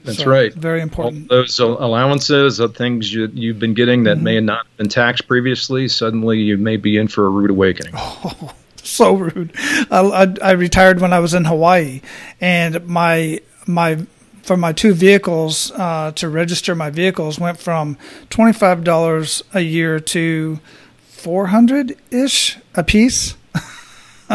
That's 0.04 0.18
so, 0.18 0.26
right. 0.26 0.52
Very 0.54 0.80
important. 0.80 1.30
All 1.30 1.38
those 1.38 1.58
allowances 1.58 2.60
of 2.60 2.76
things 2.76 3.12
you, 3.12 3.30
you've 3.32 3.58
been 3.58 3.74
getting 3.74 4.04
that 4.04 4.16
mm-hmm. 4.16 4.24
may 4.24 4.34
have 4.36 4.44
not 4.44 4.66
been 4.76 4.88
taxed 4.88 5.26
previously, 5.26 5.88
suddenly 5.88 6.38
you 6.38 6.56
may 6.56 6.76
be 6.76 6.96
in 6.96 7.08
for 7.08 7.26
a 7.26 7.30
rude 7.30 7.50
awakening. 7.50 7.92
Oh, 7.96 8.54
so 8.82 9.14
rude. 9.14 9.52
I, 9.90 10.00
I, 10.00 10.34
I 10.42 10.50
retired 10.52 11.00
when 11.00 11.12
I 11.12 11.18
was 11.18 11.34
in 11.34 11.44
Hawaii, 11.44 12.00
and 12.40 12.86
my 12.86 13.40
my 13.66 14.06
for 14.42 14.56
my 14.56 14.72
two 14.72 14.94
vehicles 14.94 15.70
uh, 15.72 16.12
to 16.12 16.28
register 16.28 16.74
my 16.74 16.90
vehicles 16.90 17.38
went 17.38 17.58
from 17.58 17.98
twenty 18.30 18.52
five 18.52 18.84
dollars 18.84 19.42
a 19.52 19.60
year 19.60 20.00
to 20.00 20.60
four 21.06 21.48
hundred 21.48 21.96
ish 22.10 22.56
a 22.74 22.82
piece. 22.82 23.36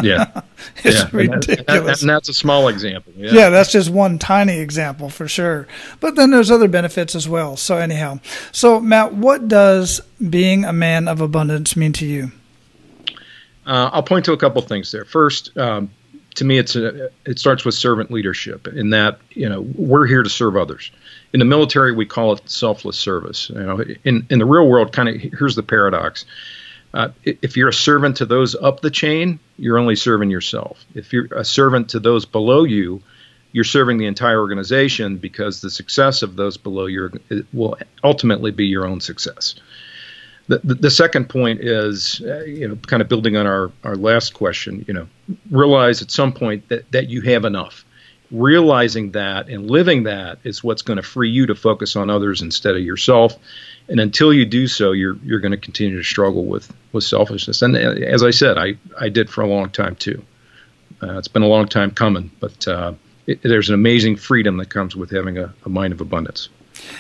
Yeah. 0.01 0.41
it's 0.83 1.01
yeah. 1.01 1.09
ridiculous. 1.11 2.01
And, 2.01 2.09
that's 2.09 2.29
a 2.29 2.33
small 2.33 2.67
example. 2.67 3.13
Yeah. 3.15 3.31
yeah, 3.31 3.49
that's 3.49 3.71
just 3.71 3.89
one 3.89 4.17
tiny 4.19 4.59
example 4.59 5.09
for 5.09 5.27
sure. 5.27 5.67
But 5.99 6.15
then 6.15 6.31
there's 6.31 6.49
other 6.49 6.67
benefits 6.67 7.15
as 7.15 7.27
well. 7.27 7.57
So, 7.57 7.77
anyhow, 7.77 8.19
so 8.51 8.79
Matt, 8.79 9.13
what 9.13 9.47
does 9.47 10.01
being 10.29 10.65
a 10.65 10.73
man 10.73 11.07
of 11.07 11.21
abundance 11.21 11.75
mean 11.75 11.93
to 11.93 12.05
you? 12.05 12.31
Uh, 13.65 13.89
I'll 13.93 14.03
point 14.03 14.25
to 14.25 14.33
a 14.33 14.37
couple 14.37 14.61
things 14.61 14.91
there. 14.91 15.05
First, 15.05 15.55
um, 15.57 15.89
to 16.35 16.45
me, 16.45 16.57
it's 16.57 16.75
a, 16.75 17.09
it 17.25 17.39
starts 17.39 17.63
with 17.63 17.75
servant 17.75 18.11
leadership, 18.11 18.67
in 18.67 18.89
that 18.89 19.19
you 19.29 19.47
know 19.47 19.61
we're 19.75 20.07
here 20.07 20.23
to 20.23 20.29
serve 20.29 20.57
others. 20.57 20.91
In 21.31 21.39
the 21.39 21.45
military, 21.45 21.93
we 21.93 22.05
call 22.05 22.33
it 22.33 22.49
selfless 22.49 22.97
service. 22.97 23.49
You 23.49 23.63
know, 23.63 23.83
in 24.03 24.25
in 24.29 24.39
the 24.39 24.45
real 24.45 24.67
world, 24.67 24.91
kind 24.91 25.09
of 25.09 25.15
here's 25.15 25.55
the 25.55 25.63
paradox 25.63 26.25
uh, 26.93 27.09
if 27.23 27.57
you're 27.57 27.69
a 27.69 27.73
servant 27.73 28.17
to 28.17 28.25
those 28.25 28.55
up 28.55 28.81
the 28.81 28.91
chain, 28.91 29.39
you're 29.57 29.79
only 29.79 29.95
serving 29.95 30.29
yourself. 30.29 30.85
If 30.93 31.11
you're 31.11 31.25
a 31.33 31.43
servant 31.43 31.89
to 31.89 31.99
those 31.99 32.25
below 32.25 32.63
you, 32.63 33.01
you're 33.51 33.63
serving 33.63 33.97
the 33.97 34.05
entire 34.05 34.39
organization 34.39 35.17
because 35.17 35.61
the 35.61 35.69
success 35.69 36.21
of 36.21 36.35
those 36.35 36.57
below 36.57 36.85
you 36.85 37.11
will 37.51 37.77
ultimately 38.03 38.51
be 38.51 38.65
your 38.65 38.85
own 38.85 38.99
success. 38.99 39.55
The, 40.47 40.59
the, 40.63 40.75
the 40.75 40.91
second 40.91 41.29
point 41.29 41.61
is, 41.61 42.21
uh, 42.25 42.43
you 42.43 42.67
know, 42.67 42.75
kind 42.75 43.01
of 43.01 43.07
building 43.07 43.37
on 43.37 43.47
our, 43.47 43.71
our 43.83 43.95
last 43.95 44.33
question, 44.33 44.83
you 44.87 44.93
know, 44.93 45.07
realize 45.49 46.01
at 46.01 46.11
some 46.11 46.33
point 46.33 46.67
that, 46.69 46.91
that 46.91 47.09
you 47.09 47.21
have 47.21 47.45
enough. 47.45 47.85
Realizing 48.29 49.11
that 49.11 49.47
and 49.47 49.69
living 49.69 50.03
that 50.03 50.39
is 50.43 50.63
what's 50.63 50.81
going 50.81 50.97
to 50.97 51.03
free 51.03 51.29
you 51.29 51.45
to 51.45 51.55
focus 51.55 51.95
on 51.95 52.09
others 52.09 52.41
instead 52.41 52.75
of 52.75 52.81
yourself 52.81 53.37
and 53.87 53.99
until 53.99 54.33
you 54.33 54.45
do 54.45 54.67
so, 54.67 54.91
you're 54.91 55.17
you're 55.23 55.39
going 55.39 55.51
to 55.51 55.57
continue 55.57 55.97
to 55.97 56.03
struggle 56.03 56.45
with 56.45 56.71
with 56.91 57.03
selfishness. 57.03 57.61
And 57.61 57.75
uh, 57.75 57.79
as 57.79 58.23
I 58.23 58.31
said, 58.31 58.57
I 58.57 58.75
I 58.99 59.09
did 59.09 59.29
for 59.29 59.41
a 59.41 59.47
long 59.47 59.69
time 59.69 59.95
too. 59.95 60.23
Uh, 61.01 61.17
it's 61.17 61.27
been 61.27 61.43
a 61.43 61.47
long 61.47 61.67
time 61.67 61.91
coming, 61.91 62.31
but 62.39 62.67
uh, 62.67 62.93
it, 63.27 63.41
there's 63.41 63.69
an 63.69 63.75
amazing 63.75 64.15
freedom 64.15 64.57
that 64.57 64.69
comes 64.69 64.95
with 64.95 65.11
having 65.11 65.37
a, 65.37 65.53
a 65.65 65.69
mind 65.69 65.91
of 65.91 65.99
abundance. 65.99 66.49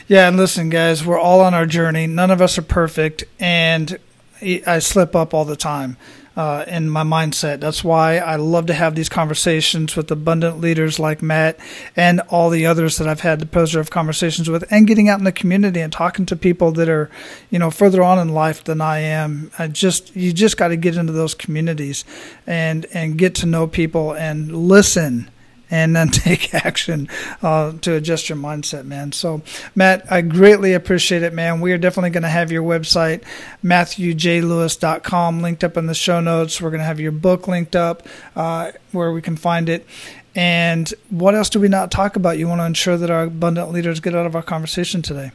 Yeah, 0.07 0.27
and 0.27 0.37
listen, 0.37 0.69
guys, 0.69 1.05
we're 1.05 1.19
all 1.19 1.41
on 1.41 1.53
our 1.53 1.65
journey. 1.65 2.05
None 2.05 2.31
of 2.31 2.41
us 2.41 2.57
are 2.57 2.63
perfect, 2.63 3.23
and 3.39 3.97
I 4.41 4.79
slip 4.79 5.15
up 5.15 5.33
all 5.33 5.45
the 5.45 5.55
time 5.55 5.97
uh, 6.35 6.65
in 6.67 6.89
my 6.89 7.03
mindset. 7.03 7.59
That's 7.59 7.83
why 7.83 8.17
I 8.17 8.37
love 8.37 8.65
to 8.67 8.73
have 8.73 8.95
these 8.95 9.09
conversations 9.09 9.95
with 9.95 10.09
abundant 10.11 10.59
leaders 10.59 10.99
like 10.99 11.21
Matt 11.21 11.59
and 11.95 12.21
all 12.29 12.49
the 12.49 12.65
others 12.65 12.97
that 12.97 13.07
I've 13.07 13.19
had 13.19 13.39
the 13.39 13.45
pleasure 13.45 13.79
of 13.79 13.89
conversations 13.89 14.49
with, 14.49 14.63
and 14.71 14.87
getting 14.87 15.09
out 15.09 15.19
in 15.19 15.25
the 15.25 15.31
community 15.31 15.79
and 15.79 15.93
talking 15.93 16.25
to 16.27 16.35
people 16.35 16.71
that 16.73 16.89
are, 16.89 17.09
you 17.49 17.59
know, 17.59 17.69
further 17.69 18.01
on 18.01 18.19
in 18.19 18.29
life 18.29 18.63
than 18.63 18.81
I 18.81 18.99
am. 18.99 19.51
I 19.59 19.67
just 19.67 20.15
you 20.15 20.33
just 20.33 20.57
got 20.57 20.69
to 20.69 20.77
get 20.77 20.97
into 20.97 21.13
those 21.13 21.33
communities 21.33 22.03
and 22.47 22.85
and 22.93 23.17
get 23.17 23.35
to 23.35 23.45
know 23.45 23.67
people 23.67 24.13
and 24.13 24.67
listen 24.67 25.29
and 25.73 25.95
then 25.95 26.07
take 26.09 26.53
action 26.53 27.09
uh, 27.41 27.73
to 27.81 27.95
adjust 27.95 28.29
your 28.29 28.37
mindset, 28.37 28.85
man. 28.85 29.11
So, 29.11 29.41
Matt, 29.73 30.09
I 30.11 30.21
greatly 30.21 30.73
appreciate 30.73 31.23
it, 31.23 31.33
man. 31.33 31.61
We 31.61 31.71
are 31.71 31.79
definitely 31.79 32.11
going 32.11 32.23
to 32.23 32.29
have 32.29 32.51
your 32.51 32.61
website, 32.61 33.23
MatthewJLewis.com, 33.63 35.41
linked 35.41 35.63
up 35.63 35.75
in 35.75 35.87
the 35.87 35.95
show 35.95 36.21
notes. 36.21 36.61
We're 36.61 36.69
going 36.69 36.79
to 36.79 36.85
have 36.85 36.99
your 36.99 37.11
book 37.11 37.47
linked 37.47 37.75
up 37.75 38.07
uh, 38.35 38.71
where 38.91 39.11
we 39.11 39.21
can 39.21 39.35
find 39.35 39.67
it. 39.67 39.87
And 40.35 40.91
what 41.09 41.33
else 41.33 41.49
do 41.49 41.59
we 41.59 41.69
not 41.69 41.89
talk 41.89 42.15
about? 42.15 42.37
You 42.37 42.47
want 42.47 42.61
to 42.61 42.65
ensure 42.65 42.97
that 42.97 43.09
our 43.09 43.23
abundant 43.23 43.71
leaders 43.71 43.99
get 43.99 44.15
out 44.15 44.27
of 44.27 44.35
our 44.35 44.43
conversation 44.43 45.01
today? 45.01 45.31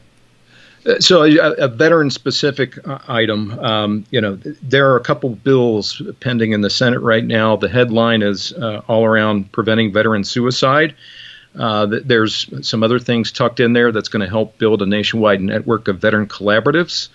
Uh, 0.86 1.00
so 1.00 1.24
a, 1.24 1.64
a 1.64 1.68
veteran-specific 1.68 2.86
uh, 2.86 2.98
item, 3.08 3.58
um, 3.58 4.06
you 4.10 4.20
know, 4.20 4.36
there 4.62 4.90
are 4.90 4.96
a 4.96 5.02
couple 5.02 5.30
bills 5.30 6.00
pending 6.20 6.52
in 6.52 6.60
the 6.60 6.70
Senate 6.70 7.00
right 7.00 7.24
now. 7.24 7.56
The 7.56 7.68
headline 7.68 8.22
is 8.22 8.52
uh, 8.52 8.82
all 8.88 9.04
around 9.04 9.52
preventing 9.52 9.92
veteran 9.92 10.24
suicide. 10.24 10.94
Uh, 11.58 11.86
there's 12.04 12.48
some 12.66 12.82
other 12.82 12.98
things 12.98 13.32
tucked 13.32 13.58
in 13.58 13.72
there 13.72 13.90
that's 13.90 14.08
going 14.08 14.20
to 14.20 14.28
help 14.28 14.58
build 14.58 14.82
a 14.82 14.86
nationwide 14.86 15.40
network 15.40 15.88
of 15.88 15.98
veteran 15.98 16.28
collaboratives. 16.28 17.08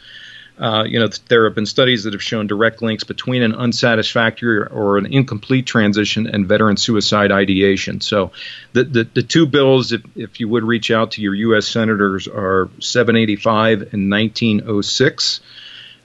Uh, 0.58 0.84
you 0.88 1.00
know, 1.00 1.08
there 1.30 1.46
have 1.46 1.56
been 1.56 1.66
studies 1.66 2.04
that 2.04 2.14
have 2.14 2.22
shown 2.22 2.46
direct 2.46 2.82
links 2.82 3.04
between 3.04 3.42
an 3.42 3.56
unsatisfactory 3.56 4.68
or 4.68 4.98
an 4.98 5.08
incomplete 5.08 5.66
transition 5.66 6.28
and 6.28 6.48
veteran 6.48 6.78
suicide 6.78 7.32
ideation. 7.32 8.02
So, 8.02 8.32
the, 8.74 8.84
the, 8.84 9.04
the 9.16 9.24
two 9.24 9.48
bills, 9.48 9.92
if, 9.92 10.02
if 10.16 10.40
you 10.40 10.48
would 10.50 10.64
reach 10.64 10.92
out 10.92 11.12
to 11.12 11.22
your 11.22 11.34
U.S. 11.34 11.68
senators, 11.68 12.28
are 12.28 12.70
785 12.80 13.94
and 13.94 14.12
1906. 14.12 15.42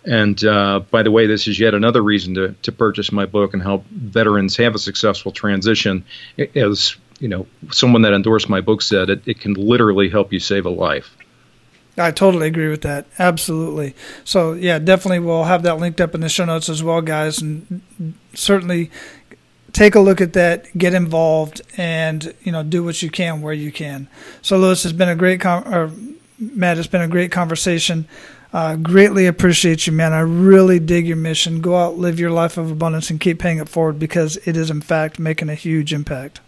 And 0.04 0.42
uh, 0.42 0.80
by 0.90 1.02
the 1.02 1.10
way, 1.10 1.26
this 1.26 1.46
is 1.46 1.60
yet 1.60 1.74
another 1.74 2.02
reason 2.02 2.34
to, 2.34 2.54
to 2.62 2.72
purchase 2.72 3.12
my 3.12 3.26
book 3.26 3.52
and 3.52 3.62
help 3.62 3.84
veterans 3.86 4.56
have 4.56 4.74
a 4.74 4.78
successful 4.78 5.32
transition. 5.32 6.06
As 6.54 6.96
you 7.20 7.28
know, 7.28 7.46
someone 7.70 8.02
that 8.02 8.14
endorsed 8.14 8.48
my 8.48 8.62
book 8.62 8.80
said, 8.80 9.10
it, 9.10 9.22
it 9.26 9.40
can 9.40 9.54
literally 9.54 10.08
help 10.08 10.32
you 10.32 10.40
save 10.40 10.64
a 10.64 10.70
life. 10.70 11.17
I 11.98 12.10
totally 12.10 12.46
agree 12.46 12.68
with 12.68 12.82
that. 12.82 13.06
Absolutely. 13.18 13.94
So 14.24 14.52
yeah, 14.52 14.78
definitely 14.78 15.20
we'll 15.20 15.44
have 15.44 15.62
that 15.64 15.78
linked 15.78 16.00
up 16.00 16.14
in 16.14 16.20
the 16.20 16.28
show 16.28 16.44
notes 16.44 16.68
as 16.68 16.82
well, 16.82 17.00
guys, 17.00 17.40
and 17.40 17.82
certainly 18.34 18.90
take 19.72 19.94
a 19.94 20.00
look 20.00 20.20
at 20.20 20.32
that, 20.34 20.76
get 20.76 20.94
involved, 20.94 21.60
and 21.76 22.34
you 22.42 22.52
know 22.52 22.62
do 22.62 22.84
what 22.84 23.02
you 23.02 23.10
can 23.10 23.42
where 23.42 23.54
you 23.54 23.72
can. 23.72 24.08
So 24.42 24.58
Lewis 24.58 24.82
has 24.84 24.92
been 24.92 25.08
a 25.08 25.16
great 25.16 25.40
con- 25.40 25.72
or 25.72 25.90
Matt, 26.38 26.78
it's 26.78 26.86
been 26.86 27.02
a 27.02 27.08
great 27.08 27.32
conversation. 27.32 28.06
Uh, 28.52 28.76
greatly 28.76 29.26
appreciate 29.26 29.86
you, 29.86 29.92
man. 29.92 30.12
I 30.12 30.20
really 30.20 30.78
dig 30.78 31.06
your 31.06 31.16
mission. 31.16 31.60
Go 31.60 31.76
out, 31.76 31.98
live 31.98 32.18
your 32.18 32.30
life 32.30 32.56
of 32.56 32.70
abundance, 32.70 33.10
and 33.10 33.20
keep 33.20 33.38
paying 33.38 33.58
it 33.58 33.68
forward 33.68 33.98
because 33.98 34.36
it 34.46 34.56
is, 34.56 34.70
in 34.70 34.80
fact, 34.80 35.18
making 35.18 35.50
a 35.50 35.54
huge 35.54 35.92
impact. 35.92 36.40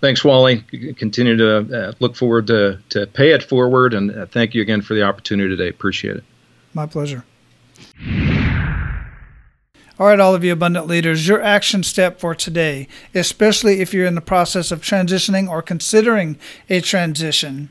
Thanks, 0.00 0.22
Wally. 0.24 0.60
Continue 0.96 1.36
to 1.36 1.88
uh, 1.88 1.92
look 2.00 2.16
forward 2.16 2.46
to, 2.48 2.78
to 2.90 3.06
pay 3.06 3.32
it 3.32 3.42
forward, 3.42 3.94
and 3.94 4.10
uh, 4.10 4.26
thank 4.26 4.54
you 4.54 4.62
again 4.62 4.82
for 4.82 4.94
the 4.94 5.02
opportunity 5.02 5.48
today. 5.48 5.68
Appreciate 5.68 6.16
it. 6.16 6.24
My 6.74 6.86
pleasure. 6.86 7.24
All 9.98 10.08
right, 10.08 10.20
all 10.20 10.34
of 10.34 10.44
you 10.44 10.52
abundant 10.52 10.86
leaders, 10.86 11.26
your 11.26 11.40
action 11.40 11.82
step 11.82 12.20
for 12.20 12.34
today, 12.34 12.86
especially 13.14 13.80
if 13.80 13.94
you're 13.94 14.04
in 14.04 14.14
the 14.14 14.20
process 14.20 14.70
of 14.70 14.82
transitioning 14.82 15.48
or 15.48 15.62
considering 15.62 16.38
a 16.68 16.82
transition, 16.82 17.70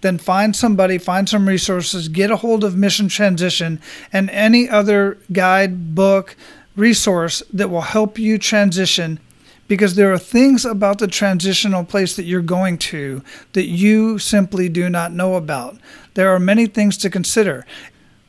then 0.00 0.16
find 0.16 0.54
somebody, 0.54 0.96
find 0.96 1.28
some 1.28 1.48
resources, 1.48 2.08
get 2.08 2.30
a 2.30 2.36
hold 2.36 2.62
of 2.62 2.76
Mission 2.76 3.08
Transition 3.08 3.80
and 4.12 4.30
any 4.30 4.68
other 4.68 5.18
guide, 5.32 5.96
book, 5.96 6.36
resource 6.76 7.42
that 7.52 7.70
will 7.70 7.80
help 7.80 8.16
you 8.16 8.38
transition 8.38 9.18
because 9.68 9.94
there 9.94 10.12
are 10.12 10.18
things 10.18 10.64
about 10.64 10.98
the 10.98 11.08
transitional 11.08 11.84
place 11.84 12.16
that 12.16 12.24
you're 12.24 12.42
going 12.42 12.78
to 12.78 13.22
that 13.52 13.66
you 13.66 14.18
simply 14.18 14.68
do 14.68 14.88
not 14.88 15.12
know 15.12 15.34
about. 15.34 15.76
There 16.14 16.34
are 16.34 16.38
many 16.38 16.66
things 16.66 16.96
to 16.98 17.10
consider. 17.10 17.66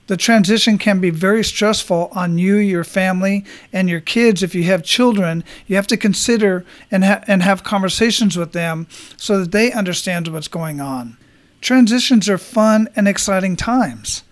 The 0.08 0.18
transition 0.18 0.78
can 0.78 1.02
be 1.02 1.10
very 1.10 1.44
stressful 1.44 2.10
on 2.14 2.38
you, 2.38 2.56
your 2.56 2.86
family, 2.86 3.44
and 3.74 3.90
your 3.90 4.00
kids. 4.00 4.42
If 4.42 4.56
you 4.56 4.64
have 4.64 4.84
children, 4.84 5.44
you 5.68 5.76
have 5.76 5.88
to 5.88 5.98
consider 5.98 6.66
and, 6.90 7.04
ha- 7.04 7.24
and 7.28 7.44
have 7.44 7.64
conversations 7.64 8.38
with 8.38 8.54
them 8.54 8.88
so 9.18 9.40
that 9.40 9.52
they 9.52 9.72
understand 9.72 10.30
what's 10.30 10.48
going 10.48 10.80
on. 10.80 11.18
Transitions 11.60 12.30
are 12.30 12.38
fun 12.38 12.88
and 12.96 13.08
exciting 13.08 13.58
times, 13.58 14.24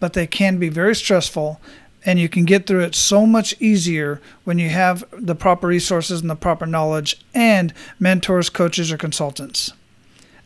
but 0.00 0.14
they 0.14 0.26
can 0.26 0.58
be 0.58 0.70
very 0.70 0.94
stressful, 0.94 1.60
and 2.04 2.18
you 2.18 2.28
can 2.28 2.44
get 2.44 2.66
through 2.66 2.84
it 2.84 2.94
so 2.94 3.26
much 3.26 3.54
easier 3.60 4.20
when 4.44 4.58
you 4.58 4.68
have 4.68 5.04
the 5.12 5.34
proper 5.34 5.66
resources 5.66 6.20
and 6.20 6.30
the 6.30 6.36
proper 6.36 6.66
knowledge 6.66 7.20
and 7.34 7.72
mentors, 7.98 8.50
coaches, 8.50 8.92
or 8.92 8.96
consultants. 8.96 9.72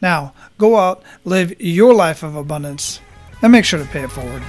Now, 0.01 0.35
go 0.59 0.77
out, 0.77 1.03
live 1.25 1.61
your 1.61 1.95
life 1.95 2.23
of 2.23 2.35
abundance, 2.35 3.01
and 3.41 3.53
make 3.53 3.65
sure 3.65 3.79
to 3.79 3.87
pay 3.87 4.03
it 4.03 4.11
forward. 4.11 4.43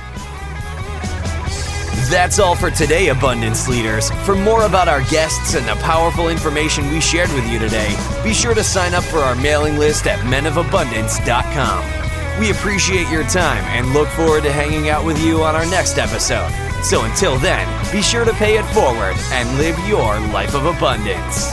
That's 2.10 2.38
all 2.38 2.56
for 2.56 2.70
today, 2.70 3.10
Abundance 3.10 3.68
Leaders. 3.68 4.12
For 4.26 4.36
more 4.36 4.66
about 4.66 4.88
our 4.88 5.02
guests 5.06 5.56
and 5.56 5.68
the 5.68 5.76
powerful 5.76 6.30
information 6.30 6.92
we 6.92 7.00
shared 7.02 7.32
with 7.34 7.50
you 7.50 7.60
today, 7.60 7.96
be 8.24 8.34
sure 8.34 8.54
to 8.54 8.64
sign 8.64 8.94
up 8.94 9.04
for 9.04 9.20
our 9.20 9.36
mailing 9.36 9.78
list 9.78 10.06
at 10.06 10.20
menofabundance.com. 10.20 12.03
We 12.40 12.50
appreciate 12.50 13.10
your 13.10 13.24
time 13.24 13.64
and 13.66 13.94
look 13.94 14.08
forward 14.10 14.44
to 14.44 14.52
hanging 14.52 14.90
out 14.90 15.06
with 15.06 15.24
you 15.24 15.44
on 15.44 15.56
our 15.56 15.66
next 15.66 15.98
episode. 15.98 16.52
So 16.84 17.04
until 17.04 17.38
then, 17.38 17.68
be 17.92 18.02
sure 18.02 18.26
to 18.26 18.34
pay 18.34 18.58
it 18.58 18.66
forward 18.74 19.16
and 19.32 19.58
live 19.58 19.78
your 19.88 20.20
life 20.32 20.56
of 20.56 20.66
abundance. 20.66 21.52